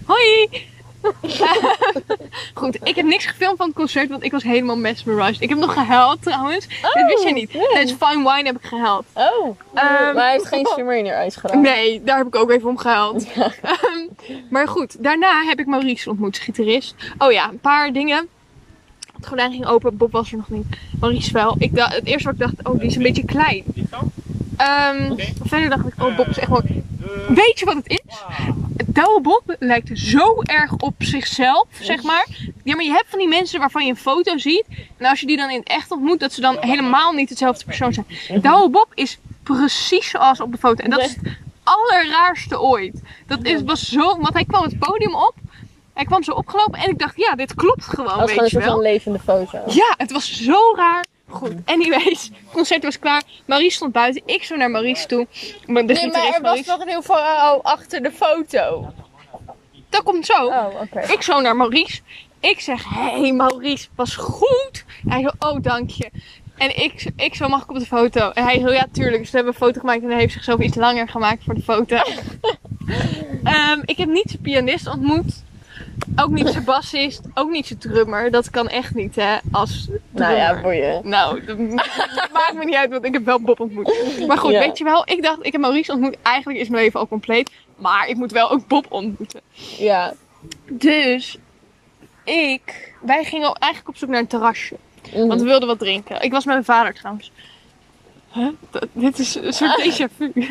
Hoi! 0.10 0.48
Goed, 2.54 2.78
ik 2.82 2.96
heb 2.96 3.04
niks 3.04 3.26
gefilmd 3.26 3.56
van 3.56 3.66
het 3.66 3.76
concert, 3.76 4.08
want 4.08 4.24
ik 4.24 4.30
was 4.32 4.42
helemaal 4.42 4.76
mesmerized. 4.76 5.40
Ik 5.40 5.48
heb 5.48 5.58
nog 5.58 5.72
gehuild 5.72 6.22
trouwens. 6.22 6.66
Dat 6.82 7.06
wist 7.06 7.24
je 7.24 7.32
niet. 7.32 7.54
nee. 7.54 7.66
Tijdens 7.68 7.96
Fine 8.00 8.30
Wine 8.30 8.46
heb 8.46 8.56
ik 8.56 8.64
gehuild. 8.64 9.04
Oh. 9.14 9.56
Ehm, 9.74 10.14
maar 10.14 10.14
hij 10.14 10.32
heeft 10.32 10.46
geen 10.46 10.66
submariner 10.66 11.12
ijs 11.12 11.36
gedaan. 11.36 11.60
Nee, 11.60 12.02
daar 12.04 12.18
heb 12.18 12.26
ik 12.26 12.36
ook 12.36 12.50
even 12.50 12.68
om 12.68 12.78
gehuild. 12.78 13.26
Ehm, 13.62 14.32
maar 14.50 14.68
goed, 14.68 15.04
daarna 15.04 15.44
heb 15.44 15.58
ik 15.58 15.66
Maurice 15.66 16.10
ontmoet, 16.10 16.38
gitarist. 16.38 16.94
Oh 17.18 17.32
ja, 17.32 17.48
een 17.48 17.58
paar 17.60 17.92
dingen. 17.92 18.28
Het 19.16 19.26
gordijn 19.26 19.52
ging 19.52 19.66
open, 19.66 19.96
Bob 19.96 20.12
was 20.12 20.30
er 20.30 20.36
nog 20.36 20.48
niet. 20.48 20.66
Maurice 21.00 21.32
wel. 21.32 21.56
Ik 21.58 21.74
dacht, 21.76 21.94
het 21.94 22.06
eerste 22.06 22.24
wat 22.24 22.34
ik 22.34 22.40
dacht, 22.40 22.68
oh, 22.74 22.78
die 22.80 22.88
is 22.88 22.96
een 22.96 23.02
beetje 23.02 23.24
klein. 23.24 23.64
Ehm, 24.56 25.14
Verder 25.42 25.68
dacht 25.68 25.86
ik, 25.86 25.94
oh, 26.02 26.16
Bob 26.16 26.26
is 26.26 26.38
echt 26.38 26.48
wel... 26.48 26.62
Weet 27.28 27.58
je 27.58 27.64
wat 27.64 27.74
het 27.74 27.88
is? 27.90 28.16
Douwe 28.86 29.20
Bob 29.20 29.42
lijkt 29.58 29.90
zo 29.98 30.42
erg 30.42 30.72
op 30.76 30.94
zichzelf, 30.98 31.66
zeg 31.80 32.02
maar. 32.02 32.26
Ja, 32.64 32.74
maar 32.74 32.84
je 32.84 32.90
hebt 32.90 33.06
van 33.08 33.18
die 33.18 33.28
mensen 33.28 33.58
waarvan 33.60 33.84
je 33.84 33.90
een 33.90 33.96
foto 33.96 34.38
ziet. 34.38 34.64
En 34.96 35.06
als 35.06 35.20
je 35.20 35.26
die 35.26 35.36
dan 35.36 35.50
in 35.50 35.58
het 35.58 35.68
echt 35.68 35.90
ontmoet, 35.90 36.20
dat 36.20 36.32
ze 36.32 36.40
dan 36.40 36.56
helemaal 36.60 37.12
niet 37.12 37.28
hetzelfde 37.28 37.64
persoon 37.64 37.92
zijn. 37.92 38.06
Douwe 38.40 38.70
Bob 38.70 38.88
is 38.94 39.18
precies 39.42 40.08
zoals 40.10 40.40
op 40.40 40.52
de 40.52 40.58
foto. 40.58 40.84
En 40.84 40.90
dat 40.90 41.00
is 41.00 41.14
het 41.14 41.36
allerraarste 41.62 42.60
ooit. 42.60 43.00
Dat 43.26 43.44
is, 43.44 43.62
was 43.62 43.88
zo, 43.88 44.18
want 44.20 44.32
hij 44.34 44.44
kwam 44.44 44.62
het 44.62 44.78
podium 44.78 45.14
op. 45.14 45.34
Hij 45.94 46.04
kwam 46.04 46.22
zo 46.22 46.32
opgelopen 46.32 46.80
en 46.80 46.90
ik 46.90 46.98
dacht, 46.98 47.16
ja, 47.16 47.34
dit 47.34 47.54
klopt 47.54 47.84
gewoon, 47.84 48.06
Dat 48.06 48.16
was 48.16 48.24
weet 48.26 48.28
gewoon 48.30 48.44
een 48.44 48.50
je 48.50 48.50
soort 48.50 48.64
wel. 48.64 48.74
van 48.74 48.82
levende 48.82 49.18
foto. 49.18 49.58
Ja, 49.66 49.94
het 49.96 50.12
was 50.12 50.42
zo 50.42 50.72
raar. 50.76 51.04
Goed, 51.30 51.54
anyways, 51.64 52.22
het 52.22 52.52
concert 52.52 52.82
was 52.82 52.98
klaar. 52.98 53.22
Maurice 53.46 53.76
stond 53.76 53.92
buiten. 53.92 54.22
Ik 54.24 54.42
zo 54.42 54.56
naar 54.56 54.70
Maurice 54.70 55.06
toe. 55.06 55.26
Maar 55.66 55.86
de 55.86 55.92
Nee, 55.92 56.10
maar 56.10 56.34
er 56.34 56.42
was 56.42 56.64
nog 56.64 56.80
een 56.80 56.88
heel 56.88 57.02
verhaal 57.02 57.62
achter 57.62 58.02
de 58.02 58.10
foto. 58.12 58.92
Dat 59.88 60.02
komt 60.02 60.26
zo. 60.26 60.46
Oh. 60.46 60.82
Ik 61.08 61.22
zo 61.22 61.40
naar 61.40 61.56
Maurice. 61.56 62.00
Ik 62.40 62.60
zeg, 62.60 62.84
hé 62.88 63.20
hey, 63.20 63.32
Maurice, 63.32 63.88
was 63.94 64.16
goed. 64.16 64.84
Hij 65.08 65.22
zo, 65.22 65.30
oh 65.48 65.62
dank 65.62 65.90
je. 65.90 66.10
En 66.56 66.82
ik, 66.82 67.10
ik 67.16 67.34
zo, 67.34 67.48
mag 67.48 67.62
ik 67.62 67.70
op 67.70 67.78
de 67.78 67.86
foto? 67.86 68.30
En 68.30 68.44
hij 68.44 68.60
zo, 68.60 68.72
ja 68.72 68.86
tuurlijk. 68.92 69.18
Dus 69.18 69.30
we 69.30 69.36
hebben 69.36 69.54
een 69.54 69.60
foto 69.60 69.80
gemaakt 69.80 70.02
en 70.02 70.08
hij 70.10 70.18
heeft 70.18 70.32
zichzelf 70.32 70.60
iets 70.60 70.76
langer 70.76 71.08
gemaakt 71.08 71.44
voor 71.44 71.54
de 71.54 71.62
foto. 71.62 71.96
Ehm, 73.44 73.80
ik 73.84 73.96
heb 73.96 74.08
niet 74.08 74.30
zijn 74.30 74.42
pianist 74.42 74.86
ontmoet. 74.86 75.42
Ook 76.16 76.30
niet 76.30 76.48
zijn 76.48 76.64
bassist. 76.64 77.20
Ook 77.34 77.50
niet 77.50 77.66
zijn 77.66 77.78
drummer. 77.78 78.30
Dat 78.30 78.50
kan 78.50 78.68
echt 78.68 78.94
niet, 78.94 79.16
hè, 79.16 79.36
als 79.52 79.84
drummer. 79.84 80.00
Nou 80.12 80.34
ja, 80.36 80.60
boeien. 80.60 81.00
Nou, 81.08 81.44
dat 81.44 81.58
maakt 82.32 82.54
me 82.54 82.64
niet 82.64 82.74
uit, 82.74 82.90
want 82.90 83.04
ik 83.04 83.12
heb 83.12 83.24
wel 83.24 83.40
Bob 83.40 83.60
ontmoet. 83.60 83.92
Maar 84.26 84.38
goed, 84.38 84.52
Ja. 84.52 84.58
weet 84.58 84.78
je 84.78 84.84
wel, 84.84 85.02
ik 85.04 85.22
dacht, 85.22 85.38
ik 85.46 85.52
heb 85.52 85.60
Maurice 85.60 85.92
ontmoet. 85.92 86.16
Eigenlijk 86.22 86.58
is 86.58 86.68
mijn 86.68 86.82
leven 86.82 87.00
al 87.00 87.08
compleet. 87.08 87.50
Maar 87.76 88.08
ik 88.08 88.16
moet 88.16 88.32
wel 88.32 88.50
ook 88.50 88.66
Bob 88.66 88.86
ontmoeten. 88.88 89.40
Ja. 89.78 90.14
Dus 90.68 91.38
ik, 92.24 92.94
wij 93.02 93.24
gingen 93.24 93.52
eigenlijk 93.54 93.88
op 93.88 93.96
zoek 93.96 94.08
naar 94.08 94.18
een 94.20 94.26
terrasje. 94.26 94.76
Mhm. 95.12 95.26
Want 95.26 95.40
we 95.40 95.46
wilden 95.46 95.68
wat 95.68 95.78
drinken. 95.78 96.20
Ik 96.22 96.32
was 96.32 96.44
met 96.44 96.54
mijn 96.54 96.64
vader 96.66 96.94
trouwens. 96.94 97.32
Huh? 98.32 98.48
Dat- 98.70 98.86
dit 98.92 99.18
is 99.18 99.34
een 99.34 99.52
soort 99.52 99.82
déjà 99.84 100.14
vu. 100.16 100.32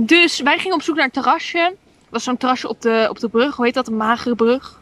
Dus 0.00 0.40
wij 0.40 0.58
gingen 0.58 0.76
op 0.76 0.82
zoek 0.82 0.96
naar 0.96 1.04
een 1.04 1.10
terrasje. 1.10 1.58
Dat 1.58 2.08
was 2.10 2.24
zo'n 2.24 2.36
terrasje 2.36 2.68
op 2.68 2.82
de, 2.82 3.06
op 3.10 3.18
de 3.18 3.28
brug. 3.28 3.56
Hoe 3.56 3.64
heet 3.64 3.74
dat? 3.74 3.88
Een 3.88 3.96
magere 3.96 4.34
brug. 4.34 4.80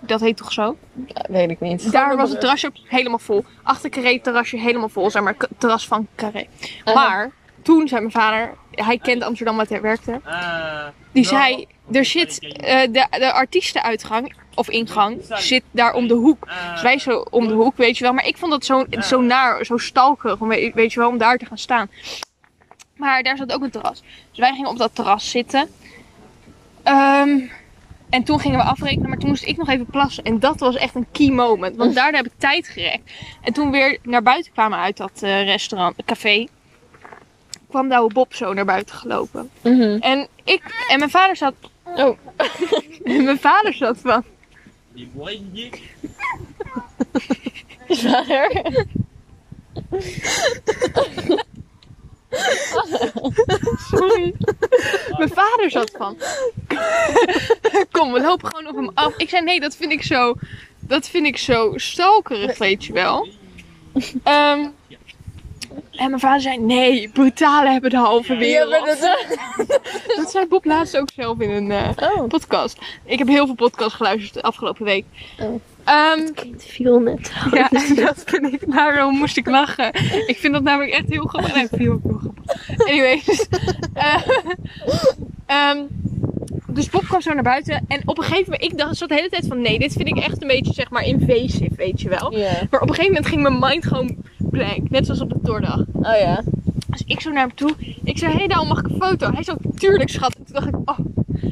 Dat 0.00 0.20
heet 0.20 0.36
toch 0.36 0.52
zo? 0.52 0.76
Ja, 1.06 1.24
weet 1.28 1.50
ik 1.50 1.60
niet. 1.60 1.92
Daar 1.92 2.16
was 2.16 2.30
het 2.30 2.40
terrasje 2.40 2.70
helemaal 2.84 3.18
vol. 3.18 3.44
Achter 3.62 3.90
Carré 3.90 4.20
terrasje 4.20 4.56
helemaal 4.56 4.88
vol. 4.88 5.10
Zeg 5.10 5.22
maar, 5.22 5.36
terras 5.58 5.86
van 5.86 6.06
Carré. 6.16 6.46
Maar 6.84 7.30
toen 7.62 7.88
zei 7.88 8.00
mijn 8.00 8.12
vader, 8.12 8.54
hij 8.70 8.98
kent 8.98 9.22
Amsterdam 9.22 9.56
waar 9.56 9.66
hij 9.68 9.80
werkte. 9.80 10.20
Die 11.12 11.24
zei, 11.24 11.66
er 11.92 12.04
zit 12.04 12.38
eh, 12.38 12.80
de, 12.80 13.06
de 13.10 13.32
artiestenuitgang 13.32 14.34
of 14.54 14.68
ingang 14.68 15.18
zit 15.28 15.62
daar 15.70 15.94
om 15.94 16.08
de 16.08 16.14
hoek. 16.14 16.48
Dus 16.72 16.82
wij 16.82 16.98
zo 16.98 17.26
om 17.30 17.48
de 17.48 17.54
hoek, 17.54 17.76
weet 17.76 17.98
je 17.98 18.04
wel. 18.04 18.12
Maar 18.12 18.26
ik 18.26 18.36
vond 18.36 18.52
dat 18.52 18.64
zo, 18.64 18.84
zo 19.00 19.20
naar, 19.20 19.64
zo 19.64 19.76
stalkerig, 19.76 20.38
weet 20.74 20.92
je 20.92 21.00
wel, 21.00 21.08
om 21.08 21.18
daar 21.18 21.36
te 21.38 21.46
gaan 21.46 21.58
staan. 21.58 21.88
Maar 23.00 23.22
daar 23.22 23.36
zat 23.36 23.52
ook 23.52 23.62
een 23.62 23.70
terras. 23.70 24.02
Dus 24.30 24.38
wij 24.38 24.52
gingen 24.52 24.70
op 24.70 24.78
dat 24.78 24.94
terras 24.94 25.30
zitten. 25.30 25.68
Ehm, 26.82 27.38
en 28.10 28.24
toen 28.24 28.40
gingen 28.40 28.58
we 28.58 28.64
afrekenen, 28.64 29.08
maar 29.08 29.18
toen 29.18 29.28
moest 29.28 29.44
ik 29.44 29.56
nog 29.56 29.68
even 29.68 29.86
plassen. 29.86 30.24
En 30.24 30.38
dat 30.38 30.60
was 30.60 30.76
echt 30.76 30.94
een 30.94 31.06
key 31.12 31.30
moment. 31.30 31.76
Want 31.76 31.94
daar 31.94 32.12
heb 32.12 32.26
ik 32.26 32.32
tijd 32.36 32.68
gerekt. 32.68 33.12
En 33.42 33.52
toen 33.52 33.70
weer 33.70 33.98
naar 34.02 34.22
buiten 34.22 34.52
kwamen 34.52 34.78
uit 34.78 34.96
dat 34.96 35.22
eh, 35.22 35.44
restaurant, 35.44 35.96
café. 36.04 36.46
Kwam 37.68 37.88
Douwe 37.88 38.12
Bob 38.12 38.34
zo 38.34 38.52
naar 38.52 38.64
buiten 38.64 38.94
gelopen. 38.94 39.50
Mhm. 39.62 39.96
En 40.00 40.28
ik 40.44 40.62
en 40.88 40.98
mijn 40.98 41.10
vader 41.10 41.36
zat. 41.36 41.54
Oh. 41.84 42.18
en 43.04 43.24
mijn 43.24 43.38
vader 43.38 43.74
zat 43.74 43.98
van. 43.98 44.24
Vader. 47.88 48.86
Sorry. 53.90 54.34
mijn 55.18 55.30
vader 55.60 55.70
zat 55.70 55.90
van. 55.96 56.16
Kom, 57.98 58.12
we 58.12 58.20
lopen 58.20 58.48
gewoon 58.48 58.68
op 58.68 58.76
hem 58.76 58.90
af. 58.94 59.16
Ik 59.16 59.28
zei 59.28 59.44
nee, 59.44 59.60
dat 59.60 59.76
vind 59.76 59.92
ik 59.92 60.02
zo. 60.02 60.34
Dat 60.80 61.08
vind 61.08 61.26
ik 61.26 61.36
zo 61.36 61.72
stalkerig, 61.76 62.58
weet 62.58 62.84
je 62.84 62.92
wel. 62.92 63.28
Ehm, 64.24 64.66
en 65.90 66.08
mijn 66.08 66.20
vader 66.20 66.40
zei: 66.40 66.58
Nee, 66.58 67.08
brutalen 67.08 67.72
hebben 67.72 67.90
de 67.90 67.96
halve 67.96 68.36
wereld. 68.36 68.86
dat... 69.00 69.26
Dat 70.16 70.30
zei 70.30 70.46
Bob 70.46 70.64
laatst 70.64 70.96
ook 70.96 71.08
zelf 71.14 71.40
in 71.40 71.50
een 71.50 71.70
eh, 71.70 72.10
Oh. 72.16 72.28
podcast. 72.28 72.78
Ik 73.04 73.18
heb 73.18 73.28
heel 73.28 73.46
veel 73.46 73.54
podcasts 73.54 73.94
geluisterd 73.94 74.34
de 74.34 74.42
afgelopen 74.42 74.84
week. 74.84 75.04
Oh. 75.40 75.60
Ehm, 75.90 76.50
Het 76.52 76.64
viel 76.66 77.00
net. 77.00 77.32
Ja, 77.52 77.70
en 77.88 77.94
dat 77.94 78.22
vind 78.26 78.52
ik, 78.52 78.72
daarom 78.72 79.16
moest 79.16 79.36
ik 79.36 79.46
lachen. 79.46 79.94
Ik 80.26 80.36
vind 80.38 80.52
dat 80.52 80.62
namelijk 80.62 80.92
echt 80.92 81.08
heel 81.08 81.24
grappig. 81.24 81.54
Nee, 81.54 81.68
viel 81.72 81.92
ook 81.92 82.20
grappig. 82.20 82.86
Anyways. 82.88 83.46
eh, 83.94 84.22
ehm, 85.46 85.78
dus 86.66 86.90
Bob 86.90 87.04
kwam 87.04 87.20
zo 87.20 87.32
naar 87.32 87.42
buiten. 87.42 87.84
En 87.88 88.02
op 88.04 88.18
een 88.18 88.24
gegeven 88.24 88.52
moment, 88.52 88.72
ik 88.72 88.78
dacht 88.78 88.96
zo 88.96 89.06
de 89.06 89.14
hele 89.14 89.28
tijd 89.28 89.46
van 89.46 89.60
nee, 89.60 89.78
dit 89.78 89.92
vind 89.92 90.08
ik 90.08 90.16
echt 90.16 90.42
een 90.42 90.48
beetje 90.48 90.72
zeg 90.72 90.90
maar 90.90 91.04
invasive, 91.04 91.74
weet 91.76 92.00
je 92.00 92.08
wel. 92.08 92.30
Maar 92.70 92.80
op 92.80 92.88
een 92.88 92.94
gegeven 92.94 93.06
moment 93.06 93.26
ging 93.26 93.42
mijn 93.42 93.58
mind 93.58 93.86
gewoon 93.86 94.16
blank. 94.38 94.90
Net 94.90 95.06
zoals 95.06 95.20
op 95.20 95.28
de 95.28 95.40
toordag. 95.42 95.78
Oh 95.92 96.18
ja. 96.18 96.42
Dus 96.90 97.02
ik 97.06 97.20
zo 97.20 97.30
naar 97.30 97.46
hem 97.46 97.54
toe. 97.54 97.74
Ik 98.04 98.18
zei, 98.18 98.32
hé 98.32 98.38
hey, 98.38 98.46
dan 98.46 98.66
mag 98.66 98.78
ik 98.78 98.84
een 98.86 98.96
foto? 99.00 99.30
Hij 99.32 99.42
zo, 99.42 99.54
tuurlijk 99.76 100.08
schat. 100.10 100.34
En 100.36 100.44
toen 100.44 100.54
dacht 100.54 100.66
ik, 100.66 100.74
oh, 100.84 100.98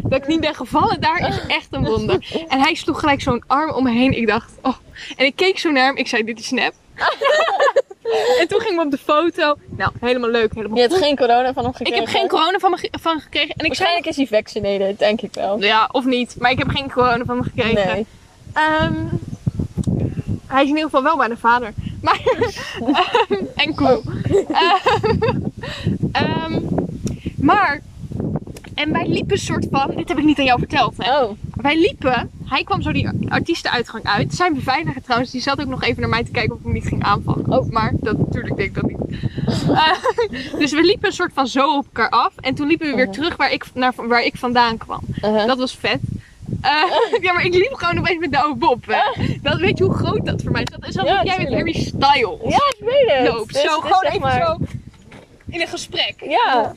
dat 0.03 0.19
ik 0.23 0.27
niet 0.27 0.41
ben 0.41 0.55
gevallen 0.55 1.01
daar 1.01 1.29
is 1.29 1.41
echt 1.47 1.67
een 1.71 1.85
wonder. 1.85 2.27
En 2.49 2.61
hij 2.61 2.75
sloeg 2.75 3.01
gelijk 3.01 3.21
zo'n 3.21 3.43
arm 3.47 3.71
om 3.71 3.83
me 3.83 3.91
heen. 3.91 4.13
Ik 4.17 4.27
dacht, 4.27 4.53
oh. 4.63 4.75
En 5.17 5.27
ik 5.27 5.37
keek 5.37 5.59
zo 5.59 5.71
naar 5.71 5.85
hem. 5.87 5.97
Ik 5.97 6.07
zei, 6.09 6.25
dit 6.25 6.39
is 6.39 6.47
snap. 6.47 6.73
en 8.41 8.49
toen 8.49 8.61
gingen 8.61 8.77
we 8.79 8.85
op 8.85 8.91
de 8.91 8.99
foto. 8.99 9.55
Nou, 9.77 9.93
helemaal 10.01 10.31
leuk. 10.31 10.55
Helemaal 10.55 10.77
Je 10.77 10.83
hebt 10.83 10.95
goed. 10.95 11.03
geen 11.03 11.17
corona 11.17 11.53
van 11.53 11.63
hem 11.63 11.71
Ik 11.73 11.77
gekregen? 11.77 12.05
heb 12.05 12.09
geen 12.17 12.29
corona 12.29 12.59
van, 12.59 12.71
me 12.71 12.89
van 13.01 13.21
gekregen. 13.21 13.55
En 13.57 13.65
ik 13.67 13.75
zei, 13.75 13.89
Waarschijnlijk 13.89 14.07
is 14.07 14.17
hij 14.17 14.27
vaccinated, 14.27 14.99
denk 14.99 15.21
ik 15.21 15.35
wel. 15.35 15.63
ja, 15.63 15.89
of 15.93 16.05
niet. 16.05 16.37
Maar 16.39 16.51
ik 16.51 16.59
heb 16.59 16.69
geen 16.69 16.91
corona 16.91 17.25
van 17.25 17.37
me 17.37 17.43
gekregen. 17.43 17.87
Nee. 17.87 18.07
Ehm, 18.53 18.95
hij 20.47 20.63
is 20.63 20.69
in 20.69 20.77
ieder 20.77 20.83
geval 20.85 21.03
wel 21.03 21.17
bij 21.17 21.29
de 21.29 21.37
vader. 21.37 21.73
Maar, 22.01 22.21
ehm, 23.29 23.45
en 23.55 23.75
cool. 23.75 24.03
Ehm, 24.49 25.03
ehm, 26.13 26.61
maar, 27.37 27.81
en 28.75 28.93
wij 28.93 29.07
liepen 29.07 29.33
een 29.33 29.39
soort 29.39 29.67
van, 29.71 29.93
dit 29.97 30.09
heb 30.09 30.19
ik 30.19 30.25
niet 30.25 30.39
aan 30.39 30.45
jou 30.45 30.59
verteld 30.59 30.95
hè. 30.97 31.23
Oh. 31.23 31.31
Wij 31.55 31.79
liepen, 31.79 32.31
hij 32.45 32.65
kwam 32.65 32.83
zo 32.83 32.93
die 32.93 33.09
artiestenuitgang 33.29 34.05
uit. 34.05 34.35
Zijn 34.35 34.55
beveiliger 34.55 35.03
trouwens, 35.03 35.31
die 35.31 35.41
zat 35.41 35.61
ook 35.61 35.67
nog 35.67 35.83
even 35.83 36.01
naar 36.01 36.11
mij 36.11 36.25
te 36.25 36.31
kijken 36.31 36.53
of 36.53 36.59
ik 36.59 36.65
hem 36.65 36.73
niet 36.73 36.87
ging 36.87 37.03
aanvallen. 37.03 37.51
Oh, 37.51 37.71
maar 37.71 37.93
dat, 38.01 38.19
natuurlijk 38.19 38.57
denk 38.57 38.69
ik 38.69 38.75
dat 38.75 38.87
niet. 38.91 38.99
Dus 40.59 40.73
we 40.73 40.83
liepen 40.83 41.09
een 41.09 41.15
soort 41.15 41.33
van 41.35 41.47
zo 41.47 41.77
op 41.77 41.85
elkaar 41.85 42.09
af. 42.09 42.33
En 42.41 42.55
toen 42.55 42.67
liepen 42.67 42.91
we 42.91 42.97
weer 42.97 43.11
terug 43.11 43.37
waar 43.37 43.53
ik, 43.53 43.65
naar, 43.75 43.93
waar 43.97 44.25
ik 44.25 44.37
vandaan 44.37 44.77
kwam. 44.77 45.01
Uh-huh. 45.17 45.47
Dat 45.47 45.59
was 45.59 45.77
vet. 45.77 46.01
Eh, 46.61 47.21
ja, 47.25 47.33
maar 47.33 47.45
ik 47.45 47.55
liep 47.55 47.73
gewoon 47.75 47.99
opeens 47.99 48.19
met 48.21 48.31
de 48.33 48.39
oude 48.39 48.59
Bob. 48.59 48.85
Hè. 48.87 49.37
Dat, 49.43 49.59
weet 49.61 49.79
je 49.79 49.85
hoe 49.85 49.95
groot 49.95 50.27
dat 50.27 50.43
voor 50.43 50.53
mij 50.53 50.63
is? 50.63 50.71
Dat 50.79 50.89
is 50.89 50.99
alsof 50.99 51.11
Ja, 51.15 51.23
jij 51.25 51.39
met. 51.45 51.53
Harry 51.53 51.73
Styles 51.73 52.39
Ja, 52.43 52.57
ik 52.79 52.81
weet 52.81 53.11
het. 53.19 53.29
loopt. 53.29 53.53
Dus- 53.53 53.63
zo, 53.63 53.69
dus 53.69 53.75
gewoon 53.81 53.99
zeg 54.01 54.09
even 54.11 54.21
maar- 54.21 54.47
zo 54.47 54.57
in 55.51 55.61
een 55.61 55.67
gesprek. 55.69 56.15
Ja. 56.29 56.75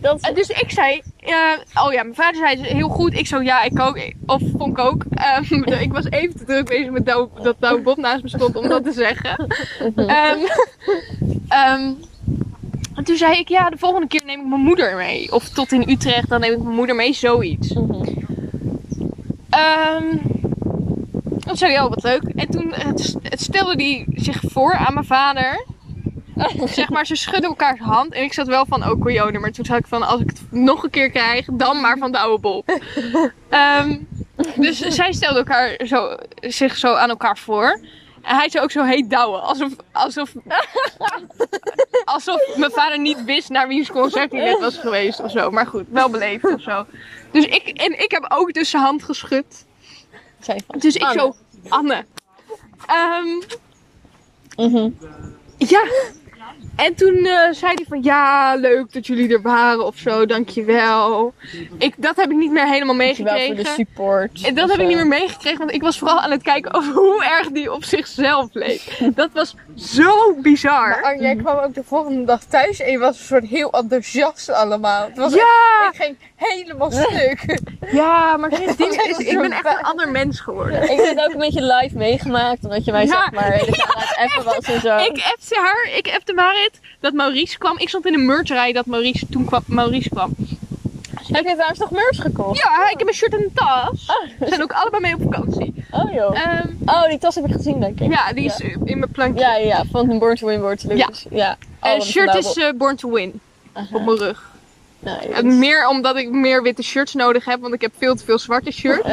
Dat 0.00 0.20
En 0.20 0.34
dus 0.34 0.48
ik 0.48 0.70
zei, 0.70 1.02
eh, 1.20 1.82
oh 1.84 1.92
ja, 1.92 2.02
mijn 2.02 2.14
vader 2.14 2.36
zei 2.36 2.66
heel 2.66 2.88
goed. 2.88 3.14
Ik 3.18 3.26
zo, 3.26 3.42
ja, 3.42 3.62
ik 3.62 3.80
ook. 3.80 4.00
Of 4.26 4.42
vond 4.58 4.78
ik 4.78 4.84
ook. 4.84 5.04
Ehm, 5.10 5.62
ik 5.86 5.92
was 5.92 6.10
even 6.10 6.36
te 6.36 6.44
druk 6.44 6.68
bezig 6.68 6.90
met 6.90 7.06
Douwe- 7.06 7.42
dat 7.42 7.56
Douwe 7.58 7.80
Bob 7.82 7.96
naast 7.96 8.22
me 8.22 8.28
stond 8.28 8.56
om 8.56 8.68
dat 8.68 8.84
te 8.84 8.92
zeggen. 8.92 9.46
Ehm, 9.96 10.38
ehm, 11.48 11.90
en 12.94 13.04
toen 13.04 13.16
zei 13.16 13.38
ik, 13.38 13.48
ja, 13.48 13.70
de 13.70 13.78
volgende 13.78 14.06
keer 14.06 14.22
neem 14.24 14.40
ik 14.40 14.46
mijn 14.46 14.60
moeder 14.60 14.96
mee. 14.96 15.32
Of 15.32 15.48
tot 15.48 15.72
in 15.72 15.88
Utrecht, 15.90 16.28
dan 16.28 16.40
neem 16.40 16.52
ik 16.52 16.62
mijn 16.62 16.74
moeder 16.74 16.94
mee, 16.96 17.12
zoiets. 17.12 17.72
Mhm. 17.72 18.18
Ehm 19.50 20.16
toen 21.50 21.58
zei 21.58 21.72
hij, 21.72 21.82
oh 21.82 21.88
wat 21.88 22.02
leuk. 22.02 22.22
En 22.22 22.50
toen 22.50 22.72
eh, 22.72 22.86
het, 22.86 23.16
het 23.22 23.40
stelde 23.40 23.82
hij 23.82 24.06
zich 24.14 24.40
voor 24.42 24.74
aan 24.74 24.94
mijn 24.94 25.06
vader. 25.06 25.66
zeg 26.64 26.88
maar, 26.88 27.06
ze 27.06 27.16
schudden 27.16 27.50
elkaars 27.50 27.80
hand. 27.80 28.12
En 28.12 28.22
ik 28.22 28.32
zat 28.32 28.46
wel 28.46 28.66
van, 28.66 28.90
oh 28.90 29.00
coyote. 29.00 29.38
Maar 29.38 29.50
toen 29.50 29.64
zat 29.64 29.78
ik 29.78 29.86
van, 29.86 30.02
als 30.02 30.20
ik 30.20 30.28
het 30.28 30.42
nog 30.50 30.82
een 30.82 30.90
keer 30.90 31.10
krijg, 31.10 31.46
dan 31.52 31.80
maar 31.80 31.98
van 31.98 32.12
de 32.12 32.18
oude 32.18 32.40
Bob. 32.40 32.68
Ehm, 33.48 33.96
dus 34.56 34.78
zij 34.78 35.12
stelden 35.12 35.38
elkaar 35.38 35.80
zo, 35.86 36.16
zich 36.40 36.76
zo 36.76 36.94
aan 36.94 37.08
elkaar 37.08 37.38
voor. 37.38 37.80
En 38.22 38.36
hij 38.36 38.48
zei 38.50 38.64
ook 38.64 38.70
zo, 38.70 38.84
hey 38.84 39.04
Douwe. 39.08 39.38
Alsof, 39.38 39.72
alsof, 39.92 40.32
alsof 42.04 42.56
mijn 42.56 42.70
vader 42.70 42.98
niet 42.98 43.24
wist 43.24 43.48
naar 43.48 43.68
wiens 43.68 43.90
concert 43.90 44.32
hij 44.32 44.44
net 44.44 44.60
was 44.60 44.78
geweest 44.78 45.20
of 45.20 45.30
zo. 45.30 45.50
Maar 45.50 45.66
goed, 45.66 45.84
wel 45.88 46.10
beleefd 46.10 46.44
of 46.54 46.60
zo. 46.62 46.86
Dus 47.30 47.44
ik, 47.44 47.68
en 47.68 48.02
ik 48.02 48.10
heb 48.10 48.26
ook 48.28 48.52
dus 48.52 48.70
zijn 48.70 48.82
hand 48.82 49.02
geschud. 49.02 49.64
Zijn 50.40 50.62
van. 50.66 50.78
Dus 50.78 50.94
ik 50.96 51.02
Anne. 51.02 51.20
zo, 51.20 51.34
Anne. 51.68 52.04
Ehm, 52.86 53.26
Mhm. 54.56 54.90
ja. 55.56 55.82
En 56.76 56.94
toen 56.94 57.16
eh, 57.24 57.52
zei 57.52 57.72
hij 57.74 57.84
van 57.88 58.02
ja, 58.02 58.54
leuk 58.54 58.92
dat 58.92 59.06
jullie 59.06 59.32
er 59.32 59.42
waren 59.42 59.86
of 59.86 59.96
zo, 59.96 60.26
dankjewel. 60.26 61.34
Ik, 61.78 61.94
dat 61.96 62.16
heb 62.16 62.30
ik 62.30 62.36
niet 62.36 62.50
meer 62.52 62.68
helemaal 62.68 62.96
Dankjewel 62.96 63.32
voor 63.36 63.42
de 63.42 63.48
meegekregen. 63.54 63.86
support. 63.86 64.42
En 64.44 64.54
dat 64.54 64.70
heb 64.70 64.80
ik 64.80 64.86
niet 64.86 64.96
meer 64.96 65.06
meegekregen, 65.06 65.58
want 65.58 65.72
ik 65.72 65.82
was 65.82 65.98
vooral 65.98 66.20
aan 66.20 66.30
het 66.30 66.42
kijken 66.42 66.74
over 66.74 66.92
hoe 66.92 67.24
erg 67.24 67.48
die 67.48 67.72
op 67.72 67.84
zichzelf 67.84 68.48
leek. 68.52 68.98
Dat 69.14 69.30
was 69.32 69.54
zo 69.76 70.34
bizar. 70.42 70.98
Maar 71.02 71.20
jij 71.20 71.36
kwam 71.36 71.58
ook 71.58 71.74
de 71.74 71.82
volgende 71.84 72.24
dag 72.24 72.44
thuis 72.44 72.80
en 72.80 72.90
je 72.90 72.98
was 72.98 73.18
een 73.18 73.24
soort 73.24 73.44
heel 73.46 73.70
enthousiast 73.72 74.50
allemaal. 74.52 75.06
Het 75.06 75.16
was 75.16 75.34
Ja, 75.34 75.40
echt- 75.90 75.94
ik 75.94 76.02
ging 76.04 76.16
helemaal 76.34 76.90
stuk. 77.08 77.58
ja, 77.92 78.36
maar 78.36 78.50
Dat 78.60 78.60
is, 78.60 79.16
ik 79.18 79.38
ben 79.40 79.52
echt 79.52 79.64
een 79.66 79.82
ander 79.84 80.08
mens 80.10 80.40
geworden. 80.40 80.82
Ik 80.82 80.88
heb 81.00 81.16
het 81.16 81.24
ook 81.26 81.32
een 81.32 81.38
beetje 81.38 81.62
live 81.74 81.96
meegemaakt, 81.96 82.64
omdat 82.64 82.84
je 82.84 82.92
mij 82.92 83.04
Ja. 83.04 83.10
zeg 83.10 83.30
maar 83.32 83.50
de 83.50 84.16
appen 84.18 84.44
was 84.44 84.58
en 84.64 84.80
zo. 84.80 84.96
Ik 85.10 85.22
appte 85.32 85.58
haar, 85.62 85.90
ik 85.96 86.10
appte 86.14 86.32
Dat 87.00 87.12
Maurice 87.12 87.58
kwam. 87.58 87.78
Ik 87.78 87.88
stond 87.88 88.06
in 88.06 88.14
een 88.14 88.26
merchrij 88.26 88.72
dat 88.72 88.86
Maurice 88.86 89.26
toen 89.30 89.44
kwam, 89.44 89.62
Maurice 89.66 90.08
kwam. 90.08 90.34
Heb 91.26 91.44
je 91.44 91.52
trouwens 91.52 91.78
nog 91.78 91.90
merch 91.90 92.16
gekocht? 92.22 92.58
Ja, 92.58 92.90
ik 92.90 92.98
heb 92.98 93.08
een 93.08 93.14
shirt 93.14 93.32
en 93.34 93.42
een 93.42 93.50
tas. 93.54 94.06
We 94.38 94.46
zijn 94.48 94.62
ook 94.62 94.72
allebei 94.72 95.02
mee 95.02 95.14
op 95.14 95.22
vakantie. 95.22 95.84
Oh 95.90 96.12
joh. 96.12 96.36
Ehm, 96.40 96.68
Oh, 96.84 97.08
die 97.08 97.18
tas 97.18 97.34
heb 97.34 97.44
ik 97.46 97.52
gezien 97.52 97.80
denk 97.80 98.00
ik. 98.00 98.10
ja, 98.12 98.32
die 98.32 98.44
is 98.44 98.60
in 98.84 98.98
mijn 98.98 99.10
plankje. 99.12 99.40
Ja, 99.44 99.56
ja, 99.56 99.84
van 99.90 100.10
een 100.10 100.18
Born 100.18 100.36
to 100.36 100.46
Win 100.46 100.60
wordt 100.60 100.84
Ja. 100.88 101.08
Ja. 101.30 101.56
En 101.80 101.90
Oh, 101.92 101.98
wat 101.98 102.06
shirt 102.06 102.34
is 102.34 102.56
eh, 102.56 102.68
Born 102.74 102.96
to 102.96 103.10
Win 103.10 103.40
Aha. 103.72 103.86
op 103.92 104.04
mijn 104.04 104.18
rug. 104.18 104.48
Nice. 104.98 105.28
En 105.28 105.58
meer 105.58 105.88
omdat 105.88 106.16
ik 106.16 106.30
meer 106.30 106.62
witte 106.62 106.82
shirts 106.82 107.14
nodig 107.14 107.44
heb, 107.44 107.60
want 107.60 107.74
ik 107.74 107.80
heb 107.80 107.92
veel 107.98 108.14
te 108.14 108.24
veel 108.24 108.38
zwarte 108.38 108.70
shirts. 108.70 109.08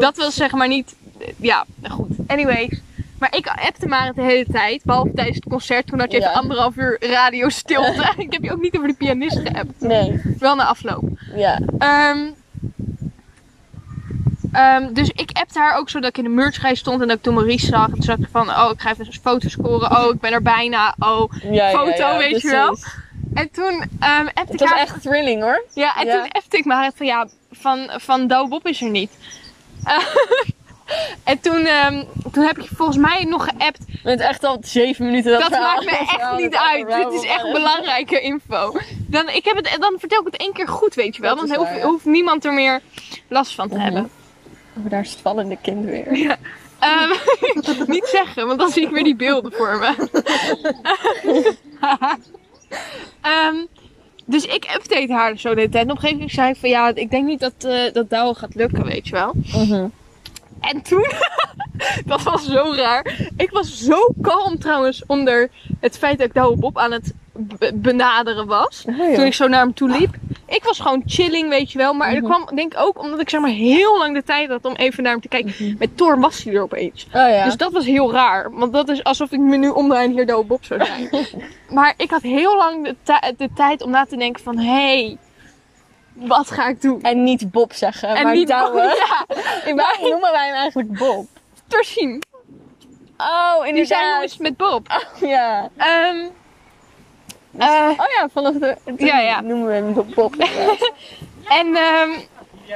Dat 0.00 0.16
wil 0.16 0.30
zeggen 0.30 0.58
maar 0.58 0.68
niet. 0.68 0.94
Ja, 1.36 1.64
goed. 1.90 2.08
Anyways. 2.26 2.80
Maar 3.20 3.36
ik 3.36 3.46
appte 3.46 3.86
Marit 3.86 4.14
de 4.14 4.22
hele 4.22 4.44
tijd, 4.52 4.82
behalve 4.84 5.10
tijdens 5.14 5.36
het 5.36 5.48
concert. 5.48 5.86
Toen 5.86 5.98
had 6.00 6.10
je 6.10 6.16
even 6.18 6.30
Ja. 6.30 6.36
anderhalf 6.36 6.76
uur 6.76 6.96
radio 7.00 7.48
stilte. 7.48 8.12
ik 8.16 8.32
heb 8.32 8.42
je 8.42 8.52
ook 8.52 8.60
niet 8.60 8.76
over 8.76 8.88
de 8.88 8.94
pianist 8.94 9.38
geappt. 9.38 9.80
Nee, 9.80 10.20
Wel 10.38 10.54
na 10.54 10.64
afloop. 10.64 11.04
ja. 11.34 11.60
Ehm, 11.78 12.18
ehm, 14.52 14.92
dus 14.92 15.08
ik 15.08 15.30
appte 15.32 15.58
haar 15.58 15.76
ook 15.78 15.90
zodat 15.90 16.08
ik 16.08 16.18
in 16.18 16.24
de 16.24 16.30
merchrij 16.30 16.74
stond 16.74 17.00
en 17.00 17.08
dat 17.08 17.16
ik 17.16 17.22
toen 17.22 17.34
Maurice 17.34 17.66
zag. 17.66 17.86
En 17.86 17.92
toen 17.94 18.02
zag 18.02 18.18
ik 18.18 18.28
van, 18.30 18.48
oh 18.50 18.70
ik 18.72 18.80
ga 18.80 18.90
even 18.90 19.06
een 19.06 19.12
foto 19.12 19.48
scoren. 19.48 19.90
Oh 19.90 20.14
ik 20.14 20.20
ben 20.20 20.32
er 20.32 20.42
bijna. 20.42 20.94
Oh. 20.98 21.32
ja, 21.50 21.70
Foto, 21.70 21.90
ja, 21.90 22.16
weet 22.18 22.40
je 22.40 22.50
wel? 22.50 22.76
En 23.34 23.50
toen 23.50 23.82
ehm 24.00 24.26
appte 24.26 24.40
Het 24.40 24.52
ik 24.52 24.58
was 24.58 24.68
haar... 24.70 24.78
echt 24.78 25.02
thrilling 25.02 25.42
hoor. 25.42 25.64
Ja, 25.74 25.96
en 25.96 26.08
toen 26.08 26.28
appte 26.28 26.56
ik 26.56 26.64
Marit 26.64 26.92
van, 26.96 27.06
ja, 27.06 27.28
van, 27.52 27.90
van 27.96 28.26
Douwe 28.26 28.48
Bob 28.48 28.66
is 28.66 28.82
er 28.82 28.90
niet. 28.90 29.10
En 31.24 31.40
toen, 31.40 31.64
ehm, 31.66 32.04
toen 32.32 32.44
heb 32.44 32.58
ik 32.58 32.68
je 32.68 32.74
volgens 32.76 32.98
mij 32.98 33.24
nog 33.28 33.44
geappt. 33.44 33.78
Je 33.86 33.98
bent 34.02 34.20
echt 34.20 34.44
al 34.44 34.58
zeven 34.60 35.04
minuten 35.04 35.32
Dat 35.32 35.42
verhaal- 35.44 35.74
maakt 35.74 35.84
me 35.84 35.90
echt 35.98 36.36
niet 36.36 36.56
uit. 36.56 36.86
Dit 37.10 37.12
is 37.22 37.28
echt 37.28 37.52
belangrijke 37.52 38.20
info. 38.20 38.72
Dan, 39.06 39.28
ik 39.28 39.44
heb 39.44 39.56
het, 39.56 39.76
dan 39.80 39.94
vertel 39.98 40.20
ik 40.20 40.26
het 40.26 40.36
één 40.36 40.52
keer 40.52 40.68
goed, 40.68 40.94
weet 40.94 41.16
je 41.16 41.22
wel. 41.22 41.36
Dat 41.36 41.48
Dan 41.48 41.56
hoeft, 41.56 41.74
ja. 41.76 41.82
hoeft 41.82 42.04
niemand 42.04 42.44
er 42.44 42.52
meer 42.52 42.80
last 43.28 43.54
van 43.54 43.68
te 43.68 43.74
Mhm. 43.74 43.84
hebben. 43.84 44.10
Oh, 44.84 44.90
daar 44.90 45.00
is 45.00 45.10
het 45.10 45.20
vallende 45.20 45.56
kind 45.62 45.84
weer. 45.84 46.36
Ehm, 46.78 47.10
niet 47.90 48.06
zeggen, 48.06 48.46
want 48.46 48.58
dan 48.58 48.70
zie 48.70 48.82
ik 48.82 48.90
weer 48.90 49.04
die 49.04 49.16
beelden 49.16 49.52
voor 49.52 49.78
me. 49.78 49.94
Ehm, 53.20 53.56
dus 54.24 54.44
ik 54.46 54.74
update 54.76 55.12
haar 55.12 55.38
zo 55.38 55.54
de 55.54 55.60
hele 55.60 55.72
tijd. 55.72 55.84
En 55.84 55.90
op 55.90 55.96
een 55.96 56.00
gegeven 56.02 56.16
moment 56.18 56.34
zei 56.34 56.50
ik 56.50 56.56
van 56.56 56.68
ja, 56.68 56.94
ik 56.94 57.10
denk 57.10 57.26
niet 57.26 57.40
dat, 57.40 57.52
eh 57.58 57.92
dat 57.92 58.10
Douwe 58.10 58.34
gaat 58.34 58.54
lukken, 58.54 58.84
weet 58.84 59.06
je 59.08 59.12
wel. 59.12 59.32
Mhm. 59.34 59.86
En 60.60 60.82
toen, 60.82 61.06
dat 62.06 62.22
was 62.22 62.44
zo 62.44 62.72
raar. 62.76 63.30
Ik 63.36 63.50
was 63.50 63.78
zo 63.78 64.08
kalm 64.22 64.58
trouwens 64.58 65.02
onder 65.06 65.50
het 65.80 65.98
feit 65.98 66.18
dat 66.18 66.26
ik 66.26 66.34
Douwe 66.34 66.56
Bob 66.56 66.78
aan 66.78 66.92
het 66.92 67.12
be- 67.32 67.72
benaderen 67.74 68.46
was. 68.46 68.84
Oh. 68.88 69.14
Toen 69.14 69.24
ik 69.24 69.34
zo 69.34 69.48
naar 69.48 69.60
hem 69.60 69.74
toe 69.74 69.88
liep. 69.88 70.14
Ik 70.46 70.64
was 70.64 70.80
gewoon 70.80 71.02
chilling, 71.06 71.48
weet 71.48 71.72
je 71.72 71.78
wel. 71.78 71.92
Maar 71.92 72.14
er 72.14 72.22
kwam 72.22 72.48
denk 72.54 72.72
ik 72.72 72.80
ook 72.80 72.98
omdat 72.98 73.20
ik 73.20 73.30
zeg 73.30 73.40
maar 73.40 73.50
heel 73.50 73.98
lang 73.98 74.14
de 74.14 74.22
tijd 74.22 74.50
had 74.50 74.64
om 74.64 74.74
even 74.74 75.02
naar 75.02 75.12
hem 75.12 75.20
te 75.20 75.28
kijken. 75.28 75.76
Met 75.78 75.96
Thor 75.96 76.20
was 76.20 76.44
hij 76.44 76.54
er 76.54 76.62
opeens. 76.62 77.06
Oh 77.06 77.12
ja. 77.12 77.44
Dus 77.44 77.56
dat 77.56 77.72
was 77.72 77.84
heel 77.84 78.12
raar. 78.12 78.50
Want 78.52 78.72
dat 78.72 78.88
is 78.88 79.04
alsof 79.04 79.32
ik 79.32 79.38
me 79.38 79.56
nu 79.56 79.68
omdraai 79.68 80.04
en 80.06 80.12
hier 80.12 80.26
Douwe 80.26 80.44
Bob 80.44 80.64
zou 80.64 80.84
zijn. 80.84 81.08
maar 81.76 81.94
ik 81.96 82.10
had 82.10 82.22
heel 82.22 82.56
lang 82.56 82.94
de, 83.04 83.32
de 83.36 83.48
tijd 83.54 83.82
om 83.82 83.90
na 83.90 84.04
te 84.04 84.16
denken 84.16 84.42
van... 84.42 84.58
Hé, 84.58 85.04
hey, 85.04 85.18
wat 86.26 86.50
ga 86.50 86.68
ik 86.68 86.82
doen? 86.82 87.02
En 87.02 87.22
niet 87.22 87.50
Bob 87.50 87.72
zeggen, 87.72 88.08
En 88.08 88.22
maar 88.22 88.34
niet 88.34 88.48
Douwe. 88.48 88.80
Ja, 88.80 89.26
Waarom 89.74 90.10
noemen 90.10 90.32
wij 90.32 90.46
hem 90.46 90.54
eigenlijk 90.54 90.98
Bob? 90.98 91.26
Torsien. 91.66 92.22
Oh, 93.16 93.64
Die 93.64 93.84
zijn 93.84 94.08
jongens 94.08 94.36
met 94.36 94.56
Bob. 94.56 95.06
Ja. 95.20 95.68
Ehm 95.76 96.16
eh, 97.58 97.90
Oh 97.96 98.06
ja, 98.18 98.28
vanaf 98.32 98.54
de... 98.54 98.76
Ja, 98.96 99.18
ja. 99.20 99.40
Noemen 99.40 99.66
we 99.66 99.72
hem 99.72 99.94
Bob. 100.14 100.34
En, 101.48 101.76
ehm, 101.76 102.10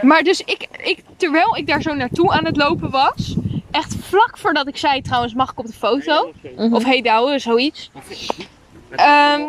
maar 0.02 0.22
dus 0.22 0.40
ik, 0.40 0.68
ik, 0.82 1.02
terwijl 1.16 1.56
ik 1.56 1.66
daar 1.66 1.82
zo 1.82 1.94
naartoe 1.94 2.32
aan 2.32 2.44
het 2.44 2.56
lopen 2.56 2.90
was, 2.90 3.34
echt 3.70 3.94
vlak 4.00 4.38
voordat 4.38 4.68
ik 4.68 4.76
zei, 4.76 5.00
trouwens, 5.02 5.34
mag 5.34 5.50
ik 5.50 5.58
op 5.58 5.66
de 5.66 5.72
foto? 5.72 6.32
Mhm. 6.56 6.74
Of 6.74 6.84
hey 6.84 7.02
Douwe, 7.02 7.38
zoiets. 7.38 7.90
Ehm, 8.90 9.42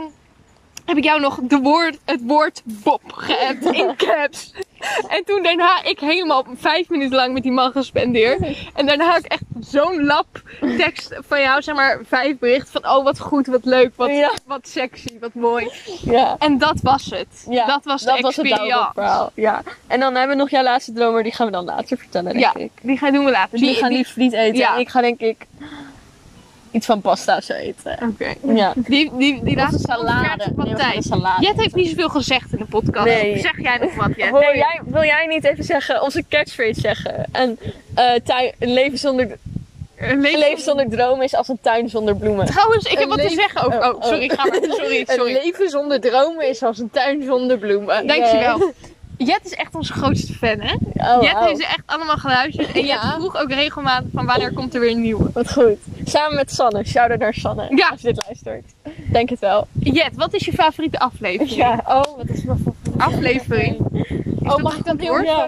heb 0.86 0.98
ik 0.98 1.04
jou 1.04 1.20
nog 1.20 1.40
de 1.44 1.58
woord, 1.60 1.98
het 2.06 2.20
woord 2.24 2.62
Bob 2.66 3.02
geappt 3.06 3.66
in 3.66 3.96
caps. 3.96 4.54
En 5.10 5.24
toen 5.26 5.44
daarna 5.44 5.84
ik 5.84 6.00
helemaal 6.00 6.46
vijf 6.58 6.90
minuten 6.90 7.16
lang 7.16 7.34
met 7.34 7.44
die 7.44 7.52
man 7.52 7.72
gespendeerd. 7.72 8.40
En 8.74 8.86
daarna 8.86 9.06
had 9.10 9.18
ik 9.26 9.32
echt 9.32 9.42
zo'n 9.60 10.04
lap 10.06 10.42
tekst 10.78 11.16
van 11.28 11.42
jou, 11.42 11.62
zeg 11.62 11.76
maar 11.76 12.00
vijf 12.08 12.38
berichten 12.38 12.82
van 12.82 12.92
oh 12.98 13.04
wat 13.04 13.20
goed, 13.20 13.48
wat 13.48 13.66
leuk, 13.66 13.92
wat, 13.96 14.10
Ja. 14.10 14.32
wat 14.46 14.68
sexy, 14.68 15.20
wat 15.20 15.34
mooi. 15.34 15.70
ja. 16.02 16.36
En 16.40 16.58
dat 16.58 16.80
was 16.84 17.06
het. 17.06 17.46
Ja, 17.50 17.66
dat 17.66 17.84
was 17.86 18.02
de 18.02 18.08
dat 18.08 18.20
was 18.20 18.36
het 18.36 18.46
experience. 18.46 18.90
Verhaal. 18.94 19.32
Ja. 19.36 19.62
En 19.88 20.00
dan 20.00 20.16
hebben 20.16 20.36
we 20.36 20.42
nog 20.42 20.50
jouw 20.52 20.64
laatste 20.64 20.94
droom, 20.94 21.14
maar 21.14 21.24
die 21.24 21.32
gaan 21.34 21.46
we 21.46 21.52
dan 21.52 21.66
later 21.66 21.98
vertellen, 21.98 22.34
denk 22.34 22.44
Ja, 22.56 22.56
ik. 22.62 22.72
die 22.82 22.98
gaan 22.98 23.14
doen 23.14 23.26
we 23.26 23.32
later. 23.32 23.60
Dus 23.60 23.68
we 23.70 23.76
gaan 23.76 23.90
die 23.90 24.06
friet 24.06 24.34
eten. 24.34 24.58
ja. 24.58 24.74
En 24.74 24.80
ik 24.80 24.90
ga 24.90 25.02
denk 25.02 25.20
ik 25.20 25.46
iets 26.76 26.86
van 26.86 27.02
pasta 27.02 27.42
zo 27.42 27.54
eten. 27.54 27.98
Oké. 28.10 28.34
Ja. 28.54 28.74
Die, 28.76 29.12
die, 29.18 29.44
die 29.44 29.56
laatste 29.56 29.76
een 29.76 29.98
salade. 29.98 30.44
Nee, 30.56 30.96
een 30.96 31.04
salade. 31.04 31.46
Jet 31.46 31.56
heeft 31.62 31.76
niet 31.76 31.90
zoveel 31.90 32.10
gezegd 32.10 32.52
in 32.52 32.58
de 32.58 32.66
podcast. 32.66 33.06
Nee. 33.06 33.40
Zeg 33.40 33.62
jij 33.62 33.78
nog 33.78 33.96
wat, 33.96 34.10
Jet? 34.16 34.32
Wil, 34.32 34.40
jij, 34.42 34.82
wil 34.86 35.04
jij 35.04 35.26
niet 35.26 35.44
even 35.44 35.64
zeggen, 35.64 36.02
onze 36.02 36.24
catchphrase 36.30 36.80
zeggen? 36.80 37.26
Een, 37.32 37.60
eh, 37.96 38.14
tuin, 38.24 38.52
een, 38.60 38.74
leven 38.74 38.98
zonder, 38.98 39.26
Een 39.26 40.10
een 40.10 40.20
leven- 40.22 40.40
leven 40.40 40.64
zonder 40.64 40.90
droom 40.90 41.22
is 41.22 41.36
als 41.36 41.48
een 41.48 41.60
tuin 41.62 41.90
zonder 41.90 42.16
bloemen. 42.16 42.46
Trouwens, 42.46 42.86
ik 42.86 42.92
heb 42.92 43.02
Een 43.02 43.10
wat 43.18 43.22
te 43.22 43.30
zeggen 43.30 43.66
over... 43.66 43.80
Oh, 43.80 43.96
Oh, 43.96 44.04
sorry, 44.04 44.30
ga 44.30 44.46
maar. 44.46 44.60
Sorry, 44.80 45.00
Een 45.00 45.06
sorry. 45.16 45.34
leven 45.34 45.70
zonder 45.70 46.02
dromen 46.02 46.50
is 46.50 46.64
als 46.64 46.80
een 46.80 46.90
tuin 46.90 47.24
zonder 47.24 47.58
bloemen. 47.58 48.08
Dankjewel. 48.08 48.74
Jet 49.18 49.40
is 49.44 49.52
echt 49.54 49.76
onze 49.76 49.94
grootste 49.94 50.34
fan, 50.34 50.60
hè? 50.60 50.74
Oh, 51.16 51.24
Jet 51.24 51.38
heeft 51.38 51.58
ze 51.60 51.66
echt 51.66 51.84
allemaal 51.86 52.18
geluisterd. 52.18 52.68
En 52.72 52.74
Jet 52.86 52.86
Ja. 53.02 53.14
vroeg 53.18 53.38
ook 53.38 53.52
regelmatig 53.52 54.08
van 54.14 54.26
wanneer 54.26 54.54
komt 54.54 54.74
er 54.74 54.80
weer 54.80 54.92
een 54.92 55.02
nieuwe. 55.02 55.30
Wat 55.34 55.54
goed. 55.54 55.78
Samen 56.06 56.36
met 56.36 56.52
Sanne. 56.54 56.84
Shout-out 56.86 57.20
naar 57.20 57.34
Sanne. 57.34 57.68
Ja. 57.76 57.88
Als 57.90 58.02
je 58.02 58.08
dit 58.14 58.24
luistert. 58.26 58.74
Denk 59.12 59.30
het 59.30 59.40
wel. 59.40 59.68
Jet, 59.80 60.16
wat 60.16 60.34
is 60.34 60.46
je 60.46 60.52
favoriete 60.54 61.00
aflevering? 61.00 61.56
Ja. 61.56 61.84
Oh, 61.88 62.02
wat 62.18 62.30
is 62.30 62.44
mijn 62.44 62.58
favoriete 62.58 63.04
Aflevering. 63.04 63.78
Oh, 64.44 64.56
mag 64.58 64.78
ik 64.78 64.86
dat 64.86 65.00
heel? 65.00 65.22
Ja. 65.22 65.48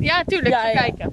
Ja, 0.00 0.22
tuurlijk. 0.26 0.54
Ja, 0.54 0.60
ga 0.60 0.68
ja. 0.68 0.80
kijken. 0.80 1.12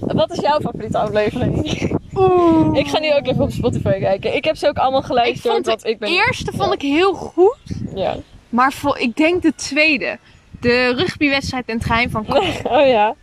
Wat 0.00 0.30
is 0.32 0.38
jouw 0.40 0.60
favoriete 0.60 0.98
aflevering? 0.98 1.90
Oeh. 2.14 2.78
Ik 2.78 2.86
ga 2.88 2.98
nu 2.98 3.14
ook 3.14 3.26
even 3.26 3.42
op 3.42 3.50
Spotify 3.50 3.98
kijken. 3.98 4.34
Ik 4.34 4.44
heb 4.44 4.56
ze 4.56 4.68
ook 4.68 4.76
allemaal 4.78 5.00
Ik 5.00 5.06
geluisterd. 5.06 5.52
vond 5.54 5.66
want 5.66 5.82
de 5.82 5.88
ik 5.90 5.98
ben... 5.98 6.08
eerste 6.10 6.52
vond 6.54 6.72
ik 6.72 6.82
heel 6.82 7.14
goed. 7.14 7.58
Ja. 7.94 8.16
Maar 8.48 8.72
voor, 8.72 8.98
ik 8.98 9.16
denk 9.16 9.42
de 9.42 9.54
tweede. 9.54 10.18
De 10.60 10.94
rugbywedstrijd 10.96 11.64
en 11.66 11.74
het 11.76 11.84
geheim 11.84 12.10
van 12.10 12.24
Kok. 12.24 12.42
Oh 12.78 12.86
ja. 12.86 13.14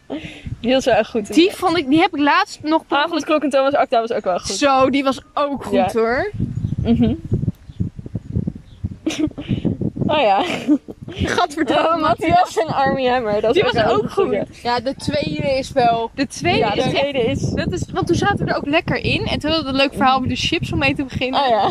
Die 0.59 0.73
was 0.73 0.85
wel 0.85 0.95
echt 0.95 1.09
goed. 1.09 1.33
Die 1.33 1.51
vond 1.51 1.77
ik, 1.77 1.89
die 1.89 1.99
heb 1.99 2.13
ik 2.13 2.19
laatst 2.19 2.59
nog 2.63 2.83
Avondklok 2.87 3.43
en 3.43 3.49
Thomas 3.49 3.73
Acta 3.73 3.99
was 3.99 4.11
ook 4.11 4.23
wel 4.23 4.39
goed. 4.39 4.55
Zo, 4.55 4.89
die 4.89 5.03
was 5.03 5.21
ook 5.33 5.63
goed 5.65 5.73
Ja. 5.73 5.89
hoor. 5.93 6.31
Mhm. 6.83 7.13
oh 10.13 10.21
ja. 10.21 10.43
Gadverdamme. 11.09 11.95
Oh, 11.95 12.01
Matthias 12.07 12.57
en 12.57 12.67
Army 12.67 13.05
Hammer. 13.07 13.41
Dat 13.41 13.53
Die 13.53 13.63
was 13.63 13.71
wel 13.73 13.85
ook 13.95 14.03
een 14.03 14.09
goeie. 14.11 14.39
goed. 14.39 14.57
Ja, 14.57 14.79
de 14.79 14.95
tweede 14.95 15.57
is 15.57 15.71
wel... 15.71 16.11
De 16.15 16.27
tweede 16.27 16.57
Ja, 16.59 16.67
is 16.73 16.75
de 16.75 16.81
echt- 16.89 16.95
tweede 16.99 17.19
is... 17.19 17.41
Dat 17.49 17.71
is, 17.71 17.83
want 17.93 18.07
toen 18.07 18.15
zaten 18.15 18.45
we 18.45 18.51
er 18.51 18.57
ook 18.57 18.67
lekker 18.67 18.95
in. 18.97 19.25
En 19.25 19.39
toen 19.39 19.51
hadden 19.51 19.63
we 19.73 19.79
een 19.79 19.83
leuk 19.85 19.93
verhaal 19.93 20.15
over 20.17 20.29
de 20.29 20.35
chips 20.35 20.71
om 20.71 20.79
mee 20.79 20.95
te 20.95 21.03
beginnen. 21.03 21.39
Oh 21.41 21.47
ja. 21.49 21.69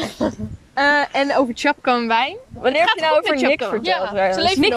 Eh, 0.75 1.03
en 1.13 1.37
over 1.37 1.55
Chapco 1.57 1.97
en 1.97 2.07
wijn. 2.09 2.37
Wanneer 2.49 2.81
heb 2.81 2.89
Gaat 2.89 2.99
je 2.99 3.05
nou 3.05 3.19
over 3.19 3.49
Nick 3.49 3.63
verteld? 3.63 3.85
Ja, 4.13 4.33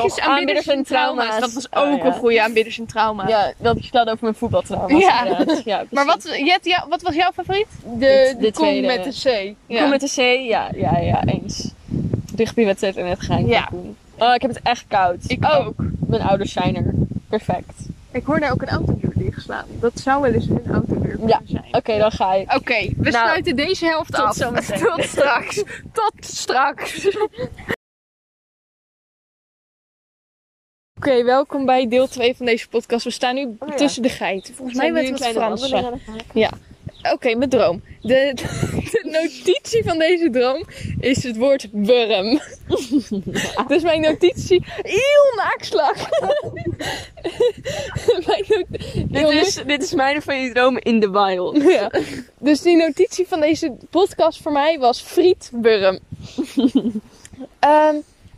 ze 0.09 0.21
aanbidders 0.21 0.67
en 0.67 0.83
trauma's. 0.83 1.39
Dat 1.39 1.53
was 1.53 1.67
ook 1.71 1.85
Oh, 1.85 1.97
ja. 1.97 2.05
een 2.05 2.13
goede 2.13 2.41
aanbidders 2.41 2.79
en 2.79 2.85
trauma's. 2.85 3.29
Ja, 3.29 3.53
dat 3.57 3.75
je 3.75 3.81
vertelde 3.81 4.11
over 4.11 4.23
mijn 4.23 4.35
voetbaltrauma's. 4.35 5.01
Ja. 5.01 5.25
inderdaad. 5.25 5.61
ja 5.63 5.83
Maar 5.91 6.05
wat, 6.05 6.23
Jet, 6.23 6.65
ja, 6.65 6.85
wat 6.89 7.01
was 7.01 7.15
jouw 7.15 7.31
favoriet? 7.31 7.67
De, 7.83 7.97
de 7.97 8.35
de, 8.39 8.51
kom 8.51 8.81
met 8.81 9.03
de 9.03 9.53
C. 9.67 9.75
Koen 9.77 9.89
met 9.89 10.01
de 10.01 10.07
C? 10.07 10.47
Ja, 10.49 10.69
ja, 10.75 10.97
ja, 10.97 11.23
eens. 11.25 11.71
Rugby-wedstrijd 12.35 12.97
en 12.97 13.05
het 13.05 13.21
geheim 13.21 13.47
Ja. 13.47 13.69
Oh, 14.17 14.33
ik 14.33 14.41
heb 14.41 14.51
het 14.53 14.59
echt 14.63 14.85
koud. 14.87 15.17
Ik 15.27 15.43
oh, 15.43 15.65
ook. 15.65 15.73
Mijn 16.07 16.21
ouders 16.21 16.51
zijn 16.51 16.75
er. 16.75 16.93
Perfect. 17.29 17.73
Ik 18.11 18.25
hoor 18.25 18.39
daar 18.39 18.51
ook 18.51 18.61
een 18.61 18.99
dicht. 19.01 19.14
Ingeslaan. 19.35 19.65
Dat 19.79 19.99
zou 19.99 20.21
wel 20.21 20.33
eens 20.33 20.47
een 20.47 20.71
autodeur 20.71 21.09
kunnen 21.11 21.27
Ja. 21.27 21.41
zijn. 21.45 21.67
Oké, 21.75 21.97
dan 21.97 22.11
ga 22.11 22.33
ik. 22.33 22.53
Oké, 22.53 22.79
we 22.97 23.09
Nou, 23.09 23.11
sluiten 23.11 23.55
deze 23.55 23.85
helft 23.85 24.13
tot 24.13 24.23
af. 24.25 24.35
zometeen. 24.35 24.79
Tot 24.95 25.03
straks. 25.03 25.63
Tot 25.93 26.13
straks. 26.25 27.07
Oké, 30.97 31.23
welkom 31.23 31.65
bij 31.65 31.87
deel 31.87 32.07
2 32.07 32.35
van 32.35 32.45
deze 32.45 32.67
podcast. 32.69 33.03
We 33.03 33.11
staan 33.11 33.35
nu 33.35 33.55
Oh 33.59 33.69
ja. 33.69 33.75
tussen 33.75 34.01
de 34.01 34.09
geiten. 34.09 34.53
Volgens 34.55 34.77
mij 34.77 34.93
werd 34.93 35.09
het 35.09 35.25
Frans. 35.27 35.71
maken? 35.71 36.01
Oké, 37.13 37.35
mijn 37.35 37.49
droom. 37.49 37.81
De, 38.01 38.31
de 38.35 38.43
notitie 39.05 39.83
van 39.83 39.97
deze 39.97 40.29
droom 40.29 40.63
is 40.99 41.23
het 41.23 41.37
woord 41.37 41.67
worm. 41.71 42.39
dus 43.67 43.83
mijn 43.83 44.01
notitie... 44.01 44.65
Heel 44.65 45.33
naakslag! 45.35 46.09
Dit 49.07 49.29
is, 49.29 49.63
dit 49.65 49.83
is 49.83 49.93
mijn 49.93 50.21
van 50.21 50.41
je 50.41 50.51
dromen 50.53 50.81
in 50.81 50.99
the 50.99 51.11
wild. 51.11 51.61
Ja. 51.63 51.91
Dus 52.39 52.61
die 52.61 52.77
notitie 52.77 53.27
van 53.27 53.39
deze 53.39 53.75
podcast 53.89 54.41
voor 54.41 54.51
mij 54.51 54.79
was 54.79 55.01
frietworm. 55.01 55.99
Ehm 57.59 57.95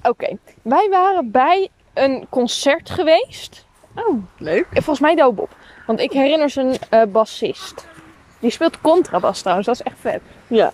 Oké, 0.07 0.37
wij 0.61 0.87
waren 0.89 1.31
bij 1.31 1.69
een 1.93 2.27
concert 2.29 2.89
geweest. 2.89 3.65
Oh, 3.95 4.23
leuk. 4.37 4.67
Volgens 4.71 4.99
mij 4.99 5.15
Douwbob. 5.15 5.55
Want 5.85 5.99
ik 5.99 6.11
herinner 6.11 6.49
ze 6.49 6.61
een 6.61 6.77
eh, 6.89 7.03
bassist. 7.05 7.87
Die 8.39 8.51
speelt 8.51 8.81
contrabas 8.81 9.39
trouwens, 9.39 9.67
dat 9.67 9.75
is 9.75 9.81
echt 9.81 9.99
vet. 9.99 10.21
Ja. 10.47 10.73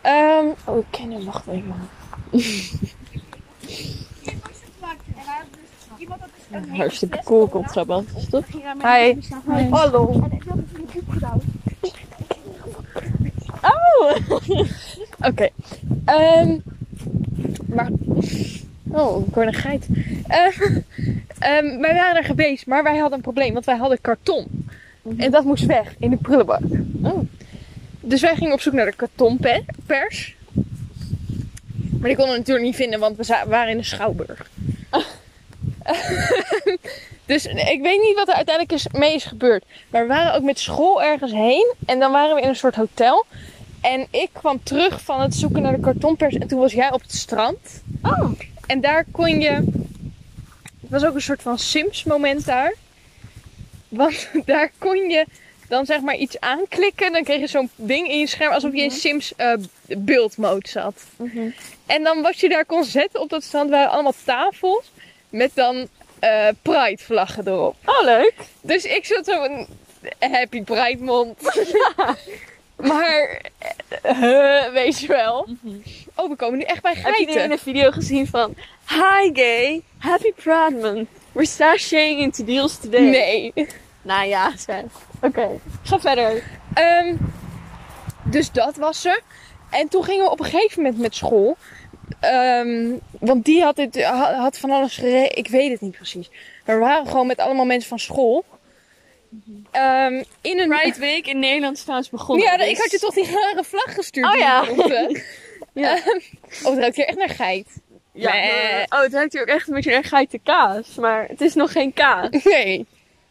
Ehm, 0.00 0.46
oh, 0.64 0.78
ik 0.78 0.84
ken 0.90 1.10
hem, 1.10 1.24
wacht 1.24 1.46
even. 1.46 1.74
Hartstikke 6.76 7.20
cool 7.24 7.48
contraband, 7.48 8.30
toch? 8.30 8.44
Hi. 8.82 9.14
Hallo. 9.70 10.22
Oh! 13.62 14.16
Oké. 15.28 15.48
Ehm, 16.04 16.58
maar... 17.66 17.88
Oh, 18.90 19.26
ik 19.26 19.34
hoor 19.34 19.46
een 19.46 19.54
geit. 19.54 19.86
Ehm, 20.26 20.60
ehm, 21.38 21.80
wij 21.80 21.94
waren 21.94 22.16
er 22.16 22.24
geweest, 22.24 22.66
maar 22.66 22.82
wij 22.82 22.96
hadden 22.96 23.16
een 23.16 23.24
probleem, 23.24 23.52
want 23.52 23.64
wij 23.64 23.76
hadden 23.76 24.00
karton. 24.00 24.67
En 25.16 25.30
dat 25.30 25.44
moest 25.44 25.66
weg 25.66 25.94
in 25.98 26.10
de 26.10 26.16
prullenbak. 26.16 26.60
Oh. 27.02 27.20
Dus 28.00 28.20
wij 28.20 28.36
gingen 28.36 28.52
op 28.52 28.60
zoek 28.60 28.72
naar 28.72 28.86
de 28.86 28.96
kartonpers. 28.96 30.36
Maar 31.98 32.08
die 32.08 32.16
konden 32.16 32.32
we 32.32 32.38
natuurlijk 32.38 32.66
niet 32.66 32.76
vinden, 32.76 33.00
want 33.00 33.16
we 33.16 33.44
waren 33.46 33.70
in 33.70 33.76
de 33.76 33.82
Schouwburg. 33.82 34.50
dus 37.26 37.46
ik 37.46 37.80
weet 37.82 38.02
niet 38.02 38.14
wat 38.14 38.28
er 38.28 38.34
uiteindelijk 38.34 38.72
is, 38.72 38.86
mee 38.92 39.14
is 39.14 39.24
gebeurd. 39.24 39.64
Maar 39.88 40.02
we 40.02 40.08
waren 40.08 40.34
ook 40.34 40.42
met 40.42 40.58
school 40.58 41.02
ergens 41.02 41.32
heen. 41.32 41.74
En 41.86 41.98
dan 41.98 42.12
waren 42.12 42.34
we 42.34 42.42
in 42.42 42.48
een 42.48 42.56
soort 42.56 42.74
hotel. 42.74 43.26
En 43.80 44.06
ik 44.10 44.28
kwam 44.32 44.62
terug 44.62 45.00
van 45.00 45.20
het 45.20 45.34
zoeken 45.34 45.62
naar 45.62 45.74
de 45.74 45.80
kartonpers. 45.80 46.34
En 46.34 46.48
toen 46.48 46.60
was 46.60 46.72
jij 46.72 46.92
op 46.92 47.02
het 47.02 47.14
strand. 47.14 47.82
Oh. 48.02 48.30
En 48.66 48.80
daar 48.80 49.04
kon 49.10 49.40
je... 49.40 49.50
Het 50.80 51.00
was 51.00 51.04
ook 51.04 51.14
een 51.14 51.22
soort 51.22 51.42
van 51.42 51.58
Sims 51.58 52.04
moment 52.04 52.44
daar. 52.44 52.74
Want 53.88 54.28
daar 54.44 54.70
kon 54.78 55.10
je 55.10 55.26
dan 55.68 55.86
zeg 55.86 56.00
maar 56.00 56.16
iets 56.16 56.40
aanklikken. 56.40 57.12
Dan 57.12 57.24
kreeg 57.24 57.40
je 57.40 57.46
zo'n 57.46 57.70
ding 57.74 58.08
in 58.08 58.18
je 58.18 58.26
scherm 58.26 58.52
alsof 58.52 58.72
je 58.72 58.82
in 58.82 58.90
Sims 58.90 59.34
eh 59.36 59.52
beeldmode 59.86 60.68
zat. 60.68 61.04
En 61.86 62.02
dan 62.02 62.22
wat 62.22 62.38
je 62.40 62.48
daar 62.48 62.64
kon 62.64 62.84
zetten 62.84 63.20
op 63.20 63.28
dat 63.28 63.42
strand 63.42 63.70
waren 63.70 63.90
allemaal 63.90 64.14
tafels. 64.24 64.90
Met 65.28 65.50
dan 65.54 65.88
eh 66.18 66.48
Pride 66.62 67.02
vlaggen 67.02 67.46
erop. 67.46 67.76
Oh, 67.84 68.04
leuk. 68.04 68.34
Dus 68.60 68.84
ik 68.84 69.04
zat 69.04 69.24
zo 69.24 69.44
een 69.44 69.66
happy 70.18 70.62
Pride 70.62 71.02
mond. 71.02 71.38
maar, 72.76 73.40
eh, 74.02 74.72
weet 74.72 75.00
je 75.00 75.06
wel. 75.06 75.48
Oh, 76.14 76.28
we 76.28 76.36
komen 76.36 76.58
nu 76.58 76.64
echt 76.64 76.82
bij 76.82 76.94
Heb 76.94 77.14
je 77.14 77.24
geiten. 77.24 77.44
in 77.44 77.50
een 77.50 77.58
video 77.58 77.90
gezien 77.90 78.26
van... 78.26 78.54
Hi 78.88 79.30
gay, 79.32 79.82
happy 79.98 80.32
Pride 80.32 80.76
month. 80.80 81.08
We're 81.38 81.46
sashaying 81.46 82.20
into 82.20 82.44
deals 82.44 82.78
today. 82.78 83.00
Nee. 83.10 83.52
Nou 84.02 84.26
ja, 84.28 84.52
zeg. 84.56 84.82
Oké, 85.22 85.48
ga 85.82 86.00
verder. 86.00 86.42
Ehm, 86.74 87.14
dus 88.24 88.50
dat 88.52 88.76
was 88.76 89.00
ze. 89.00 89.20
En 89.70 89.88
toen 89.88 90.04
gingen 90.04 90.24
we 90.24 90.30
op 90.30 90.40
een 90.40 90.46
gegeven 90.46 90.82
moment 90.82 91.00
met 91.00 91.14
school. 91.14 91.56
Ehm, 92.20 92.92
want 93.20 93.44
die 93.44 93.62
had, 93.62 93.78
ha- 93.92 94.34
had 94.34 94.58
van 94.58 94.70
alles 94.70 94.96
gere- 94.96 95.28
Ik 95.34 95.48
weet 95.48 95.70
het 95.70 95.80
niet 95.80 95.96
precies. 95.96 96.30
Maar 96.66 96.76
we 96.78 96.82
waren 96.84 97.06
gewoon 97.08 97.26
met 97.26 97.38
allemaal 97.38 97.64
mensen 97.66 97.88
van 97.88 97.98
school. 97.98 98.44
Ehm, 99.70 100.22
in 100.40 100.58
een... 100.58 100.68
Pride 100.68 100.98
Week 100.98 101.26
in 101.26 101.38
Nederland 101.38 101.80
trouwens 101.82 102.10
begonnen. 102.10 102.46
Ja, 102.46 102.56
dus- 102.56 102.68
ik 102.68 102.78
had 102.78 102.90
je 102.90 102.98
toch 102.98 103.14
die 103.14 103.24
rare 103.24 103.64
vlag 103.64 103.94
gestuurd. 103.94 104.26
Oh 104.32 104.38
ja. 104.38 104.64
Ja. 105.74 105.96
Ehm, 105.96 106.18
oh, 106.64 106.70
het 106.70 106.78
ruikt 106.78 106.96
hier 106.96 107.06
echt 107.06 107.18
naar 107.18 107.28
geit. 107.28 107.66
Ja, 108.20 108.32
Nee. 108.32 108.50
maar- 108.72 108.86
oh, 108.88 109.00
het 109.02 109.12
ruikt 109.12 109.32
hier 109.32 109.42
ook 109.42 109.48
echt 109.48 109.68
een 109.68 109.74
beetje 109.74 109.90
naar 109.90 110.04
geitenkaas. 110.04 110.94
Maar 110.94 111.26
het 111.28 111.40
is 111.40 111.54
nog 111.54 111.72
geen 111.72 111.92
kaas. 111.92 112.28
Nee. 112.44 112.86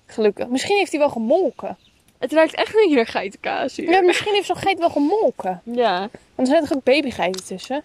Gelukkig. 0.06 0.48
Misschien 0.48 0.78
heeft 0.78 0.92
hij 0.92 1.00
wel 1.00 1.10
gemolken. 1.10 1.78
Het 2.20 2.34
ruikt 2.34 2.54
echt 2.56 2.68
een 2.76 2.80
beetje 2.82 2.96
naar 2.96 3.08
geitenkaas 3.08 3.76
hier. 3.76 3.90
Ja, 3.90 4.02
misschien 4.02 4.34
heeft 4.34 4.46
zo'n 4.48 4.56
geit 4.58 4.80
wel 4.80 4.90
gemolken. 4.90 5.62
Ja. 5.64 6.00
Want 6.00 6.12
er 6.36 6.46
zijn 6.48 6.62
toch 6.66 6.74
ook 6.78 6.84
babygeiten 6.84 7.46
tussen? 7.46 7.82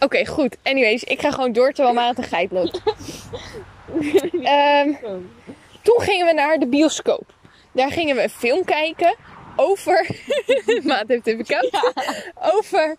Oké, 0.00 0.26
goed. 0.26 0.56
Anyways, 0.62 1.04
ik 1.04 1.20
ga 1.20 1.30
gewoon 1.30 1.52
door 1.52 1.72
terwijl 1.72 1.94
Maat 1.94 2.18
een 2.18 2.24
geit 2.24 2.50
loopt. 2.50 2.80
Ehm, 4.42 4.92
toen 5.82 6.00
gingen 6.00 6.26
we 6.26 6.32
naar 6.32 6.58
de 6.58 6.66
bioscoop. 6.66 7.34
Daar 7.72 7.90
gingen 7.92 8.16
we 8.16 8.22
een 8.22 8.30
film 8.30 8.64
kijken 8.64 9.16
over... 9.56 10.10
Maat 10.82 11.04
heeft 11.08 11.26
even 11.26 11.44
koud. 11.46 11.70
Over 12.40 12.96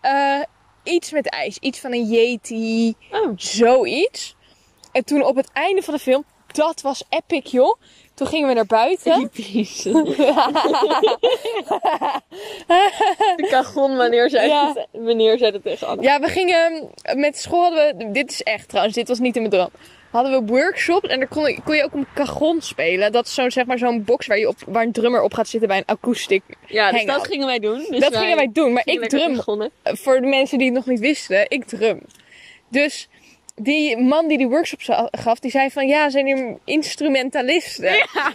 eh, 0.00 0.40
iets 0.86 1.10
met 1.10 1.28
ijs. 1.28 1.58
Iets 1.58 1.80
van 1.80 1.92
een 1.92 2.04
yeti. 2.04 2.94
Oh. 3.10 3.32
Zoiets. 3.36 4.36
En 4.92 5.04
toen 5.04 5.22
op 5.22 5.36
het 5.36 5.50
einde 5.52 5.82
van 5.82 5.94
de 5.94 6.00
film... 6.00 6.24
Dat 6.46 6.80
was 6.80 7.04
epic, 7.08 7.50
joh. 7.50 7.80
Toen 8.16 8.26
gingen 8.26 8.48
we 8.48 8.54
naar 8.54 8.66
buiten. 8.66 9.12
Typisch. 9.32 9.82
De 13.36 13.46
kagon, 13.50 13.96
wanneer 13.96 14.30
zei, 14.30 14.48
Ja. 14.48 14.68
het, 14.74 14.86
wanneer 14.92 15.38
zei 15.38 15.52
het 15.52 15.62
tegen 15.62 15.86
Anne? 15.86 16.02
Ja, 16.02 16.20
we 16.20 16.28
gingen 16.28 16.90
met 17.14 17.38
school 17.38 17.62
hadden 17.62 17.96
we, 17.96 18.10
dit 18.10 18.30
is 18.30 18.42
echt 18.42 18.68
trouwens, 18.68 18.96
dit 18.96 19.08
was 19.08 19.18
niet 19.18 19.34
in 19.36 19.40
mijn 19.42 19.54
droom. 19.54 19.70
Hadden 20.10 20.32
we 20.44 20.52
workshops 20.52 21.08
en 21.08 21.18
daar 21.18 21.28
kon, 21.28 21.42
je- 21.50 21.62
kon 21.64 21.76
je 21.76 21.84
ook 21.84 21.92
een 21.92 22.06
cajon 22.14 22.60
spelen. 22.60 23.12
Dat 23.12 23.26
is 23.26 23.34
zo'n 23.34 23.50
zeg 23.50 23.66
maar 23.66 23.78
zo'n 23.78 24.04
box 24.04 24.26
waar, 24.26 24.38
je 24.38 24.48
op, 24.48 24.56
waar 24.66 24.82
een 24.82 24.92
drummer 24.92 25.22
op 25.22 25.34
gaat 25.34 25.48
zitten 25.48 25.68
bij 25.68 25.78
een 25.78 25.86
akoestiek. 25.86 26.42
Ja, 26.66 26.92
dus 26.92 27.04
dat 27.04 27.26
gingen 27.26 27.46
wij 27.46 27.58
doen. 27.58 27.86
Dus 27.90 28.00
dat 28.00 28.16
gingen 28.16 28.36
wij 28.36 28.48
doen, 28.52 28.72
maar 28.72 28.82
ik 28.86 29.08
drum. 29.08 29.34
begonnen. 29.36 29.70
Voor 29.82 30.20
de 30.20 30.26
mensen 30.26 30.58
die 30.58 30.66
het 30.66 30.76
nog 30.76 30.86
niet 30.86 31.00
wisten, 31.00 31.44
ik 31.50 31.64
drum. 31.64 32.00
Dus 32.68 33.08
die 33.62 33.96
man 33.96 34.28
die 34.28 34.38
die 34.38 34.48
workshops 34.48 34.88
gaf, 35.10 35.38
die 35.38 35.50
zei 35.50 35.70
van 35.70 35.86
ja, 35.86 36.10
zijn 36.10 36.26
hier 36.26 36.56
instrumentalisten? 36.64 37.92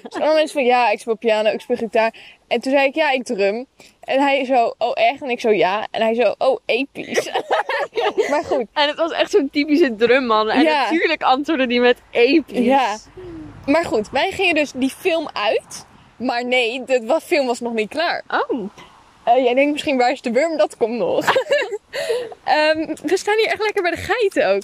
Dus 0.10 0.22
alle 0.22 0.34
mensen 0.34 0.54
van 0.54 0.66
ja, 0.66 0.90
ik 0.90 1.00
speel 1.00 1.18
piano, 1.18 1.50
ik 1.50 1.62
speel 1.62 1.76
gitaar. 1.76 2.14
En 2.48 2.62
toen 2.62 2.72
zei 2.72 2.88
ik 2.88 2.96
ja, 2.96 3.12
ik 3.12 3.24
drum. 3.24 3.66
En 4.00 4.20
hij 4.22 4.46
zo, 4.46 4.74
oh 4.78 4.92
echt? 4.94 5.22
En 5.22 5.30
ik 5.30 5.40
zo 5.40 5.50
ja. 5.50 5.88
En 5.92 6.02
hij 6.02 6.14
zo, 6.14 6.36
oh 6.38 6.60
episch. 6.66 7.32
maar 8.32 8.44
goed. 8.44 8.66
En 8.74 8.88
het 8.88 8.98
was 8.98 9.12
echt 9.12 9.32
zo'n 9.32 9.50
typische 9.52 9.96
drumman. 9.96 10.50
En 10.50 10.62
Ja. 10.62 10.84
natuurlijk 10.84 11.24
antwoordde 11.24 11.68
die 11.68 11.80
met 11.80 11.98
episch. 12.12 12.66
Ja. 12.66 12.98
Maar 13.66 13.86
goed, 13.86 14.10
wij 14.10 14.32
gingen 14.32 14.56
dus 14.56 14.72
die 14.76 14.90
film 14.90 15.30
uit. 15.34 15.86
Maar 16.18 16.46
nee, 16.46 16.84
de 16.84 17.20
film 17.24 17.46
was 17.46 17.60
nog 17.60 17.74
niet 17.74 17.90
klaar. 17.90 18.24
Oh. 18.28 18.70
Eh, 19.24 19.44
jij 19.44 19.54
denkt 19.54 19.72
misschien, 19.72 19.98
waar 19.98 20.12
is 20.12 20.22
de 20.22 20.32
worm? 20.32 20.58
Dat 20.58 20.78
komt 20.78 20.98
nog. 20.98 21.26
Ehm, 22.44 22.96
we 23.04 23.18
staan 23.18 23.38
hier 23.38 23.48
echt 23.48 23.62
lekker 23.62 23.82
bij 23.82 23.92
de 23.92 23.98
geiten 23.98 24.48
ook. 24.48 24.62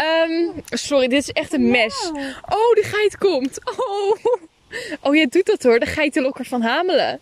Ehm, 0.00 0.48
sorry, 0.70 1.08
dit 1.08 1.22
is 1.22 1.30
echt 1.30 1.52
een 1.52 1.70
mes. 1.70 2.10
Oh, 2.48 2.74
de 2.74 2.82
geit 2.82 3.18
komt. 3.18 3.58
Oh, 3.64 4.16
oh 5.00 5.14
jij 5.14 5.26
doet 5.26 5.46
dat 5.46 5.62
hoor, 5.62 5.78
de 5.78 5.86
geitenlokker 5.86 6.44
van 6.44 6.62
Hamelen. 6.62 7.20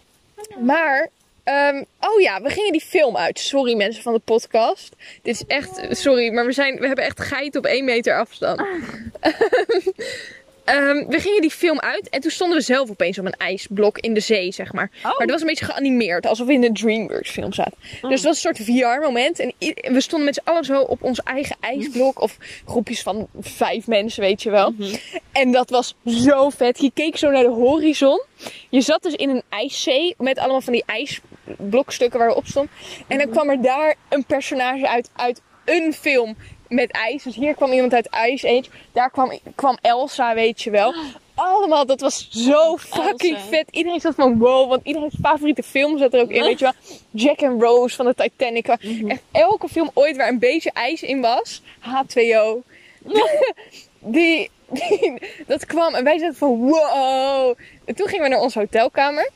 Maar, 0.59 1.09
ehm, 1.45 1.85
oh 2.01 2.21
ja, 2.21 2.43
we 2.43 2.51
gingen 2.51 2.73
die 2.73 2.81
film 2.81 3.17
uit. 3.17 3.39
Sorry 3.39 3.77
mensen 3.77 4.03
van 4.03 4.13
de 4.13 4.21
podcast. 4.25 4.97
Dit 5.23 5.35
is 5.35 5.45
echt, 5.47 5.81
sorry, 5.91 6.33
maar 6.33 6.47
we, 6.47 6.53
zijn, 6.53 6.79
we 6.79 6.87
hebben 6.87 7.05
echt 7.05 7.21
geiten 7.21 7.61
op 7.61 7.67
één 7.67 7.85
meter 7.85 8.19
afstand. 8.19 8.61
Ehm, 10.69 11.07
we 11.09 11.21
gingen 11.21 11.41
die 11.41 11.51
film 11.51 11.81
uit 11.81 12.09
en 12.09 12.21
toen 12.21 12.31
stonden 12.31 12.59
we 12.59 12.65
zelf 12.65 12.91
opeens 12.91 13.19
op 13.19 13.25
een 13.25 13.33
ijsblok 13.33 13.99
in 13.99 14.15
de 14.15 14.21
zee, 14.21 14.53
zeg 14.53 14.73
maar. 14.73 14.91
Maar 15.03 15.15
dat 15.19 15.31
was 15.31 15.41
een 15.41 15.47
beetje 15.47 15.65
geanimeerd, 15.65 16.27
alsof 16.27 16.47
we 16.47 16.53
in 16.53 16.65
een 16.65 16.75
DreamWorks 16.75 17.31
film 17.31 17.53
zaten. 17.53 17.79
Dus 17.81 18.11
het 18.11 18.23
was 18.23 18.45
een 18.45 18.55
soort 18.55 18.59
VR-moment. 18.59 19.39
En 19.39 19.53
we 19.93 20.01
stonden 20.01 20.27
met 20.27 20.35
z'n 20.35 20.51
allen 20.51 20.65
zo 20.65 20.81
op 20.81 21.03
ons 21.03 21.23
eigen 21.23 21.57
ijsblok. 21.61 22.21
Of 22.21 22.37
groepjes 22.67 23.03
van 23.03 23.29
vijf 23.41 23.87
mensen, 23.87 24.23
weet 24.23 24.43
je 24.43 24.51
wel. 24.51 24.75
En 25.33 25.53
dat 25.53 25.71
was 25.71 25.95
zo 26.05 26.51
vet. 26.51 26.81
Je 26.81 26.91
keek 26.95 27.17
zo 27.17 27.31
naar 27.31 27.43
de 27.43 27.49
horizon. 27.49 28.23
Je 28.69 28.81
zat 28.81 29.03
dus 29.03 29.15
in 29.15 29.29
een 29.29 29.43
ijszee 29.49 30.15
met 30.19 30.39
allemaal 30.39 30.61
van 30.61 30.73
die 30.73 30.85
ijsblokstukken 30.87 32.19
waar 32.19 32.29
we 32.29 32.35
op 32.35 32.47
stonden. 32.47 32.73
En 33.07 33.19
dan 33.19 33.31
kwam 33.31 33.51
er 33.51 33.63
daar 33.63 33.95
een 34.09 34.25
personage 34.25 34.89
uit, 34.89 35.11
uit 35.17 35.43
een 35.65 35.93
film 35.93 36.37
met 36.69 36.91
ijs. 36.91 37.23
Dus 37.23 37.35
hier 37.35 37.55
kwam 37.55 37.73
iemand 37.73 37.95
uit 37.95 38.09
Ice 38.29 38.49
Age. 38.49 38.65
Daar 38.93 39.11
kwam, 39.11 39.39
kwam 39.55 39.79
Elsa, 39.81 40.35
weet 40.35 40.63
je 40.63 40.71
wel. 40.71 40.95
allemaal, 41.35 41.87
dat 41.87 42.01
was 42.01 42.29
zo 42.31 42.77
fucking 42.77 43.35
Elsa. 43.37 43.47
vet. 43.49 43.65
Iedereen 43.71 44.01
zat 44.01 44.15
van 44.15 44.39
wow, 44.39 44.69
want 44.69 44.81
iedereen's 44.85 45.15
favoriete 45.23 45.63
film 45.63 45.99
zat 45.99 46.15
er 46.15 46.21
ook 46.21 46.31
in, 46.31 46.43
weet 46.43 46.59
je 46.59 46.65
wel. 46.65 46.99
Jack 47.11 47.43
and 47.43 47.63
Rose 47.63 47.97
van 47.97 48.07
de 48.07 48.15
Titanic. 48.15 48.67
Echt 49.07 49.23
elke 49.33 49.69
film 49.69 49.91
ooit 49.95 50.17
waar 50.17 50.29
een 50.29 50.39
beetje 50.39 50.71
ijs 50.73 51.03
in 51.03 51.21
was. 51.21 51.63
H2O. 51.81 52.67
die, 53.99 54.51
die- 54.67 55.19
dat 55.47 55.67
kwam 55.67 55.95
en 55.95 56.05
wij 56.05 56.19
zaten 56.19 56.37
van 56.37 56.59
wow. 56.59 57.55
En 57.85 57.95
toen 57.95 58.09
gingen 58.09 58.25
we 58.25 58.31
naar 58.31 58.41
onze 58.41 58.59
hotelkamer. 58.59 59.31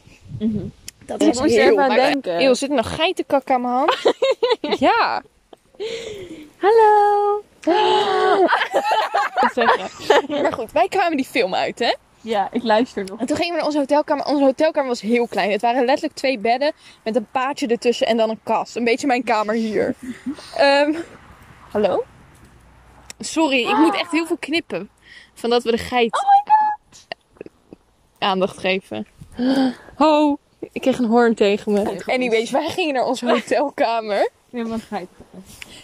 Dat 1.07 1.22
Ik 1.22 1.26
was 1.26 1.41
moest 1.41 1.55
er 1.57 1.62
heel 1.62 1.70
even 1.70 1.83
aan 1.83 1.95
denken. 1.95 2.43
Eeuw, 2.45 2.55
zit 2.55 2.68
er 2.70 2.76
nog 2.76 2.95
geitenkak 2.95 3.51
aan 3.51 3.61
mijn 3.61 3.74
hand? 3.74 3.97
ja. 4.89 5.22
Hallo. 6.57 7.43
Maar 10.28 10.53
goed, 10.53 10.72
wij 10.72 10.89
kwamen 10.89 11.16
die 11.16 11.26
film 11.26 11.55
uit, 11.55 11.78
hè? 11.78 11.95
Ja, 12.20 12.49
ik 12.53 12.62
luister 12.62 13.05
nog. 13.05 13.20
En 13.20 13.26
toen 13.26 13.37
gingen 13.37 13.53
we 13.53 13.57
naar 13.57 13.66
onze 13.66 13.78
hotelkamer. 13.78 14.26
Onze 14.26 14.45
hotelkamer 14.45 14.89
was 14.89 15.01
heel 15.01 15.26
klein. 15.28 15.51
Het 15.51 15.61
waren 15.61 15.85
letterlijk 15.85 16.14
twee 16.14 16.39
bedden 16.39 16.72
met 17.05 17.16
een 17.16 17.26
paadje 17.30 17.66
ertussen 17.66 18.07
en 18.07 18.16
dan 18.16 18.30
een 18.30 18.41
kast. 18.43 18.76
Een 18.76 18.85
beetje 18.85 19.07
mijn 19.07 19.24
kamer 19.24 19.55
hier. 19.55 19.95
Ehm, 20.57 20.95
hallo? 21.70 22.05
Sorry, 23.18 23.68
ik 23.68 23.76
moet 23.76 23.95
echt 23.95 24.11
heel 24.11 24.26
veel 24.26 24.37
knippen. 24.37 24.91
Van 25.35 25.51
dat 25.51 25.62
we 25.62 25.70
de 25.70 25.78
geit... 25.78 26.14
Oh 26.14 26.28
my 26.28 26.53
god! 26.53 27.07
Aandacht 28.18 28.59
geven. 28.59 29.07
Ho! 29.95 30.39
Ik 30.72 30.80
kreeg 30.80 30.99
een 30.99 31.05
hoorn 31.05 31.35
tegen 31.35 31.72
me. 31.72 32.03
Anyways, 32.07 32.51
wij 32.51 32.68
gingen 32.68 32.95
naar 32.95 33.05
onze 33.05 33.28
hotelkamer. 33.30 34.30
Ja, 34.51 34.64
wat 34.64 34.80
geit. 34.80 35.09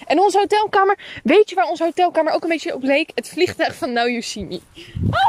En 0.08 0.20
onze 0.20 0.38
hotelkamer, 0.38 0.98
weet 1.22 1.48
je 1.48 1.54
waar 1.54 1.68
onze 1.68 1.84
hotelkamer 1.84 2.32
ook 2.32 2.42
een 2.42 2.48
beetje 2.48 2.74
op 2.74 2.82
leek? 2.82 3.10
Het 3.14 3.28
vliegtuig 3.28 3.74
van 3.74 3.92
Now 3.92 4.08
You 4.08 4.22
See 4.22 4.44
Me. 4.44 4.60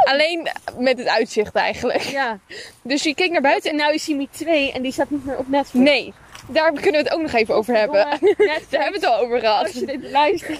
Alleen 0.03 0.49
met 0.77 0.97
het 0.97 1.07
uitzicht 1.07 1.55
eigenlijk. 1.55 2.01
Ja. 2.01 2.39
Dus 2.81 3.03
je 3.03 3.15
keek 3.15 3.31
naar 3.31 3.41
buiten 3.41 3.69
En 3.71 3.77
en 3.77 3.81
nou 3.81 3.93
is 3.93 4.07
Me 4.07 4.27
2 4.31 4.71
en 4.71 4.81
die 4.81 4.91
staat 4.91 5.09
niet 5.09 5.25
meer 5.25 5.37
op 5.37 5.47
Netflix. 5.47 5.85
nee, 5.89 6.13
daar 6.47 6.71
kunnen 6.71 6.91
we 6.91 6.97
het 6.97 7.11
ook 7.11 7.21
nog 7.21 7.31
even 7.33 7.55
over 7.55 7.75
hebben. 7.83 8.07
Netflix. 8.09 8.69
Daar 8.69 8.81
hebben 8.81 8.99
we 9.01 9.07
het 9.07 9.15
al 9.15 9.23
over 9.23 9.39
gehad. 9.39 9.63
Als 9.63 9.73
je 9.73 9.85
dit 9.85 10.11
luistert. 10.11 10.59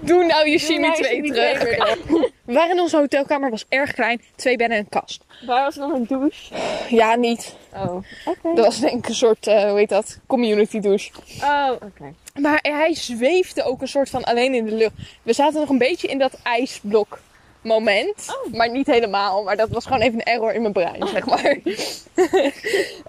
Doe 0.00 0.24
Now 0.24 0.46
You 0.46 0.58
See 0.58 0.78
Me 0.80 0.86
Now 0.86 0.96
You 0.96 1.02
2 1.02 1.10
See 1.10 1.20
Me 1.20 1.32
terug. 1.32 1.58
2 1.60 1.70
weer 1.70 1.78
Oké. 1.78 2.30
We 2.44 2.52
waren 2.52 2.70
in 2.70 2.80
onze 2.80 2.96
hotelkamer, 2.96 3.50
was 3.50 3.64
erg 3.68 3.92
klein. 3.92 4.22
Twee 4.36 4.56
bedden 4.56 4.76
en 4.76 4.82
een 4.82 5.00
kast. 5.00 5.24
Waar 5.46 5.64
was 5.64 5.76
nog 5.76 5.92
een 5.92 6.06
douche? 6.06 6.54
Ja, 6.88 7.14
niet. 7.14 7.54
Oh. 7.74 7.94
Oké. 8.24 8.54
Dat 8.54 8.64
was 8.64 8.80
denk 8.80 8.98
ik 8.98 9.08
een 9.08 9.14
soort, 9.14 9.46
eh, 9.46 9.68
hoe 9.68 9.78
heet 9.78 9.88
dat, 9.88 10.18
community 10.26 10.80
douche. 10.80 11.10
Oh, 11.42 11.70
oké. 11.72 12.14
Maar 12.40 12.58
hij 12.62 12.94
zweefde 12.94 13.62
ook 13.62 13.80
een 13.80 13.88
soort 13.88 14.10
van 14.10 14.24
alleen 14.24 14.54
in 14.54 14.64
de 14.64 14.74
lucht. 14.74 14.94
We 15.22 15.32
zaten 15.32 15.60
nog 15.60 15.68
een 15.68 15.78
beetje 15.78 16.08
in 16.08 16.18
dat 16.18 16.38
ijsblok 16.42 17.20
moment. 17.60 18.36
Maar 18.52 18.70
niet 18.70 18.86
helemaal. 18.86 19.42
Maar 19.42 19.56
dat 19.56 19.68
was 19.68 19.84
gewoon 19.84 20.00
even 20.00 20.14
een 20.14 20.24
error 20.24 20.54
in 20.54 20.60
mijn 20.60 20.72
brein, 20.72 21.08
zeg 21.08 21.26
maar. 21.26 21.58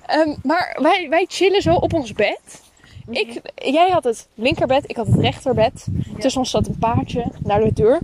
Ehm, 0.05 0.33
maar 0.43 0.77
wij, 0.81 1.07
wij 1.09 1.25
chillen 1.27 1.61
zo 1.61 1.73
op 1.73 1.93
ons 1.93 2.13
bed. 2.13 2.61
Ik, 3.09 3.41
jij 3.55 3.89
had 3.89 4.03
het 4.03 4.27
linkerbed, 4.33 4.89
ik 4.89 4.95
had 4.95 5.07
het 5.07 5.19
rechterbed. 5.19 5.87
Tussen 6.19 6.41
ons 6.41 6.49
zat 6.49 6.67
een 6.67 6.77
paardje 6.77 7.25
naar 7.43 7.59
de 7.59 7.73
deur. 7.73 7.99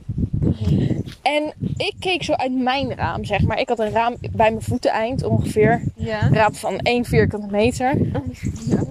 En 1.21 1.53
ik 1.77 1.93
keek 1.99 2.23
zo 2.23 2.33
uit 2.33 2.53
mijn 2.53 2.95
raam, 2.95 3.25
zeg 3.25 3.41
maar. 3.41 3.59
Ik 3.59 3.69
had 3.69 3.79
een 3.79 3.91
raam 3.91 4.15
bij 4.19 4.51
mijn 4.51 4.61
voeteneind 4.61 5.23
ongeveer. 5.23 5.83
Ja. 5.95 6.23
Een 6.23 6.33
raam 6.33 6.53
van 6.53 6.77
1 6.77 7.05
vierkante 7.05 7.47
meter. 7.51 7.97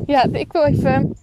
Ja, 0.06 0.26
ik 0.32 0.52
wil 0.52 0.64
even... 0.64 1.16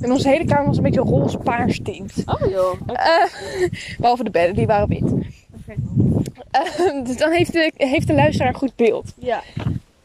En 0.00 0.12
onze 0.12 0.28
hele 0.28 0.44
kamer 0.44 0.66
was 0.66 0.76
een 0.76 0.82
beetje 0.82 1.00
roze 1.00 1.38
paars 1.38 1.80
tint. 1.82 2.12
Oh 2.26 2.50
joh. 2.50 2.80
Eh, 2.86 3.24
behalve 3.98 4.24
de 4.24 4.30
bedden, 4.30 4.54
die 4.54 4.66
waren 4.66 4.88
wit. 4.88 5.12
Eh, 6.50 7.04
dus 7.04 7.16
dan 7.16 7.30
heeft 7.30 7.52
de, 7.52 7.72
heeft 7.76 8.06
de 8.06 8.14
luisteraar 8.14 8.48
een 8.48 8.58
goed 8.58 8.76
beeld. 8.76 9.12
Ja. 9.18 9.42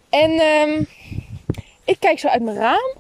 En 0.10 0.32
ehm, 0.32 0.84
ik 1.84 2.00
kijk 2.00 2.20
zo 2.20 2.28
uit 2.28 2.42
mijn 2.42 2.58
raam. 2.58 2.94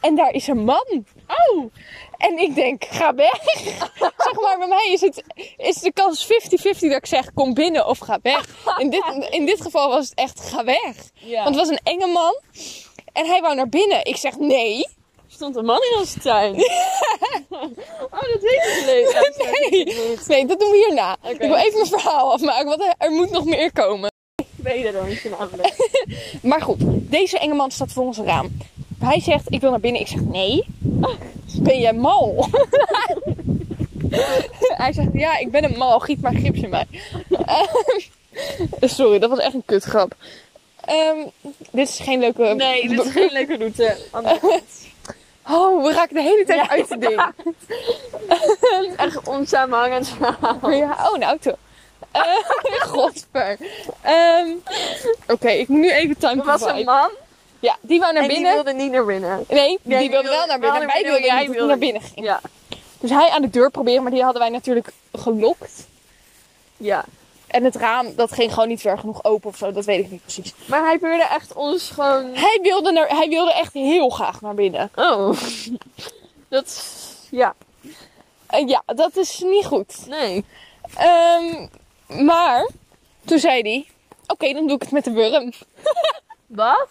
En 0.00 0.14
daar 0.14 0.32
is 0.32 0.46
een 0.46 0.64
man. 0.64 1.04
Oh! 1.26 1.72
En 2.16 2.38
ik 2.38 2.54
denk, 2.54 2.84
ga 2.84 3.14
weg. 3.14 3.42
zeg 4.26 4.40
maar, 4.40 4.58
bij 4.58 4.68
mij 4.68 4.90
is, 4.92 5.00
het, 5.00 5.24
is 5.56 5.76
de 5.76 5.92
kans 5.92 6.26
50-50 6.26 6.28
dat 6.60 6.80
ik 6.80 7.06
zeg, 7.06 7.32
kom 7.34 7.54
binnen 7.54 7.86
of 7.86 7.98
ga 7.98 8.18
weg. 8.22 8.48
In 8.78 8.90
dit, 8.90 9.28
in 9.30 9.46
dit 9.46 9.60
geval 9.60 9.88
was 9.88 10.08
het 10.08 10.18
echt, 10.18 10.40
ga 10.40 10.64
weg. 10.64 11.10
Ja. 11.14 11.42
Want 11.42 11.56
het 11.56 11.68
was 11.68 11.68
een 11.68 11.80
enge 11.82 12.06
man. 12.06 12.40
En 13.12 13.26
hij 13.26 13.40
wou 13.40 13.54
naar 13.54 13.68
binnen. 13.68 14.04
Ik 14.04 14.16
zeg, 14.16 14.38
nee. 14.38 14.86
Stond 15.36 15.56
een 15.56 15.64
man 15.64 15.80
in 15.90 15.98
onze 15.98 16.18
tuin. 16.18 16.54
oh, 18.10 18.22
dat 18.32 18.40
weet 18.40 18.62
ik 18.62 19.70
niet. 19.70 19.84
Nee. 19.86 20.16
Nee, 20.26 20.46
dat 20.46 20.60
doen 20.60 20.70
we 20.70 20.84
hierna. 20.86 21.16
Ik 21.22 21.38
wil 21.38 21.56
even 21.56 21.78
mijn 21.78 22.00
verhaal 22.00 22.32
afmaken, 22.32 22.66
want 22.66 22.94
er 22.98 23.10
moet 23.10 23.30
nog 23.30 23.44
meer 23.44 23.72
komen. 23.72 24.10
Wederrondje 24.56 25.30
namelijk. 25.30 25.74
Maar 26.42 26.62
goed, 26.62 26.78
deze 27.10 27.38
enge 27.38 27.54
man 27.54 27.70
staat 27.70 27.92
voor 27.92 28.04
ons 28.04 28.18
raam. 28.18 28.56
Hij 28.98 29.20
zegt, 29.20 29.52
ik 29.52 29.60
wil 29.60 29.70
naar 29.70 29.80
binnen. 29.80 30.00
Ik 30.00 30.08
zeg, 30.08 30.20
nee. 30.20 30.64
Ben 31.58 31.80
jij 31.80 31.92
mal? 31.92 32.34
Hij 34.82 34.92
zegt, 34.92 35.08
ja, 35.12 35.38
ik 35.38 35.50
ben 35.50 35.64
een 35.64 35.78
mal. 35.78 35.98
Giet 35.98 36.20
maar 36.20 36.34
gips 36.34 36.60
in 36.60 36.70
mij. 36.70 36.86
Sorry, 38.80 39.18
dat 39.18 39.30
was 39.30 39.38
echt 39.38 39.54
een 39.54 39.64
kutgrap. 39.64 40.14
Ehm, 40.80 41.18
dit 41.70 41.88
is 41.88 41.98
geen 41.98 42.20
leuke... 42.20 42.54
Nee, 42.56 42.88
dit 42.88 43.04
is 43.04 43.12
geen 43.12 43.32
leuke 43.32 43.56
route. 43.56 43.96
Oh, 45.50 45.82
we 45.84 45.92
raken 45.92 46.14
de 46.14 46.22
hele 46.22 46.44
tijd 46.44 46.68
uit 46.68 46.88
het 46.88 47.00
ding. 47.00 47.22
Echt 48.96 49.28
onsamenhangend 49.28 50.08
verhaal. 50.08 50.70
Ja, 50.70 50.96
oh, 51.00 51.14
een 51.14 51.22
auto. 51.22 51.52
Eh, 52.12 52.22
Godver. 52.90 53.56
Ehm, 54.02 54.48
Oké, 55.28 55.48
ik 55.48 55.68
moet 55.68 55.80
nu 55.80 55.92
even 55.92 56.16
time 56.18 56.40
Er 56.40 56.46
was 56.46 56.62
een 56.62 56.84
man 56.84 57.10
Ja, 57.60 57.76
die 57.80 58.00
wou 58.00 58.12
naar 58.12 58.22
en 58.22 58.28
binnen. 58.28 58.54
die 58.54 58.62
wilde 58.62 58.78
niet 58.82 58.92
naar 58.92 59.04
binnen. 59.04 59.44
Nee, 59.48 59.78
die, 59.82 59.98
die 59.98 60.10
wilde 60.10 60.28
wilde 60.28 60.28
wel 60.28 60.46
naar 60.46 60.58
binnen. 60.58 60.78
wel 60.78 60.86
Wij 60.86 61.02
wilden 61.02 61.30
hij 61.30 61.44
naar 61.46 61.54
wilde 61.54 61.76
binnen 61.76 62.02
ging. 62.02 62.26
Ja. 62.26 62.40
Dus 63.00 63.10
hij 63.10 63.30
aan 63.30 63.42
de 63.42 63.50
deur 63.50 63.70
proberen, 63.70 64.02
maar 64.02 64.12
die 64.12 64.22
hadden 64.22 64.40
wij 64.42 64.50
natuurlijk 64.50 64.88
gelokt. 65.12 65.86
Ja. 66.76 67.04
En 67.46 67.64
het 67.64 67.76
raam, 67.76 68.14
dat 68.14 68.32
ging 68.32 68.52
gewoon 68.52 68.68
niet 68.68 68.80
ver 68.80 68.98
genoeg 68.98 69.24
open 69.24 69.50
of 69.50 69.56
zo. 69.56 69.72
Dat 69.72 69.84
weet 69.84 70.04
ik 70.04 70.10
niet 70.10 70.22
precies. 70.22 70.54
Maar 70.66 70.84
hij 70.84 70.98
probeerde 70.98 71.24
echt 71.24 71.52
ons 71.52 71.90
gewoon... 71.90 72.34
Hij 72.34 72.58
wilde, 72.62 72.92
naar, 72.92 73.08
hij 73.08 73.28
wilde 73.28 73.52
echt 73.52 73.72
heel 73.72 74.08
graag 74.08 74.40
naar 74.40 74.54
binnen. 74.54 74.90
Oh. 74.94 75.38
Dat... 76.48 76.94
Ja. 77.30 77.54
En 78.46 78.68
ja, 78.68 78.82
dat 78.86 79.16
is 79.16 79.38
niet 79.38 79.66
goed. 79.66 80.06
Nee. 80.06 80.44
Ehm, 80.96 81.66
maar 82.24 82.70
toen 83.24 83.38
zei 83.38 83.60
hij... 83.60 83.86
Oké, 84.26 84.52
dan 84.52 84.66
doe 84.66 84.76
ik 84.76 84.82
het 84.82 84.90
met 84.90 85.04
de 85.04 85.12
worm. 85.12 85.52
Wat? 86.46 86.88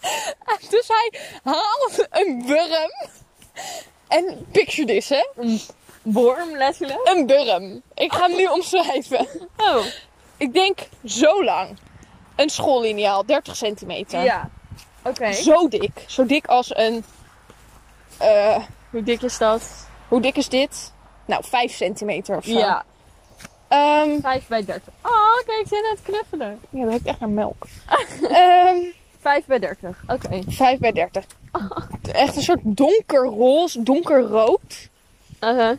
Dus 0.70 0.88
hij 0.88 1.20
haalt 1.42 2.06
een 2.10 2.42
worm. 2.46 3.08
En 4.08 4.46
picture 4.52 4.86
this, 4.86 5.08
hè? 5.08 5.24
Worm, 6.02 6.56
letterlijk? 6.56 7.00
Een 7.04 7.26
worm. 7.26 7.82
Ik 7.94 8.12
ga 8.12 8.26
hem 8.26 8.36
nu 8.36 8.46
omschrijven. 8.46 9.28
Oh. 9.56 9.84
Ik 10.36 10.52
denk 10.52 10.78
zo 11.04 11.44
lang. 11.44 11.76
Een 12.36 12.48
schoolliniaal, 12.50 13.26
30 13.26 13.56
centimeter. 13.56 14.22
Ja. 14.22 14.48
Oké. 15.02 15.32
Zo 15.32 15.68
dik. 15.68 16.04
Zo 16.06 16.26
dik 16.26 16.46
als 16.46 16.76
een... 16.76 17.04
eh, 18.18 18.56
Hoe 18.90 19.02
dik 19.02 19.22
is 19.22 19.38
dat? 19.38 19.86
hoe 20.08 20.20
dik 20.20 20.36
is 20.36 20.48
dit? 20.48 20.92
Nou, 21.26 21.44
5 21.46 21.72
centimeter 21.72 22.36
of 22.36 22.44
zo. 22.44 22.50
Ja. 22.58 22.84
Ehm, 23.68 24.20
5 24.20 24.46
bij 24.46 24.64
30. 24.64 24.92
Oh, 25.02 25.12
kijk, 25.46 25.60
ik 25.60 25.66
zit 25.68 25.84
aan 25.84 25.90
het 25.90 26.02
knuffelen. 26.02 26.60
ja, 26.70 26.80
dat 26.80 26.88
ruikt 26.88 27.06
echt 27.06 27.20
naar 27.20 27.28
melk. 27.28 27.66
Ehm 28.30 28.76
5 29.20 29.44
bij 29.46 29.58
30. 29.58 30.02
Oké. 30.06 30.42
5 30.48 30.78
bij 30.78 30.92
30. 30.92 31.24
Echt 32.12 32.36
een 32.36 32.42
soort 32.42 32.60
donkerroze, 32.62 33.82
donkerrood. 33.82 34.88
Uh-huh. 35.40 35.78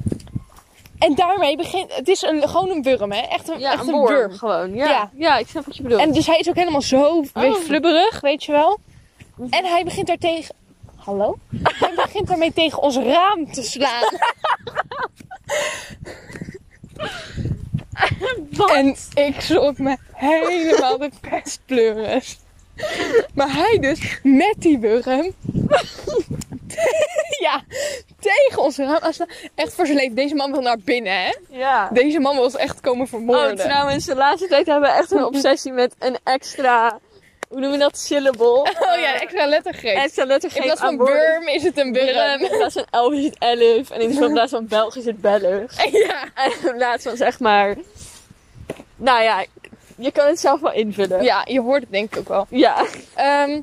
En 1.00 1.16
daarmee 1.16 1.58
begint... 1.58 1.96
Het 1.96 2.08
is 2.08 2.22
een, 2.22 2.50
gewoon 2.50 2.70
een 2.70 2.84
worm, 2.84 3.12
hè? 3.12 3.20
Echt 3.20 3.50
een, 3.50 3.60
Ja, 3.60 3.72
echt 3.72 3.88
een 3.88 3.94
worm 3.94 4.16
worm. 4.16 4.32
gewoon. 4.38 4.76
Ja. 4.76 4.90
Ja. 4.90 5.10
ja. 5.16 5.38
ik 5.38 5.48
snap 5.48 5.66
wat 5.66 5.76
je 5.76 5.84
bedoelt. 5.84 6.02
En 6.02 6.12
dus 6.12 6.28
hij 6.28 6.38
is 6.38 6.50
ook 6.50 6.56
helemaal 6.56 6.82
zo 6.82 7.24
Oh. 7.34 7.56
flubberig, 7.56 8.22
weet 8.22 8.44
je 8.44 8.52
wel. 8.52 8.80
En 9.50 9.66
hij 9.66 9.84
begint 9.84 10.08
daar 10.08 10.18
tegen... 10.18 10.56
Hallo? 10.96 11.38
hij 11.64 11.94
begint 12.06 12.28
daarmee 12.28 12.54
tegen 12.54 12.82
ons 12.82 12.98
raam 12.98 13.52
te 13.52 13.64
slaan. 13.64 14.10
En 18.74 18.96
ik 19.14 19.42
schrok 19.42 19.78
me 19.78 19.98
helemaal 20.14 20.98
de 20.98 21.10
pestpleuris. 21.30 22.40
Maar 23.34 23.54
hij 23.54 23.78
dus 23.82 24.20
met 24.24 24.56
die 24.58 24.80
wurm. 24.80 25.34
ja, 27.48 27.64
tegen 28.20 28.62
ons 28.62 28.78
raam. 28.78 29.00
Echt 29.56 29.74
voor 29.74 29.86
zijn 29.86 29.98
leven. 29.98 30.16
Deze 30.16 30.36
man 30.36 30.52
wil 30.52 30.62
naar 30.62 30.78
binnen, 30.80 31.14
hè? 31.14 31.34
ja. 31.50 31.90
Deze 31.94 32.20
man 32.20 32.36
wil 32.36 32.44
ons 32.44 32.56
echt 32.56 32.82
komen 32.82 33.02
Oh, 33.02 33.08
vermoorden. 33.10 33.56
trouwens, 33.56 34.06
de 34.06 34.16
laatste 34.16 34.48
tijd 34.48 34.66
hebben 34.66 34.90
we 34.90 34.96
echt 34.96 35.12
een 35.12 35.26
obsessie 35.26 35.72
met 35.72 35.96
een 36.00 36.18
extra... 36.24 37.00
Hoe 37.50 37.60
noem 37.60 37.72
je 37.72 37.78
dat? 37.78 37.98
Syllable. 37.98 38.48
Oh 38.80 39.00
ja, 39.00 39.22
extra 39.22 39.46
lettergreep. 39.46 39.98
Extra 39.98 40.26
lettergreep 40.26 40.64
In 40.64 40.68
plaats 40.68 40.82
van 40.82 40.98
worm 40.98 41.48
is 41.48 41.64
het 41.64 41.78
een 41.78 41.94
wurm. 41.94 42.42
In 42.42 42.58
plaats 42.58 42.74
van 42.74 42.86
elf 42.90 43.14
is 43.14 43.24
het 43.26 43.36
elf. 43.40 43.90
En 43.90 44.02
in 44.02 44.32
plaats 44.32 44.52
van 44.52 44.68
Belgisch 44.68 44.98
is 45.02 45.06
het 45.06 45.22
Belg. 45.22 45.72
Ja. 46.08 46.24
En 46.36 46.52
in 46.64 46.76
plaats 46.76 47.04
van 47.04 47.18
zeg 47.18 47.40
maar... 47.40 47.76
Nou 48.96 49.24
ja, 49.24 49.46
je 49.98 50.12
kan 50.12 50.28
het 50.28 50.40
zelf 50.40 50.60
wel 50.60 50.74
invullen. 50.74 51.24
Ja, 51.24 51.42
je 51.46 51.62
hoort 51.62 51.82
het 51.82 51.92
denk 51.92 52.12
ik 52.12 52.20
ook 52.20 52.28
wel. 52.28 52.46
Ja. 52.50 52.86
Ehm, 53.16 53.62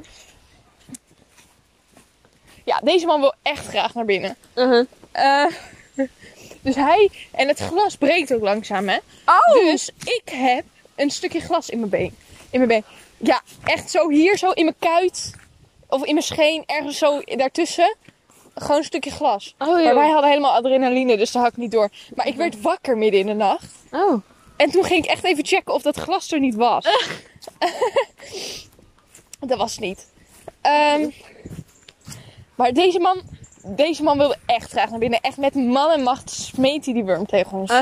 ja, 2.64 2.80
deze 2.82 3.06
man 3.06 3.20
wil 3.20 3.34
echt 3.42 3.66
graag 3.66 3.94
naar 3.94 4.04
binnen. 4.04 4.36
Uh-huh. 4.54 4.86
Eh, 5.12 5.52
dus 6.62 6.74
hij... 6.74 7.10
En 7.30 7.48
het 7.48 7.60
glas 7.60 7.96
breekt 7.96 8.34
ook 8.34 8.42
langzaam, 8.42 8.88
hè? 8.88 8.98
Oh! 9.26 9.54
Dus 9.54 9.90
ik 10.04 10.22
heb 10.30 10.64
een 10.94 11.10
stukje 11.10 11.40
glas 11.40 11.70
in 11.70 11.78
mijn 11.78 11.90
been. 11.90 12.16
In 12.50 12.66
mijn 12.66 12.68
been. 12.68 12.84
Ja, 13.16 13.42
echt 13.64 13.90
zo 13.90 14.10
hier, 14.10 14.38
zo 14.38 14.50
in 14.50 14.64
mijn 14.64 14.76
kuit. 14.78 15.32
Of 15.88 16.04
in 16.04 16.12
mijn 16.12 16.26
scheen, 16.26 16.62
ergens 16.66 16.98
zo 16.98 17.20
daartussen. 17.24 17.96
Gewoon 18.54 18.76
een 18.76 18.84
stukje 18.84 19.10
glas. 19.10 19.54
Oh, 19.58 19.84
Maar 19.84 19.94
wij 19.94 20.10
hadden 20.10 20.30
helemaal 20.30 20.54
adrenaline, 20.54 21.16
dus 21.16 21.32
daar 21.32 21.42
had 21.42 21.52
ik 21.52 21.58
niet 21.58 21.70
door. 21.70 21.90
Maar 22.14 22.26
ik 22.26 22.36
werd 22.36 22.60
wakker 22.60 22.96
midden 22.96 23.20
in 23.20 23.26
de 23.26 23.32
nacht. 23.32 23.74
Oh. 23.90 24.22
En 24.56 24.70
toen 24.70 24.84
ging 24.84 25.04
ik 25.04 25.10
echt 25.10 25.24
even 25.24 25.46
checken 25.46 25.74
of 25.74 25.82
dat 25.82 25.96
glas 25.96 26.32
er 26.32 26.40
niet 26.40 26.54
was. 26.54 26.86
dat 29.48 29.58
was 29.58 29.70
het 29.70 29.80
niet. 29.80 30.06
Ehm, 30.60 31.10
maar 32.54 32.72
deze 32.72 33.00
man, 33.00 33.20
deze 33.62 34.02
man 34.02 34.18
wilde 34.18 34.36
echt 34.46 34.70
graag 34.70 34.90
naar 34.90 34.98
binnen. 34.98 35.20
Echt 35.20 35.36
met 35.36 35.54
man 35.54 35.90
en 35.90 36.02
macht 36.02 36.30
smeet 36.30 36.84
hij 36.84 36.94
die 36.94 37.04
worm 37.04 37.26
tegen 37.26 37.58
ons, 37.58 37.72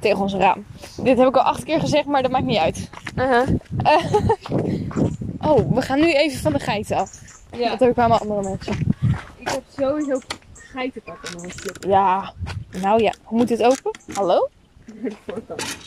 tegen 0.00 0.20
ons 0.20 0.34
raam. 0.34 0.66
Dit 0.96 1.18
heb 1.18 1.28
ik 1.28 1.36
al 1.36 1.42
acht 1.42 1.64
keer 1.64 1.80
gezegd, 1.80 2.06
maar 2.06 2.22
dat 2.22 2.30
maakt 2.30 2.44
niet 2.44 2.58
uit. 2.58 2.90
Oh, 5.42 5.74
we 5.74 5.82
gaan 5.82 6.00
nu 6.00 6.12
even 6.12 6.40
van 6.40 6.52
de 6.52 6.58
geiten 6.58 6.96
af. 6.96 7.20
Ja. 7.50 7.70
Dat 7.70 7.80
heb 7.80 7.90
ik 7.90 7.98
allemaal 7.98 8.18
andere 8.18 8.42
mensen. 8.42 8.94
Ik 9.36 9.48
heb 9.48 9.62
sowieso 9.78 10.20
geitenpakken 10.52 11.50
stuk. 11.50 11.84
Ja, 11.86 12.32
nou 12.70 13.02
ja. 13.02 13.12
Hoe 13.22 13.38
moet 13.38 13.48
dit 13.48 13.62
open? 13.62 13.90
Hallo? 14.14 14.48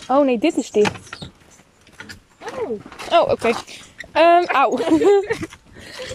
Oh 0.07 0.25
nee, 0.25 0.37
dit 0.37 0.57
is 0.57 0.71
dicht. 0.71 1.29
Oh, 3.11 3.29
oké. 3.29 3.51
Ehm, 4.11 4.43
auw. 4.43 4.77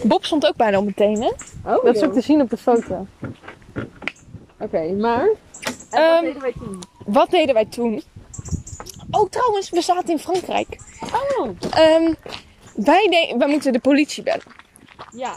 Bob 0.03 0.25
stond 0.25 0.47
ook 0.47 0.55
bijna 0.55 0.77
op 0.77 0.83
mijn 0.83 0.95
tenen. 0.95 1.35
Oh, 1.65 1.83
Dat 1.85 1.95
is 1.95 2.03
ook 2.03 2.13
te 2.13 2.21
zien 2.21 2.41
op 2.41 2.49
de 2.49 2.57
foto. 2.57 3.07
Oké, 4.59 4.91
maar... 4.91 5.27
En 5.89 6.23
Ehm, 6.23 6.23
wat 6.23 6.31
deden 6.31 6.41
wij 6.41 6.53
toen? 6.53 6.79
Wat 7.05 7.29
deden 7.29 7.53
wij 7.53 7.65
toen? 7.65 8.03
Oh, 9.11 9.29
trouwens, 9.29 9.69
we 9.69 9.81
zaten 9.81 10.09
in 10.09 10.19
Frankrijk. 10.19 10.67
Oh. 11.37 11.49
Ehm, 11.71 12.13
wij, 12.75 13.07
de- 13.09 13.35
wij 13.37 13.47
moeten 13.47 13.73
de 13.73 13.79
politie 13.79 14.23
bellen. 14.23 14.43
Ja. 15.15 15.35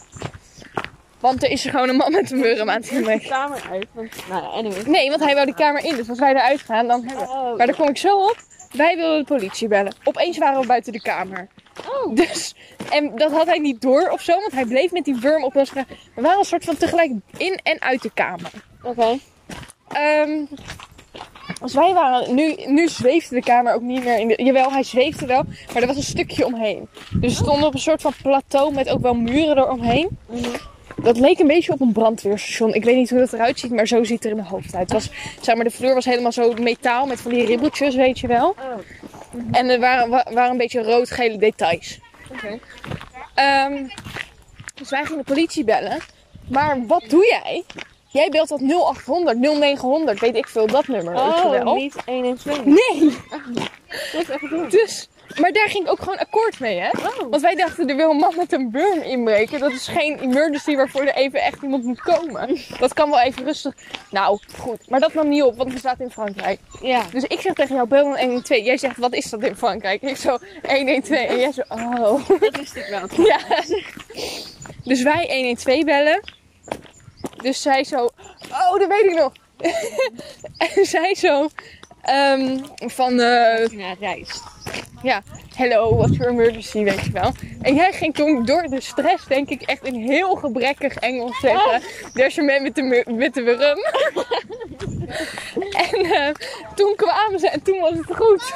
Want 1.21 1.43
er 1.43 1.51
is 1.51 1.65
er 1.65 1.71
gewoon 1.71 1.89
een 1.89 1.97
man 1.97 2.13
met 2.13 2.31
een 2.31 2.39
worm 2.43 2.71
aan 2.71 2.81
het 2.83 2.89
de 3.23 3.27
kamer 3.29 3.63
uit. 3.71 3.87
Want, 3.93 4.29
nou 4.29 4.43
ja, 4.43 4.49
anyway. 4.49 4.83
Nee, 4.87 5.09
want 5.11 5.21
hij 5.25 5.35
wou 5.35 5.47
die 5.47 5.55
kamer 5.55 5.85
in. 5.85 5.97
Dus 5.97 6.09
als 6.09 6.19
wij 6.19 6.31
eruit 6.31 6.61
gaan, 6.61 6.87
dan 6.87 7.05
hebben 7.07 7.27
we. 7.27 7.33
Oh, 7.33 7.57
Maar 7.57 7.67
daar 7.67 7.77
kom 7.77 7.89
ik 7.89 7.99
zo 7.99 8.17
op. 8.17 8.37
Wij 8.73 8.97
wilden 8.97 9.19
de 9.19 9.25
politie 9.25 9.69
bellen. 9.69 9.95
Opeens 10.05 10.39
waren 10.39 10.61
we 10.61 10.67
buiten 10.67 10.93
de 10.93 11.01
kamer. 11.01 11.49
Oh. 11.91 12.15
Dus, 12.27 12.55
en 12.91 13.13
dat 13.17 13.33
had 13.33 13.47
hij 13.47 13.59
niet 13.59 13.81
door 13.81 14.09
of 14.11 14.21
zo, 14.23 14.33
want 14.41 14.53
hij 14.53 14.65
bleef 14.65 14.91
met 14.91 15.05
die 15.05 15.17
worm 15.21 15.45
op 15.45 15.57
ons. 15.57 15.71
ge- 15.71 15.85
We 16.15 16.23
waren 16.23 16.39
een 16.39 16.45
soort 16.45 16.65
van 16.65 16.77
tegelijk 16.77 17.11
in 17.37 17.61
en 17.63 17.81
uit 17.81 18.03
de 18.03 18.11
kamer. 18.15 18.51
Oké. 18.83 19.19
Ehm 19.89 20.31
dus 21.63 21.75
wij 21.75 21.93
waren, 21.95 22.35
nu, 22.35 22.55
nu 22.67 22.89
zweefde 22.89 23.35
de 23.35 23.41
kamer 23.43 23.75
ook 23.75 23.81
niet 23.83 24.05
meer 24.05 24.19
in 24.19 24.29
de, 24.29 24.43
jawel 24.45 24.73
hij 24.73 24.83
zweefde 24.83 25.27
wel, 25.27 25.43
maar 25.73 25.83
er 25.83 25.87
was 25.89 25.97
een 25.97 26.03
stukje 26.03 26.47
omheen. 26.47 26.89
Dus 27.21 27.39
we 27.39 27.45
stonden 27.45 27.67
op 27.67 27.75
een 27.75 27.81
soort 27.81 28.01
van 28.01 28.13
plateau 28.23 28.75
met 28.75 28.89
ook 28.89 29.01
wel 29.01 29.15
muren 29.15 29.59
eromheen. 29.59 30.19
Dat 31.03 31.19
leek 31.19 31.39
een 31.39 31.47
beetje 31.47 31.73
op 31.73 31.81
een 31.81 31.93
brandweerstation. 31.93 32.75
Ik 32.75 32.85
weet 32.85 32.97
niet 32.97 33.11
hoe 33.11 33.19
dat 33.19 33.33
eruit 33.33 33.59
ziet, 33.59 33.71
maar 33.73 33.87
zo 33.87 34.05
ziet 34.05 34.15
het 34.15 34.25
er 34.25 34.31
in 34.31 34.37
mijn 34.37 34.49
hoofd 34.49 34.75
uit. 34.75 34.93
Het 34.93 34.93
was, 34.93 35.11
zeg 35.41 35.55
maar, 35.55 35.65
de 35.65 35.71
vloer 35.71 35.95
was 35.95 36.05
helemaal 36.05 36.33
zo 36.33 36.53
metaal 36.61 37.07
met 37.07 37.21
van 37.21 37.31
die 37.33 37.45
ribbeltjes, 37.47 37.95
weet 37.95 38.19
je 38.19 38.27
wel. 38.27 38.55
En 39.51 39.69
er 39.69 39.81
waren, 39.81 40.09
wa- 40.09 40.27
waren 40.33 40.51
een 40.51 40.57
beetje 40.57 40.83
rood-gele 40.83 41.37
details. 41.39 41.99
Oké. 42.33 42.59
Ehm, 43.35 43.87
dus 44.75 44.91
wij 44.91 45.05
gingen 45.05 45.19
de 45.25 45.33
politie 45.33 45.65
bellen. 45.65 45.99
Maar 46.49 46.87
wat 46.87 47.05
doe 47.09 47.27
jij? 47.27 47.65
Jij 48.09 48.29
belt 48.29 48.49
dat 48.49 48.61
0800, 48.61 49.39
0900, 49.39 50.21
weet 50.21 50.37
ik 50.37 50.49
veel, 50.49 50.67
dat 50.67 50.89
nummer. 50.89 51.13
wel. 51.15 51.23
Oh, 51.67 51.75
niet 51.75 51.95
1 52.05 52.25
en 52.25 52.37
2. 52.37 52.61
Nee! 52.65 53.17
Dat 54.13 54.23
is 54.23 54.29
echt 54.31 54.51
doen. 54.51 54.69
Dus, 54.69 55.09
maar 55.41 55.53
daar 55.53 55.69
ging 55.69 55.85
ik 55.85 55.91
ook 55.91 55.99
gewoon 55.99 56.19
akkoord 56.19 56.61
mee, 56.61 56.79
hè? 56.79 56.89
Oh. 56.89 57.31
Want 57.31 57.43
wij 57.43 57.55
dachten, 57.55 57.89
er 57.89 57.97
wil 57.97 58.11
een 58.11 58.17
man 58.17 58.35
met 58.37 58.53
een 58.53 58.71
worm 58.73 59.01
inbreken. 59.01 59.61
Dat 59.61 59.73
is 59.73 59.89
geen 59.89 60.19
emergency 60.19 60.77
waarvoor 60.77 61.03
er 61.03 61.15
even 61.15 61.43
echt 61.43 61.63
iemand 61.63 61.85
moet 61.85 62.01
komen. 62.01 62.59
Dat 62.79 62.95
kan 62.95 63.11
wel 63.11 63.21
even 63.21 63.45
rustig. 63.45 63.75
Nou, 64.11 64.39
goed. 64.59 64.91
Maar 64.91 65.01
dat 65.01 65.15
nam 65.15 65.29
niet 65.29 65.43
op, 65.43 65.57
want 65.57 65.73
we 65.73 65.79
zaten 65.79 66.05
in 66.05 66.11
Frankrijk. 66.11 66.61
Ja. 66.81 67.03
Dus 67.11 67.23
ik 67.23 67.41
zeg 67.41 67.53
tegen 67.53 67.75
jou, 67.75 67.89
bel 67.89 68.05
dan 68.05 68.19
112. 68.19 68.65
Jij 68.65 68.77
zegt, 68.77 68.97
wat 68.97 69.15
is 69.15 69.31
dat 69.31 69.43
in 69.43 69.57
Frankrijk? 69.57 70.03
Ik 70.03 70.17
zo, 70.17 70.39
112. 70.63 71.29
En 71.29 71.39
jij 71.39 71.53
zo, 71.53 71.63
oh. 71.69 72.29
Dat 72.41 72.57
wist 72.57 72.77
ik 72.77 72.87
wel. 72.91 73.27
Ja. 73.27 73.39
Dus 74.85 75.03
wij 75.03 75.27
112 75.29 75.85
bellen. 75.85 76.21
Dus 77.37 77.63
zij 77.63 77.85
zo, 77.85 78.05
oh, 78.51 78.79
dat 78.79 78.89
weet 78.89 79.05
ik 79.05 79.15
nog. 79.15 79.33
en 80.77 80.87
zij 80.87 81.15
zo, 81.15 81.49
ehm, 82.03 82.59
van, 82.77 83.21
eh, 83.21 83.67
Ja, 83.67 83.95
reis. 84.01 84.41
ja, 85.03 85.23
hello, 85.57 85.97
what's 85.97 86.17
your 86.17 86.33
emergency, 86.33 86.83
weet 86.85 87.05
je 87.05 87.11
wel. 87.13 87.33
En 87.63 87.75
jij 87.75 87.93
ging 87.93 88.15
toen 88.15 88.45
door 88.45 88.63
de 88.63 88.81
stress, 88.81 89.27
denk 89.27 89.49
ik, 89.49 89.63
echt 89.63 89.85
in 89.85 89.95
heel 89.95 90.35
gebrekkig 90.35 90.95
Engels 90.95 91.41
zeggen. 91.41 91.83
There's 92.15 92.39
a 92.39 92.43
man 92.43 92.63
with 92.63 92.75
the, 92.75 92.83
mu- 92.83 93.17
with 93.17 93.33
the 93.33 93.45
worm. 93.45 93.79
en 95.73 96.05
eh, 96.13 96.35
toen 96.75 96.95
kwamen 96.97 97.39
ze 97.41 97.49
en 97.49 97.63
toen 97.63 97.81
was 97.81 97.93
het 97.93 98.17
goed. 98.17 98.53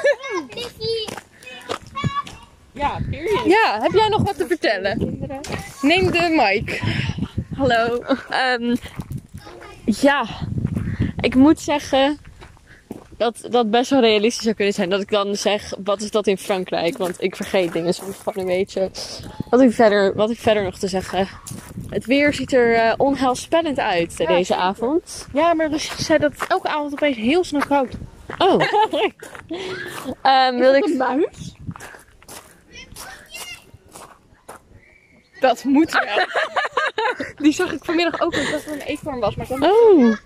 Ja, 2.72 2.99
period. 3.11 3.44
ja, 3.44 3.78
heb 3.82 3.92
jij 3.92 4.09
nog 4.09 4.22
wat 4.22 4.36
te 4.36 4.47
vertellen? 4.47 5.18
Neem 5.80 6.11
de 6.11 6.28
mic. 6.36 6.80
Hallo. 7.57 8.03
Ehm, 8.30 8.76
ja, 9.84 10.26
ik 11.20 11.34
moet 11.34 11.61
zeggen 11.61 12.18
dat 13.17 13.47
dat 13.51 13.71
best 13.71 13.91
wel 13.91 14.01
realistisch 14.01 14.43
zou 14.43 14.55
kunnen 14.55 14.75
zijn. 14.75 14.91
Dat 14.91 15.01
ik 15.01 15.11
dan 15.11 15.37
zeg, 15.37 15.73
wat 15.85 16.01
is 16.01 16.11
dat 16.11 16.27
in 16.27 16.39
Frankrijk? 16.39 16.97
Want 16.99 17.23
ik 17.23 17.37
vergeet 17.37 17.73
dingen 17.73 17.95
soms 17.95 18.17
gewoon 18.17 18.49
een 18.49 18.57
beetje. 18.57 18.91
Wat 19.51 19.61
ik 19.61 19.73
verder, 19.73 20.14
wat 20.14 20.31
ik 20.31 20.39
verder 20.39 20.62
nog 20.62 20.79
te 20.79 20.89
zeggen. 20.89 21.29
Het 21.89 22.05
weer 22.07 22.35
ziet 22.35 22.53
er 22.53 22.75
eh, 22.75 22.93
onheilspellend 22.97 23.79
uit 23.79 24.14
Ja, 24.17 24.27
deze 24.27 24.45
zeker. 24.45 24.62
avond. 24.62 25.27
Ja, 25.33 25.55
maar 25.55 25.69
Lucie 25.69 26.03
zei 26.05 26.19
dat 26.19 26.33
het 26.39 26.49
elke 26.49 26.69
avond 26.69 26.93
opeens 26.93 27.17
heel 27.17 27.45
snel 27.45 27.67
koud. 27.67 27.93
Oh. 28.39 28.61
Ehm 30.23 30.59
wil 30.59 30.75
ik... 30.75 30.95
muis? 30.97 31.55
Dat 35.41 35.64
moet 35.64 35.93
wel. 35.93 36.27
Die 37.45 37.53
zag 37.53 37.73
ik 37.73 37.85
vanmiddag 37.85 38.21
ook, 38.21 38.33
dat 38.33 38.64
er 38.64 38.73
een 38.73 38.81
eekhoorn 38.81 39.19
was. 39.21 39.35
Maar 39.37 39.47
dacht, 39.49 39.62
Oh. 39.62 40.17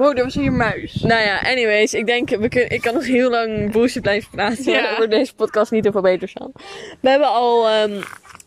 Wow, 0.00 0.18
er 0.18 0.24
was 0.24 0.34
hier 0.34 0.46
een 0.46 0.56
muis. 0.56 0.94
Nou 1.02 1.22
ja, 1.22 1.38
anyways, 1.40 1.94
ik 1.94 2.06
denk, 2.06 2.28
we 2.28 2.48
kun, 2.48 2.70
ik 2.70 2.80
kan 2.80 2.94
nog 2.94 3.06
heel 3.06 3.30
lang 3.30 3.72
bullshit 3.72 4.02
blijven 4.02 4.30
praten. 4.30 4.72
Ja. 4.72 4.96
Wordt 4.96 5.10
deze 5.10 5.34
podcast 5.34 5.70
niet 5.70 5.88
veel 5.92 6.00
beter 6.00 6.28
van. 6.28 6.52
We 7.00 7.10
hebben 7.10 7.28
al 7.28 7.68
ehm 7.68 8.02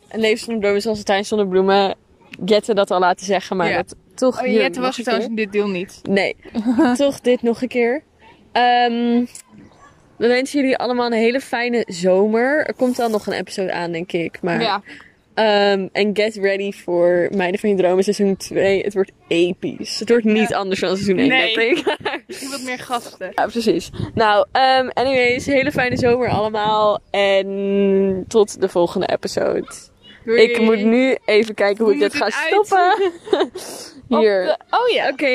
een 0.10 0.20
leven 0.20 0.38
zonder 0.40 0.58
bloemen 0.60 0.82
zoals 0.82 0.98
een 0.98 1.04
tuin 1.04 1.26
zonder 1.26 1.48
bloemen. 1.48 1.96
Jette 2.46 2.74
dat 2.74 2.92
al 2.92 3.00
laten 3.00 3.26
zeggen, 3.26 3.58
maar 3.58 3.70
Ja. 3.70 3.76
dat 3.76 3.96
toch 4.16 4.42
Oh, 4.42 4.48
Jette 4.48 4.80
was 4.80 4.98
er 4.98 5.04
trouwens 5.04 5.30
in 5.30 5.36
dit 5.36 5.52
deel 5.52 5.68
niet. 5.68 6.00
Nee, 6.10 6.36
toch 6.98 7.20
dit 7.22 7.42
nog 7.42 7.62
een 7.62 7.68
keer. 7.68 8.04
Ehm 8.52 9.26
we 10.18 10.28
wensen 10.28 10.60
jullie 10.60 10.78
allemaal 10.78 11.06
een 11.06 11.14
hele 11.14 11.40
fijne 11.40 11.84
zomer. 11.88 12.66
Er 12.68 12.74
komt 12.74 12.96
dan 12.96 13.12
nog 13.12 13.28
een 13.28 13.34
episode 13.34 13.72
aan, 13.74 13.92
denk 13.92 14.12
ik. 14.12 14.42
Maar, 14.42 14.62
Ja. 14.62 14.82
Ehm, 15.34 15.88
en 15.92 16.10
get 16.16 16.36
ready 16.36 16.72
voor 16.72 17.30
Meiden 17.36 17.60
van 17.60 17.70
je 17.70 17.76
Dromen 17.76 18.04
seizoen 18.04 18.38
2. 18.38 18.82
Het 18.84 18.94
wordt 18.94 19.12
episch. 19.28 20.00
Het 20.00 20.10
wordt 20.10 20.24
niet 20.26 20.54
anders 20.54 20.80
dan 20.80 20.90
seizoen 20.98 21.18
1, 21.18 21.28
Nee. 21.28 21.56
denk 21.56 21.78
ik. 21.78 22.24
Misschien 22.28 22.50
wat 22.50 22.62
meer 22.62 22.80
gasten. 22.80 23.32
Ja, 23.36 23.46
precies. 23.46 23.90
Nou, 24.14 24.46
um, 24.80 24.90
anyways, 24.90 25.46
hele 25.46 25.72
fijne 25.72 25.98
zomer 25.98 26.30
allemaal. 26.30 27.00
En 27.12 28.26
tot 28.28 28.62
de 28.62 28.70
volgende 28.70 29.08
episode. 29.08 29.66
Ik 30.26 30.60
moet 30.62 30.84
nu 30.84 31.18
even 31.26 31.54
kijken 31.56 31.84
hoe, 31.84 31.94
ik 31.94 32.00
dit 32.00 32.14
ga 32.14 32.30
stoppen. 32.30 33.12
Hier. 34.20 34.58
Oh 34.70 34.90
ja. 34.90 35.10
Oké, 35.10 35.28